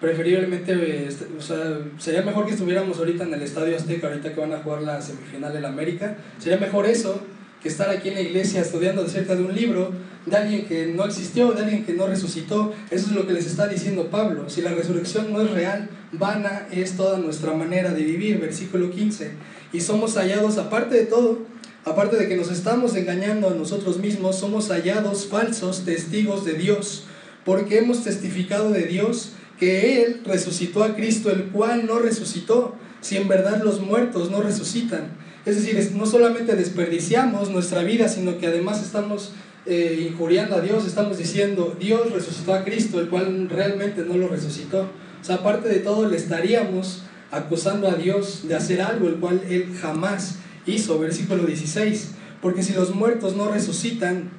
Preferiblemente, 0.00 1.08
este, 1.08 1.26
o 1.36 1.40
sea, 1.40 1.80
sería 1.98 2.22
mejor 2.22 2.46
que 2.46 2.52
estuviéramos 2.52 2.96
ahorita 2.96 3.24
en 3.24 3.34
el 3.34 3.42
Estadio 3.42 3.76
Azteca, 3.76 4.06
ahorita 4.06 4.32
que 4.32 4.40
van 4.40 4.52
a 4.52 4.58
jugar 4.58 4.82
la 4.82 5.02
semifinal 5.02 5.56
en 5.56 5.64
América, 5.64 6.16
sería 6.38 6.58
mejor 6.58 6.86
eso 6.86 7.26
que 7.62 7.68
estar 7.68 7.88
aquí 7.90 8.08
en 8.08 8.14
la 8.14 8.20
iglesia 8.22 8.60
estudiando 8.60 9.02
acerca 9.02 9.36
de 9.36 9.44
un 9.44 9.54
libro 9.54 9.92
de 10.26 10.36
alguien 10.36 10.66
que 10.66 10.86
no 10.86 11.04
existió, 11.04 11.52
de 11.52 11.62
alguien 11.62 11.84
que 11.84 11.94
no 11.94 12.06
resucitó. 12.06 12.72
Eso 12.90 13.06
es 13.06 13.12
lo 13.12 13.26
que 13.26 13.32
les 13.32 13.46
está 13.46 13.68
diciendo 13.68 14.08
Pablo. 14.10 14.50
Si 14.50 14.62
la 14.62 14.72
resurrección 14.72 15.32
no 15.32 15.40
es 15.40 15.50
real, 15.50 15.88
vana 16.12 16.66
es 16.72 16.96
toda 16.96 17.18
nuestra 17.18 17.54
manera 17.54 17.92
de 17.92 18.02
vivir. 18.02 18.40
Versículo 18.40 18.90
15. 18.90 19.30
Y 19.72 19.80
somos 19.80 20.16
hallados, 20.16 20.58
aparte 20.58 20.96
de 20.96 21.06
todo, 21.06 21.38
aparte 21.84 22.16
de 22.16 22.28
que 22.28 22.36
nos 22.36 22.50
estamos 22.50 22.96
engañando 22.96 23.48
a 23.48 23.54
nosotros 23.54 23.98
mismos, 23.98 24.38
somos 24.38 24.68
hallados 24.68 25.26
falsos 25.26 25.84
testigos 25.84 26.44
de 26.44 26.54
Dios, 26.54 27.04
porque 27.44 27.78
hemos 27.78 28.02
testificado 28.04 28.70
de 28.70 28.86
Dios 28.86 29.32
que 29.58 30.02
Él 30.02 30.22
resucitó 30.24 30.82
a 30.82 30.96
Cristo, 30.96 31.30
el 31.30 31.44
cual 31.44 31.86
no 31.86 32.00
resucitó, 32.00 32.74
si 33.00 33.16
en 33.16 33.28
verdad 33.28 33.62
los 33.62 33.80
muertos 33.80 34.30
no 34.30 34.42
resucitan. 34.42 35.22
Es 35.44 35.56
decir, 35.56 35.92
no 35.96 36.06
solamente 36.06 36.54
desperdiciamos 36.54 37.50
nuestra 37.50 37.82
vida, 37.82 38.08
sino 38.08 38.38
que 38.38 38.46
además 38.46 38.82
estamos 38.82 39.32
eh, 39.66 40.08
injuriando 40.10 40.56
a 40.56 40.60
Dios, 40.60 40.86
estamos 40.86 41.18
diciendo, 41.18 41.76
Dios 41.78 42.12
resucitó 42.12 42.54
a 42.54 42.64
Cristo, 42.64 43.00
el 43.00 43.08
cual 43.08 43.48
realmente 43.48 44.02
no 44.02 44.16
lo 44.16 44.28
resucitó. 44.28 44.82
O 45.20 45.24
sea, 45.24 45.36
aparte 45.36 45.68
de 45.68 45.80
todo, 45.80 46.08
le 46.08 46.16
estaríamos 46.16 47.02
acusando 47.30 47.88
a 47.88 47.94
Dios 47.94 48.46
de 48.46 48.54
hacer 48.54 48.82
algo, 48.82 49.08
el 49.08 49.16
cual 49.16 49.42
Él 49.48 49.74
jamás 49.80 50.36
hizo. 50.66 50.98
Versículo 50.98 51.44
16. 51.44 52.12
Porque 52.40 52.62
si 52.62 52.72
los 52.72 52.94
muertos 52.94 53.36
no 53.36 53.50
resucitan, 53.50 54.30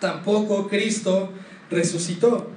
tampoco 0.00 0.68
Cristo 0.68 1.30
resucitó. 1.70 2.50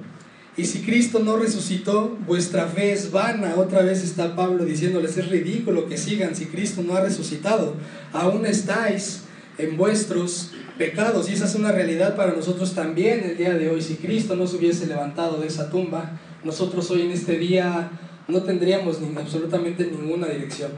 Y 0.60 0.66
si 0.66 0.80
Cristo 0.80 1.20
no 1.20 1.38
resucitó, 1.38 2.18
vuestra 2.26 2.66
fe 2.66 2.92
es 2.92 3.10
vana. 3.10 3.54
Otra 3.56 3.80
vez 3.80 4.04
está 4.04 4.36
Pablo 4.36 4.66
diciéndoles, 4.66 5.16
es 5.16 5.30
ridículo 5.30 5.88
que 5.88 5.96
sigan 5.96 6.36
si 6.36 6.44
Cristo 6.44 6.82
no 6.82 6.96
ha 6.96 7.00
resucitado. 7.00 7.76
Aún 8.12 8.44
estáis 8.44 9.22
en 9.56 9.78
vuestros 9.78 10.50
pecados. 10.76 11.30
Y 11.30 11.32
esa 11.32 11.46
es 11.46 11.54
una 11.54 11.72
realidad 11.72 12.14
para 12.14 12.34
nosotros 12.34 12.74
también 12.74 13.24
el 13.24 13.38
día 13.38 13.54
de 13.54 13.70
hoy. 13.70 13.80
Si 13.80 13.94
Cristo 13.94 14.36
no 14.36 14.46
se 14.46 14.56
hubiese 14.56 14.86
levantado 14.86 15.40
de 15.40 15.46
esa 15.46 15.70
tumba, 15.70 16.20
nosotros 16.44 16.90
hoy 16.90 17.06
en 17.06 17.12
este 17.12 17.38
día 17.38 17.92
no 18.28 18.42
tendríamos 18.42 18.98
absolutamente 19.16 19.90
ninguna 19.90 20.26
dirección. 20.26 20.72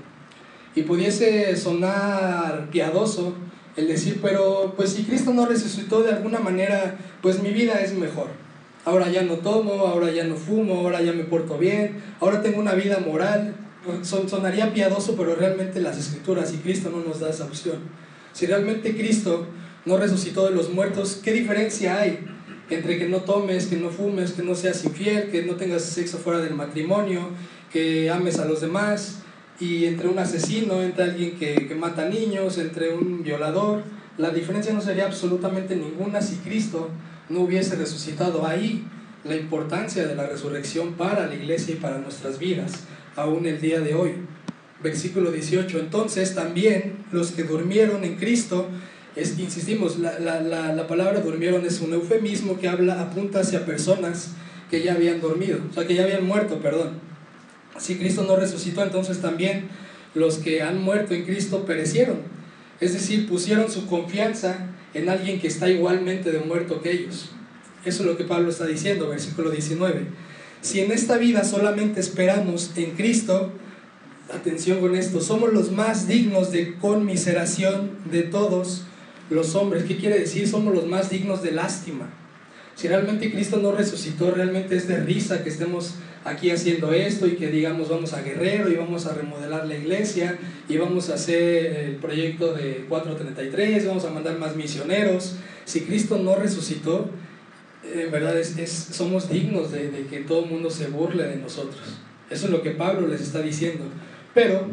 Y 0.76 0.82
pudiese 0.82 1.56
sonar 1.56 2.68
piadoso 2.70 3.34
el 3.74 3.88
decir, 3.88 4.20
pero 4.22 4.74
pues 4.76 4.90
si 4.90 5.02
Cristo 5.02 5.34
no 5.34 5.44
resucitó 5.44 6.04
de 6.04 6.12
alguna 6.12 6.38
manera, 6.38 6.98
pues 7.20 7.42
mi 7.42 7.50
vida 7.50 7.80
es 7.80 7.94
mejor 7.94 8.41
ahora 8.84 9.10
ya 9.10 9.22
no 9.22 9.36
tomo, 9.36 9.86
ahora 9.86 10.10
ya 10.10 10.24
no 10.24 10.36
fumo, 10.36 10.80
ahora 10.80 11.02
ya 11.02 11.12
me 11.12 11.24
porto 11.24 11.58
bien, 11.58 12.02
ahora 12.20 12.42
tengo 12.42 12.60
una 12.60 12.74
vida 12.74 12.98
moral. 12.98 13.54
Son, 14.02 14.28
sonaría 14.28 14.72
piadoso, 14.72 15.16
pero 15.16 15.34
realmente 15.34 15.80
las 15.80 15.98
escrituras 15.98 16.54
y 16.54 16.58
Cristo 16.58 16.90
no 16.90 17.02
nos 17.02 17.18
da 17.18 17.30
esa 17.30 17.44
opción. 17.44 17.78
Si 18.32 18.46
realmente 18.46 18.96
Cristo 18.96 19.46
no 19.84 19.96
resucitó 19.96 20.44
de 20.48 20.54
los 20.54 20.70
muertos, 20.70 21.20
¿qué 21.22 21.32
diferencia 21.32 21.98
hay 21.98 22.24
entre 22.70 22.98
que 22.98 23.08
no 23.08 23.18
tomes, 23.18 23.66
que 23.66 23.76
no 23.76 23.90
fumes, 23.90 24.32
que 24.32 24.42
no 24.42 24.54
seas 24.54 24.84
infiel, 24.84 25.30
que 25.30 25.42
no 25.42 25.56
tengas 25.56 25.82
sexo 25.82 26.18
fuera 26.18 26.40
del 26.40 26.54
matrimonio, 26.54 27.28
que 27.72 28.08
ames 28.10 28.38
a 28.38 28.44
los 28.44 28.60
demás, 28.60 29.18
y 29.60 29.84
entre 29.84 30.08
un 30.08 30.18
asesino, 30.18 30.80
entre 30.82 31.04
alguien 31.04 31.38
que, 31.38 31.66
que 31.66 31.74
mata 31.74 32.08
niños, 32.08 32.58
entre 32.58 32.94
un 32.94 33.22
violador? 33.22 33.82
La 34.16 34.30
diferencia 34.30 34.72
no 34.72 34.80
sería 34.80 35.06
absolutamente 35.06 35.76
ninguna 35.76 36.22
si 36.22 36.36
Cristo 36.36 36.88
no 37.28 37.40
hubiese 37.40 37.76
resucitado. 37.76 38.46
Ahí 38.46 38.84
la 39.24 39.36
importancia 39.36 40.06
de 40.06 40.14
la 40.14 40.26
resurrección 40.26 40.94
para 40.94 41.26
la 41.26 41.34
iglesia 41.34 41.74
y 41.74 41.78
para 41.78 41.98
nuestras 41.98 42.38
vidas, 42.38 42.72
aún 43.16 43.46
el 43.46 43.60
día 43.60 43.80
de 43.80 43.94
hoy. 43.94 44.14
Versículo 44.82 45.30
18. 45.30 45.78
Entonces 45.78 46.34
también 46.34 47.04
los 47.12 47.30
que 47.30 47.44
durmieron 47.44 48.04
en 48.04 48.16
Cristo, 48.16 48.68
es, 49.14 49.38
insistimos, 49.38 49.98
la, 49.98 50.18
la, 50.18 50.86
palabra 50.86 51.20
durmieron 51.20 51.64
es 51.66 51.80
un 51.80 51.92
eufemismo 51.92 52.58
que 52.58 52.68
habla, 52.68 53.00
apunta 53.00 53.40
hacia 53.40 53.66
personas 53.66 54.30
que 54.70 54.82
ya 54.82 54.94
habían 54.94 55.20
dormido, 55.20 55.58
o 55.70 55.74
sea, 55.74 55.86
que 55.86 55.94
ya 55.94 56.04
habían 56.04 56.26
muerto, 56.26 56.60
perdón. 56.60 56.92
Si 57.78 57.96
Cristo 57.96 58.24
no 58.26 58.36
resucitó, 58.36 58.82
entonces 58.82 59.20
también 59.20 59.68
los 60.14 60.38
que 60.38 60.62
han 60.62 60.80
muerto 60.80 61.14
en 61.14 61.24
Cristo 61.24 61.64
perecieron. 61.66 62.20
Es 62.80 62.94
decir, 62.94 63.28
pusieron 63.28 63.70
su 63.70 63.86
confianza 63.86 64.71
en 64.94 65.08
alguien 65.08 65.40
que 65.40 65.48
está 65.48 65.68
igualmente 65.68 66.30
de 66.30 66.40
muerto 66.40 66.82
que 66.82 66.90
ellos. 66.90 67.30
Eso 67.84 68.02
es 68.02 68.08
lo 68.08 68.16
que 68.16 68.24
Pablo 68.24 68.50
está 68.50 68.66
diciendo, 68.66 69.08
versículo 69.08 69.50
19. 69.50 70.06
Si 70.60 70.80
en 70.80 70.92
esta 70.92 71.16
vida 71.16 71.44
solamente 71.44 72.00
esperamos 72.00 72.72
en 72.76 72.92
Cristo, 72.92 73.52
atención 74.32 74.80
con 74.80 74.94
esto, 74.94 75.20
somos 75.20 75.52
los 75.52 75.72
más 75.72 76.06
dignos 76.06 76.52
de 76.52 76.76
conmiseración 76.76 77.90
de 78.10 78.22
todos 78.22 78.84
los 79.30 79.54
hombres. 79.54 79.84
¿Qué 79.84 79.96
quiere 79.96 80.18
decir? 80.18 80.48
Somos 80.48 80.74
los 80.74 80.86
más 80.86 81.10
dignos 81.10 81.42
de 81.42 81.52
lástima. 81.52 82.10
Si 82.76 82.88
realmente 82.88 83.32
Cristo 83.32 83.58
no 83.58 83.72
resucitó, 83.72 84.30
realmente 84.30 84.76
es 84.76 84.88
de 84.88 84.98
risa 84.98 85.42
que 85.42 85.50
estemos 85.50 85.94
aquí 86.24 86.50
haciendo 86.50 86.92
esto 86.92 87.26
y 87.26 87.32
que 87.32 87.48
digamos 87.48 87.88
vamos 87.88 88.12
a 88.12 88.22
Guerrero 88.22 88.70
y 88.70 88.76
vamos 88.76 89.06
a 89.06 89.14
remodelar 89.14 89.66
la 89.66 89.76
iglesia 89.76 90.38
y 90.68 90.76
vamos 90.76 91.10
a 91.10 91.14
hacer 91.14 91.76
el 91.76 91.96
proyecto 91.96 92.54
de 92.54 92.84
433, 92.88 93.86
vamos 93.86 94.04
a 94.04 94.10
mandar 94.10 94.38
más 94.38 94.56
misioneros. 94.56 95.36
Si 95.64 95.82
Cristo 95.82 96.18
no 96.18 96.36
resucitó, 96.36 97.10
en 97.94 98.10
verdad 98.10 98.38
es, 98.38 98.88
somos 98.92 99.28
dignos 99.28 99.72
de, 99.72 100.06
que 100.08 100.20
todo 100.20 100.44
el 100.44 100.50
mundo 100.50 100.70
se 100.70 100.86
burle 100.86 101.24
de 101.24 101.36
nosotros. 101.36 101.98
Eso 102.30 102.46
es 102.46 102.52
lo 102.52 102.62
que 102.62 102.70
Pablo 102.70 103.08
les 103.08 103.20
está 103.20 103.42
diciendo. 103.42 103.84
Pero 104.34 104.66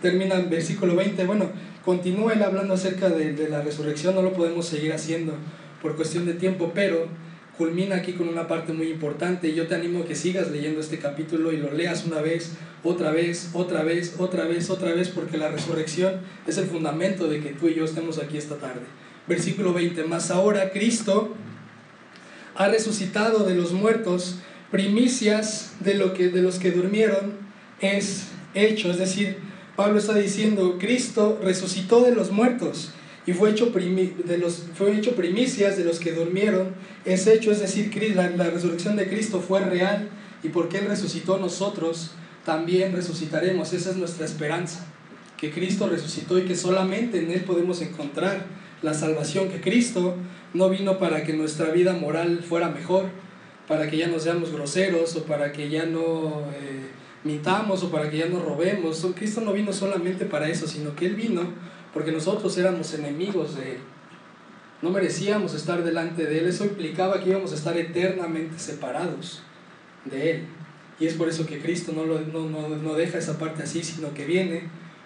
termina 0.00 0.36
el 0.36 0.46
versículo 0.46 0.96
20, 0.96 1.26
bueno, 1.26 1.50
continúa 1.84 2.32
él 2.32 2.42
hablando 2.42 2.74
acerca 2.74 3.10
de, 3.10 3.32
de 3.34 3.48
la 3.48 3.60
resurrección, 3.60 4.14
no 4.14 4.22
lo 4.22 4.32
podemos 4.32 4.66
seguir 4.66 4.92
haciendo 4.92 5.34
por 5.82 5.96
cuestión 5.96 6.24
de 6.24 6.34
tiempo, 6.34 6.72
pero 6.74 7.08
culmina 7.62 7.94
aquí 7.94 8.14
con 8.14 8.28
una 8.28 8.48
parte 8.48 8.72
muy 8.72 8.88
importante 8.88 9.54
yo 9.54 9.68
te 9.68 9.76
animo 9.76 10.00
a 10.00 10.04
que 10.04 10.16
sigas 10.16 10.50
leyendo 10.50 10.80
este 10.80 10.98
capítulo 10.98 11.52
y 11.52 11.58
lo 11.58 11.70
leas 11.72 12.04
una 12.04 12.20
vez, 12.20 12.54
otra 12.82 13.12
vez, 13.12 13.50
otra 13.52 13.84
vez, 13.84 14.16
otra 14.18 14.46
vez, 14.46 14.68
otra 14.68 14.92
vez, 14.92 15.10
porque 15.10 15.38
la 15.38 15.48
resurrección 15.48 16.14
es 16.44 16.58
el 16.58 16.66
fundamento 16.66 17.28
de 17.28 17.40
que 17.40 17.50
tú 17.50 17.68
y 17.68 17.76
yo 17.76 17.84
estemos 17.84 18.18
aquí 18.18 18.36
esta 18.36 18.56
tarde. 18.56 18.80
Versículo 19.28 19.72
20, 19.72 20.02
más 20.02 20.32
ahora 20.32 20.72
Cristo 20.72 21.36
ha 22.56 22.66
resucitado 22.66 23.44
de 23.44 23.54
los 23.54 23.70
muertos, 23.70 24.40
primicias 24.72 25.74
de, 25.78 25.94
lo 25.94 26.14
que, 26.14 26.30
de 26.30 26.42
los 26.42 26.58
que 26.58 26.72
durmieron 26.72 27.34
es 27.80 28.24
hecho, 28.54 28.90
es 28.90 28.98
decir, 28.98 29.36
Pablo 29.76 30.00
está 30.00 30.14
diciendo, 30.14 30.78
Cristo 30.80 31.38
resucitó 31.40 32.02
de 32.02 32.12
los 32.12 32.32
muertos 32.32 32.90
y 33.24 33.32
fue 33.32 33.50
hecho, 33.50 33.66
de 33.66 34.38
los, 34.38 34.64
fue 34.74 34.96
hecho 34.96 35.14
primicias 35.14 35.76
de 35.76 35.84
los 35.84 36.00
que 36.00 36.12
durmieron. 36.12 36.74
Es 37.04 37.26
hecho, 37.26 37.52
es 37.52 37.60
decir, 37.60 37.90
la, 38.16 38.30
la 38.30 38.50
resurrección 38.50 38.96
de 38.96 39.08
Cristo 39.08 39.40
fue 39.40 39.60
real 39.60 40.08
y 40.42 40.48
porque 40.48 40.78
Él 40.78 40.86
resucitó 40.86 41.38
nosotros, 41.38 42.12
también 42.44 42.92
resucitaremos. 42.92 43.72
Esa 43.72 43.90
es 43.90 43.96
nuestra 43.96 44.26
esperanza, 44.26 44.86
que 45.36 45.52
Cristo 45.52 45.88
resucitó 45.88 46.36
y 46.38 46.42
que 46.42 46.56
solamente 46.56 47.20
en 47.20 47.30
Él 47.30 47.42
podemos 47.42 47.80
encontrar 47.80 48.44
la 48.82 48.92
salvación, 48.92 49.48
que 49.48 49.60
Cristo 49.60 50.16
no 50.52 50.68
vino 50.68 50.98
para 50.98 51.22
que 51.22 51.32
nuestra 51.32 51.70
vida 51.70 51.92
moral 51.92 52.42
fuera 52.42 52.70
mejor, 52.70 53.04
para 53.68 53.88
que 53.88 53.98
ya 53.98 54.08
no 54.08 54.18
seamos 54.18 54.52
groseros 54.52 55.14
o 55.14 55.22
para 55.22 55.52
que 55.52 55.70
ya 55.70 55.86
no 55.86 56.42
eh, 56.60 56.90
mintamos 57.22 57.84
o 57.84 57.90
para 57.92 58.10
que 58.10 58.18
ya 58.18 58.26
no 58.26 58.40
robemos. 58.40 59.06
Cristo 59.14 59.40
no 59.42 59.52
vino 59.52 59.72
solamente 59.72 60.24
para 60.24 60.48
eso, 60.48 60.66
sino 60.66 60.96
que 60.96 61.06
Él 61.06 61.14
vino 61.14 61.42
porque 61.92 62.12
nosotros 62.12 62.56
éramos 62.58 62.94
enemigos 62.94 63.56
de 63.56 63.72
Él. 63.72 63.78
No 64.80 64.90
merecíamos 64.90 65.54
estar 65.54 65.84
delante 65.84 66.26
de 66.26 66.40
Él. 66.40 66.46
Eso 66.46 66.64
implicaba 66.64 67.22
que 67.22 67.30
íbamos 67.30 67.52
a 67.52 67.54
estar 67.54 67.76
eternamente 67.76 68.58
separados 68.58 69.42
de 70.04 70.30
Él. 70.30 70.46
Y 70.98 71.06
es 71.06 71.14
por 71.14 71.28
eso 71.28 71.46
que 71.46 71.60
Cristo 71.60 71.92
no, 71.94 72.04
lo, 72.04 72.20
no, 72.20 72.48
no, 72.48 72.68
no 72.68 72.94
deja 72.94 73.18
esa 73.18 73.38
parte 73.38 73.62
así, 73.62 73.82
sino 73.82 74.14
que 74.14 74.24
viene, 74.24 74.64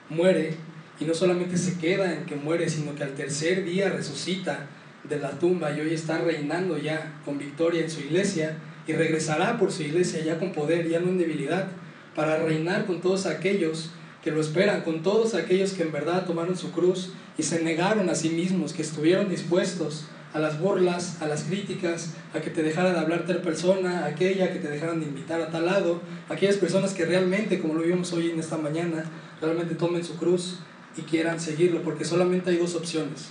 muere, 0.08 0.54
y 0.98 1.04
no 1.04 1.14
solamente 1.14 1.56
se 1.56 1.78
queda 1.78 2.12
en 2.12 2.24
que 2.24 2.36
muere, 2.36 2.68
sino 2.68 2.94
que 2.94 3.04
al 3.04 3.14
tercer 3.14 3.64
día 3.64 3.90
resucita 3.90 4.66
de 5.04 5.18
la 5.18 5.30
tumba 5.32 5.72
y 5.72 5.80
hoy 5.80 5.92
está 5.92 6.18
reinando 6.18 6.78
ya 6.78 7.20
con 7.24 7.38
victoria 7.38 7.82
en 7.82 7.90
su 7.90 8.00
iglesia 8.00 8.56
y 8.86 8.92
regresará 8.92 9.58
por 9.58 9.72
su 9.72 9.82
iglesia 9.82 10.24
ya 10.24 10.38
con 10.38 10.52
poder, 10.52 10.88
ya 10.88 11.00
no 11.00 11.08
en 11.08 11.18
debilidad, 11.18 11.68
para 12.14 12.38
reinar 12.38 12.86
con 12.86 13.00
todos 13.00 13.26
aquellos 13.26 13.90
que 14.22 14.30
lo 14.30 14.40
esperan, 14.40 14.82
con 14.82 15.02
todos 15.02 15.34
aquellos 15.34 15.72
que 15.72 15.82
en 15.82 15.92
verdad 15.92 16.26
tomaron 16.26 16.56
su 16.56 16.72
cruz 16.72 17.12
y 17.38 17.42
se 17.42 17.62
negaron 17.62 18.08
a 18.10 18.14
sí 18.14 18.30
mismos, 18.30 18.72
que 18.72 18.82
estuvieron 18.82 19.28
dispuestos 19.28 20.06
a 20.32 20.38
las 20.38 20.60
burlas, 20.60 21.22
a 21.22 21.26
las 21.26 21.44
críticas, 21.44 22.14
a 22.34 22.40
que 22.40 22.50
te 22.50 22.62
dejaran 22.62 22.92
de 22.92 22.98
hablar 22.98 23.24
tal 23.24 23.40
persona, 23.40 24.04
a 24.04 24.06
aquella 24.06 24.52
que 24.52 24.58
te 24.58 24.68
dejaran 24.68 25.00
de 25.00 25.06
invitar 25.06 25.40
a 25.40 25.50
tal 25.50 25.66
lado, 25.66 26.02
aquellas 26.28 26.56
personas 26.56 26.92
que 26.92 27.06
realmente, 27.06 27.58
como 27.58 27.74
lo 27.74 27.82
vimos 27.82 28.12
hoy 28.12 28.30
en 28.30 28.38
esta 28.38 28.58
mañana, 28.58 29.04
realmente 29.40 29.74
tomen 29.74 30.04
su 30.04 30.16
cruz 30.16 30.58
y 30.96 31.02
quieran 31.02 31.40
seguirlo, 31.40 31.82
porque 31.82 32.04
solamente 32.04 32.50
hay 32.50 32.56
dos 32.56 32.74
opciones. 32.74 33.28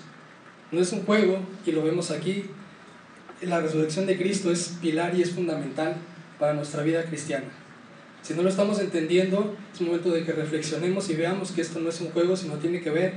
No 0.71 0.81
es 0.81 0.91
un 0.93 1.03
juego, 1.03 1.39
y 1.65 1.71
lo 1.71 1.83
vemos 1.83 2.09
aquí, 2.09 2.45
la 3.41 3.59
resurrección 3.59 4.05
de 4.05 4.17
Cristo 4.17 4.51
es 4.51 4.77
pilar 4.81 5.15
y 5.15 5.21
es 5.21 5.31
fundamental 5.31 5.97
para 6.39 6.53
nuestra 6.53 6.83
vida 6.83 7.03
cristiana. 7.03 7.45
Si 8.25 8.33
no 8.33 8.41
lo 8.41 8.49
estamos 8.49 8.79
entendiendo, 8.79 9.55
es 9.71 9.81
momento 9.81 10.09
de 10.09 10.23
que 10.23 10.31
reflexionemos 10.31 11.11
y 11.11 11.13
veamos 11.13 11.51
que 11.51 11.61
esto 11.61 11.79
no 11.79 11.89
es 11.89 12.01
un 12.01 12.09
juego, 12.09 12.35
sino 12.35 12.55
tiene 12.55 12.81
que 12.81 12.89
ver 12.89 13.13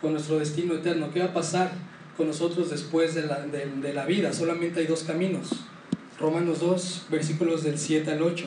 con 0.00 0.10
nuestro 0.10 0.40
destino 0.40 0.74
eterno. 0.74 1.12
¿Qué 1.14 1.20
va 1.20 1.26
a 1.26 1.32
pasar 1.32 1.70
con 2.16 2.26
nosotros 2.26 2.68
después 2.68 3.14
de 3.14 3.22
la, 3.22 3.46
de 3.46 3.92
la 3.94 4.04
vida? 4.04 4.32
Solamente 4.32 4.80
hay 4.80 4.86
dos 4.86 5.04
caminos. 5.04 5.50
Romanos 6.18 6.58
2, 6.58 7.06
versículos 7.08 7.62
del 7.62 7.78
7 7.78 8.10
al 8.10 8.20
8. 8.20 8.46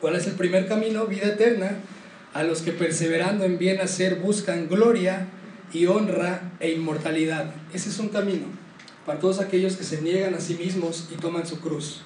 ¿Cuál 0.00 0.16
es 0.16 0.26
el 0.26 0.36
primer 0.36 0.66
camino? 0.68 1.04
Vida 1.04 1.26
eterna 1.26 1.80
a 2.32 2.42
los 2.42 2.62
que 2.62 2.72
perseverando 2.72 3.44
en 3.44 3.58
bien 3.58 3.82
hacer 3.82 4.20
buscan 4.20 4.70
gloria 4.70 5.28
y 5.70 5.84
honra 5.84 6.52
e 6.60 6.72
inmortalidad. 6.72 7.52
Ese 7.74 7.90
es 7.90 7.98
un 7.98 8.08
camino 8.08 8.46
para 9.04 9.18
todos 9.18 9.38
aquellos 9.38 9.76
que 9.76 9.84
se 9.84 10.00
niegan 10.00 10.32
a 10.32 10.40
sí 10.40 10.54
mismos 10.54 11.10
y 11.12 11.16
toman 11.16 11.46
su 11.46 11.60
cruz. 11.60 12.00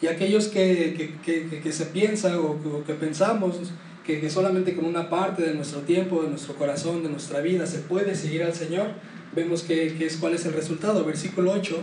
Y 0.00 0.08
aquellos 0.08 0.48
que, 0.48 1.10
que, 1.24 1.60
que, 1.62 1.72
se 1.72 1.86
piensan 1.86 2.36
o, 2.36 2.58
que 2.86 2.94
pensamos 2.94 3.56
que, 4.04 4.28
solamente 4.28 4.74
con 4.76 4.84
una 4.84 5.08
parte 5.08 5.42
de 5.42 5.54
nuestro 5.54 5.80
tiempo, 5.80 6.22
de 6.22 6.28
nuestro 6.28 6.54
corazón, 6.54 7.02
de 7.02 7.08
nuestra 7.08 7.40
vida 7.40 7.66
se 7.66 7.78
puede 7.78 8.14
seguir 8.14 8.42
al 8.42 8.54
Señor, 8.54 8.88
vemos 9.34 9.62
que, 9.62 9.96
es, 9.98 10.16
cuál 10.18 10.34
es 10.34 10.44
el 10.44 10.52
resultado. 10.52 11.04
Versículo 11.04 11.52
8, 11.52 11.78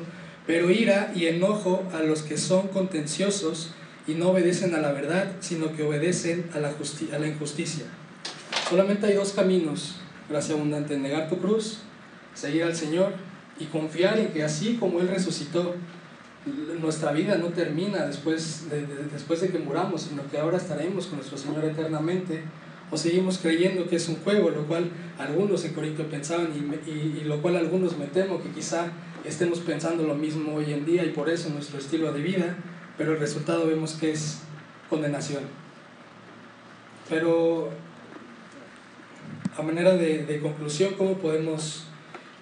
pero 0.46 0.70
ira 0.70 1.12
y 1.16 1.26
enojo 1.26 1.84
a 1.94 2.02
los 2.04 2.22
que 2.22 2.38
son 2.38 2.68
contenciosos 2.68 3.72
y 4.08 4.14
no 4.14 4.30
obedecen 4.30 4.76
a 4.76 4.80
la 4.80 4.92
verdad, 4.92 5.32
sino 5.40 5.76
que 5.76 5.84
obedecen 5.84 6.50
a 6.54 6.60
la, 6.60 6.70
a 6.70 7.20
la 7.20 7.28
injusticia. 7.28 7.86
Solamente 8.70 9.08
hay 9.08 9.16
dos 9.16 9.32
caminos, 9.32 9.96
gracia 10.30 10.54
abundante, 10.54 10.98
negar 10.98 11.30
tu 11.30 11.40
cruz, 11.40 11.80
seguir 12.36 12.64
al 12.64 12.76
Señor 12.76 13.14
y 13.60 13.66
confiar 13.66 14.20
en 14.20 14.28
que 14.28 14.44
así 14.44 14.78
como 14.80 15.00
Él 15.00 15.08
resucitó, 15.08 15.76
nuestra 16.82 17.12
vida 17.12 17.38
no 17.38 17.48
termina 17.48 18.06
después 18.06 18.70
de, 18.70 18.86
después 19.12 19.42
de 19.42 19.50
que 19.50 19.60
muramos, 19.60 20.04
sino 20.04 20.30
que 20.30 20.38
ahora 20.38 20.58
estaremos 20.58 21.08
con 21.08 21.18
nuestro 21.18 21.38
Señor 21.38 21.64
eternamente. 21.66 22.42
O 22.92 22.98
seguimos 22.98 23.40
creyendo 23.40 23.88
que 23.88 23.96
es 23.96 24.08
un 24.08 24.18
juego, 24.18 24.52
lo 24.52 24.68
cual 24.68 24.92
algunos 25.18 25.66
en 25.66 25.74
Corinto 25.74 26.04
pensaban 26.08 26.50
y, 26.54 26.90
y, 26.90 27.24
lo 27.24 27.42
cual 27.42 27.56
algunos 27.56 27.98
me 27.98 28.06
temo 28.06 28.44
que 28.44 28.50
quizá 28.50 28.92
estemos 29.26 29.60
pensando 29.60 30.04
lo 30.04 30.14
mismo 30.14 30.54
hoy 30.54 30.74
en 30.74 30.86
día 30.86 31.04
y 31.04 31.10
por 31.10 31.30
eso 31.30 31.50
nuestro 31.50 31.80
estilo 31.80 32.12
de 32.12 32.22
vida 32.22 32.56
pero 32.98 33.14
el 33.14 33.20
resultado 33.20 33.68
vemos 33.68 33.94
que 33.94 34.12
es 34.12 34.40
condenación. 34.90 35.44
Pero 37.10 37.70
a 39.58 39.62
manera 39.62 39.96
de, 39.96 40.26
de, 40.26 40.40
conclusión, 40.40 40.94
¿cómo 40.98 41.18
podemos 41.18 41.86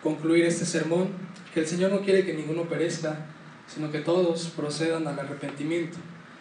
concluir 0.03 0.45
este 0.45 0.65
sermón? 0.65 1.09
Que 1.53 1.61
el 1.61 1.67
Señor 1.67 1.91
no 1.91 2.01
quiere 2.01 2.25
que 2.25 2.33
ninguno 2.33 2.63
perezca, 2.63 3.25
sino 3.73 3.91
que 3.91 3.99
todos 3.99 4.51
procedan 4.55 5.07
al 5.07 5.19
arrepentimiento. 5.19 5.97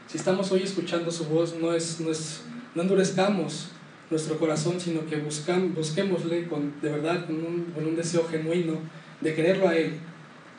Si 0.06 0.18
estamos 0.18 0.50
hoy 0.52 0.62
escuchando 0.62 1.10
su 1.10 1.24
voz, 1.26 1.54
no, 1.54 1.72
es, 1.72 2.00
no, 2.00 2.10
es, 2.10 2.42
no 2.74 2.82
endurezcamos 2.82 3.68
nuestro 4.10 4.38
corazón, 4.38 4.80
sino 4.80 5.06
que 5.06 5.16
buscamos, 5.16 5.74
busquémosle 5.74 6.48
con, 6.48 6.80
de 6.80 6.90
verdad 6.90 7.26
con 7.26 7.36
un, 7.36 7.72
con 7.74 7.86
un 7.86 7.96
deseo 7.96 8.26
genuino 8.28 8.78
de 9.20 9.34
quererlo 9.34 9.68
a 9.68 9.76
Él, 9.76 10.00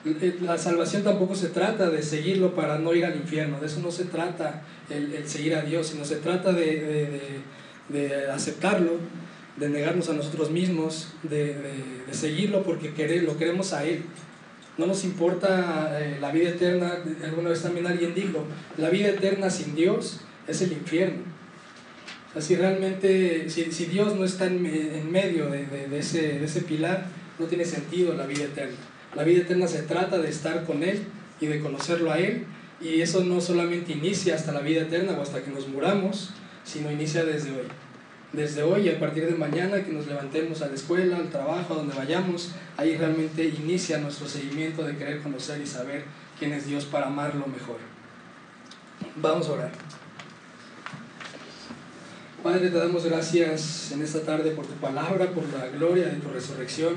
eh, 0.03 0.37
la 0.41 0.57
salvación 0.57 1.03
tampoco 1.03 1.35
se 1.35 1.49
trata 1.49 1.89
de 1.89 2.01
seguirlo 2.01 2.55
para 2.55 2.79
no 2.79 2.93
ir 2.93 3.05
al 3.05 3.15
infierno, 3.15 3.59
de 3.59 3.67
eso 3.67 3.81
no 3.81 3.91
se 3.91 4.05
trata 4.05 4.63
el, 4.89 5.27
seguir 5.27 5.55
a 5.55 5.61
Dios, 5.61 5.87
sino 5.87 6.05
se 6.05 6.15
trata 6.15 6.51
de, 6.53 7.19
aceptarlo, 8.33 8.93
de 9.57 9.69
negarnos 9.69 10.09
a 10.09 10.13
nosotros 10.13 10.49
mismos, 10.49 11.09
de, 11.21 11.55
seguirlo 12.11 12.63
porque 12.63 12.89
lo 13.21 13.37
queremos 13.37 13.73
a 13.73 13.85
Él. 13.85 14.03
No 14.77 14.87
nos 14.87 15.03
importa 15.03 15.99
eh, 16.01 16.17
la 16.19 16.31
vida 16.31 16.49
eterna, 16.49 16.97
alguna 17.23 17.49
vez 17.49 17.61
también 17.61 17.87
alguien 17.87 18.15
dijo, 18.15 18.45
la 18.77 18.89
vida 18.89 19.09
eterna 19.09 19.49
sin 19.49 19.75
Dios 19.75 20.21
es 20.47 20.61
el 20.61 20.71
infierno. 20.71 21.23
O 22.33 22.39
si 22.39 22.55
realmente, 22.55 23.49
si, 23.49 23.85
Dios 23.85 24.15
no 24.15 24.23
está 24.23 24.45
en, 24.45 24.65
en 24.65 25.11
medio 25.11 25.49
de, 25.49 25.87
ese, 25.97 26.39
de 26.39 26.45
ese 26.45 26.61
pilar, 26.61 27.05
no 27.37 27.45
tiene 27.47 27.65
sentido 27.65 28.13
la 28.13 28.25
vida 28.25 28.45
eterna. 28.45 28.77
La 29.15 29.23
vida 29.23 29.41
eterna 29.41 29.67
se 29.67 29.81
trata 29.81 30.17
de 30.17 30.29
estar 30.29 30.63
con 30.63 30.83
Él 30.83 31.03
y 31.41 31.47
de 31.47 31.59
conocerlo 31.59 32.11
a 32.11 32.19
Él. 32.19 32.45
Y 32.79 33.01
eso 33.01 33.23
no 33.23 33.41
solamente 33.41 33.91
inicia 33.91 34.35
hasta 34.35 34.53
la 34.53 34.61
vida 34.61 34.83
eterna 34.83 35.13
o 35.17 35.21
hasta 35.21 35.43
que 35.43 35.51
nos 35.51 35.67
muramos, 35.67 36.31
sino 36.63 36.89
inicia 36.89 37.25
desde 37.25 37.51
hoy. 37.51 37.67
Desde 38.33 38.63
hoy 38.63 38.87
y 38.87 38.89
a 38.89 38.99
partir 38.99 39.25
de 39.25 39.35
mañana 39.35 39.83
que 39.83 39.91
nos 39.91 40.07
levantemos 40.07 40.61
a 40.61 40.67
la 40.67 40.75
escuela, 40.75 41.17
al 41.17 41.29
trabajo, 41.29 41.73
a 41.73 41.77
donde 41.77 41.95
vayamos, 41.95 42.51
ahí 42.77 42.95
realmente 42.95 43.43
inicia 43.43 43.97
nuestro 43.97 44.27
seguimiento 44.27 44.83
de 44.83 44.95
querer 44.95 45.21
conocer 45.21 45.59
y 45.61 45.67
saber 45.67 46.05
quién 46.39 46.53
es 46.53 46.65
Dios 46.65 46.85
para 46.85 47.07
amarlo 47.07 47.45
mejor. 47.47 47.77
Vamos 49.17 49.49
a 49.49 49.51
orar. 49.51 49.71
Padre, 52.41 52.69
te 52.69 52.77
damos 52.77 53.05
gracias 53.05 53.91
en 53.91 54.01
esta 54.01 54.21
tarde 54.21 54.51
por 54.51 54.65
tu 54.65 54.73
palabra, 54.75 55.31
por 55.31 55.43
la 55.49 55.67
gloria 55.67 56.07
de 56.07 56.15
tu 56.15 56.29
resurrección. 56.29 56.95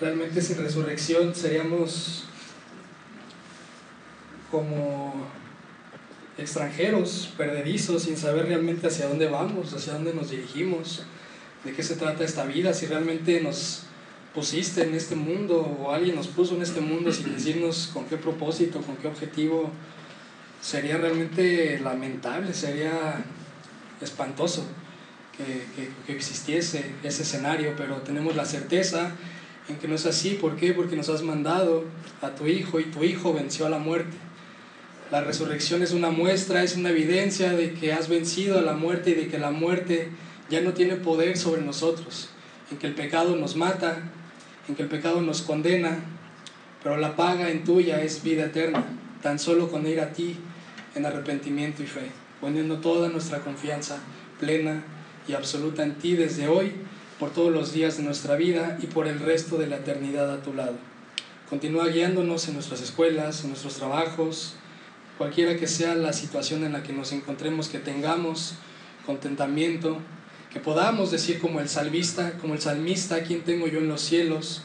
Realmente 0.00 0.40
sin 0.40 0.58
resurrección 0.58 1.34
seríamos 1.34 2.24
como 4.50 5.26
extranjeros, 6.38 7.32
perdedizos, 7.36 8.02
sin 8.02 8.16
saber 8.16 8.46
realmente 8.46 8.86
hacia 8.86 9.08
dónde 9.08 9.26
vamos, 9.28 9.72
hacia 9.72 9.94
dónde 9.94 10.12
nos 10.12 10.30
dirigimos, 10.30 11.02
de 11.64 11.72
qué 11.72 11.82
se 11.82 11.96
trata 11.96 12.24
esta 12.24 12.44
vida, 12.44 12.74
si 12.74 12.86
realmente 12.86 13.40
nos 13.40 13.84
pusiste 14.34 14.82
en 14.82 14.94
este 14.94 15.16
mundo 15.16 15.60
o 15.60 15.90
alguien 15.92 16.14
nos 16.14 16.28
puso 16.28 16.54
en 16.56 16.62
este 16.62 16.80
mundo 16.80 17.10
sin 17.10 17.32
decirnos 17.32 17.90
con 17.92 18.04
qué 18.04 18.18
propósito, 18.18 18.82
con 18.82 18.96
qué 18.96 19.08
objetivo, 19.08 19.70
sería 20.60 20.98
realmente 20.98 21.80
lamentable, 21.80 22.52
sería 22.52 23.24
espantoso 24.00 24.66
que, 25.36 25.44
que, 25.74 25.90
que 26.06 26.12
existiese 26.12 26.84
ese 27.02 27.22
escenario, 27.22 27.74
pero 27.76 27.96
tenemos 28.02 28.36
la 28.36 28.44
certeza 28.44 29.12
en 29.68 29.76
que 29.76 29.88
no 29.88 29.94
es 29.94 30.06
así. 30.06 30.38
¿Por 30.40 30.56
qué? 30.56 30.72
Porque 30.72 30.96
nos 30.96 31.08
has 31.08 31.22
mandado 31.22 31.84
a 32.22 32.30
tu 32.30 32.46
Hijo 32.46 32.80
y 32.80 32.84
tu 32.84 33.04
Hijo 33.04 33.32
venció 33.32 33.66
a 33.66 33.70
la 33.70 33.78
muerte. 33.78 34.16
La 35.10 35.20
resurrección 35.20 35.82
es 35.82 35.92
una 35.92 36.10
muestra, 36.10 36.64
es 36.64 36.74
una 36.74 36.90
evidencia 36.90 37.52
de 37.52 37.74
que 37.74 37.92
has 37.92 38.08
vencido 38.08 38.58
a 38.58 38.62
la 38.62 38.72
muerte 38.72 39.10
y 39.10 39.14
de 39.14 39.28
que 39.28 39.38
la 39.38 39.52
muerte 39.52 40.08
ya 40.50 40.60
no 40.60 40.72
tiene 40.72 40.96
poder 40.96 41.38
sobre 41.38 41.62
nosotros, 41.62 42.30
en 42.72 42.78
que 42.78 42.88
el 42.88 42.94
pecado 42.94 43.36
nos 43.36 43.54
mata, 43.54 43.98
en 44.68 44.74
que 44.74 44.82
el 44.82 44.88
pecado 44.88 45.22
nos 45.22 45.42
condena, 45.42 46.00
pero 46.82 46.96
la 46.96 47.14
paga 47.14 47.50
en 47.50 47.62
tuya 47.62 48.02
es 48.02 48.24
vida 48.24 48.46
eterna, 48.46 48.84
tan 49.22 49.38
solo 49.38 49.70
con 49.70 49.86
ir 49.86 50.00
a 50.00 50.12
ti 50.12 50.36
en 50.96 51.06
arrepentimiento 51.06 51.84
y 51.84 51.86
fe, 51.86 52.10
poniendo 52.40 52.78
toda 52.78 53.08
nuestra 53.08 53.40
confianza 53.40 53.98
plena 54.40 54.82
y 55.28 55.34
absoluta 55.34 55.84
en 55.84 55.94
ti 55.94 56.16
desde 56.16 56.48
hoy 56.48 56.72
por 57.20 57.30
todos 57.30 57.52
los 57.52 57.72
días 57.72 57.96
de 57.96 58.02
nuestra 58.02 58.34
vida 58.34 58.76
y 58.82 58.86
por 58.86 59.06
el 59.06 59.20
resto 59.20 59.56
de 59.56 59.68
la 59.68 59.76
eternidad 59.76 60.32
a 60.32 60.42
tu 60.42 60.52
lado. 60.52 60.76
Continúa 61.48 61.86
guiándonos 61.86 62.48
en 62.48 62.54
nuestras 62.54 62.82
escuelas, 62.82 63.44
en 63.44 63.50
nuestros 63.50 63.74
trabajos, 63.74 64.56
cualquiera 65.18 65.56
que 65.56 65.66
sea 65.66 65.94
la 65.94 66.12
situación 66.12 66.64
en 66.64 66.72
la 66.72 66.82
que 66.82 66.92
nos 66.92 67.12
encontremos, 67.12 67.68
que 67.68 67.78
tengamos 67.78 68.54
contentamiento, 69.04 69.98
que 70.52 70.60
podamos 70.60 71.10
decir 71.10 71.38
como 71.38 71.60
el 71.60 71.68
salmista, 71.68 72.38
como 72.38 72.54
el 72.54 72.60
salmista, 72.60 73.22
¿quién 73.22 73.42
tengo 73.42 73.66
yo 73.66 73.78
en 73.78 73.88
los 73.88 74.00
cielos? 74.00 74.62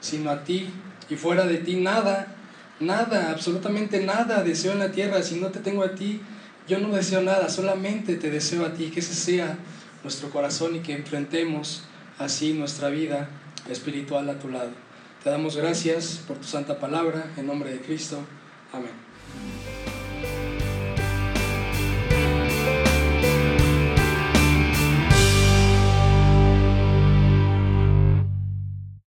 Sino 0.00 0.30
a 0.30 0.44
ti, 0.44 0.68
y 1.10 1.16
fuera 1.16 1.46
de 1.46 1.58
ti 1.58 1.76
nada, 1.76 2.36
Nada, 2.82 3.30
absolutamente 3.30 4.00
nada 4.00 4.42
deseo 4.42 4.72
en 4.72 4.80
la 4.80 4.90
tierra. 4.90 5.22
Si 5.22 5.36
no 5.36 5.48
te 5.48 5.60
tengo 5.60 5.84
a 5.84 5.94
ti, 5.94 6.20
yo 6.66 6.78
no 6.78 6.88
deseo 6.88 7.22
nada, 7.22 7.48
solamente 7.48 8.16
te 8.16 8.28
deseo 8.28 8.66
a 8.66 8.74
ti. 8.74 8.90
Que 8.90 9.00
ese 9.00 9.14
sea 9.14 9.56
nuestro 10.02 10.30
corazón 10.30 10.74
y 10.74 10.80
que 10.80 10.94
enfrentemos 10.94 11.84
así 12.18 12.54
nuestra 12.54 12.88
vida 12.88 13.28
espiritual 13.70 14.28
a 14.30 14.38
tu 14.38 14.48
lado. 14.48 14.70
Te 15.22 15.30
damos 15.30 15.56
gracias 15.56 16.20
por 16.26 16.38
tu 16.38 16.44
santa 16.44 16.80
palabra, 16.80 17.30
en 17.36 17.46
nombre 17.46 17.70
de 17.70 17.80
Cristo. 17.80 18.18
Amén. 18.72 19.91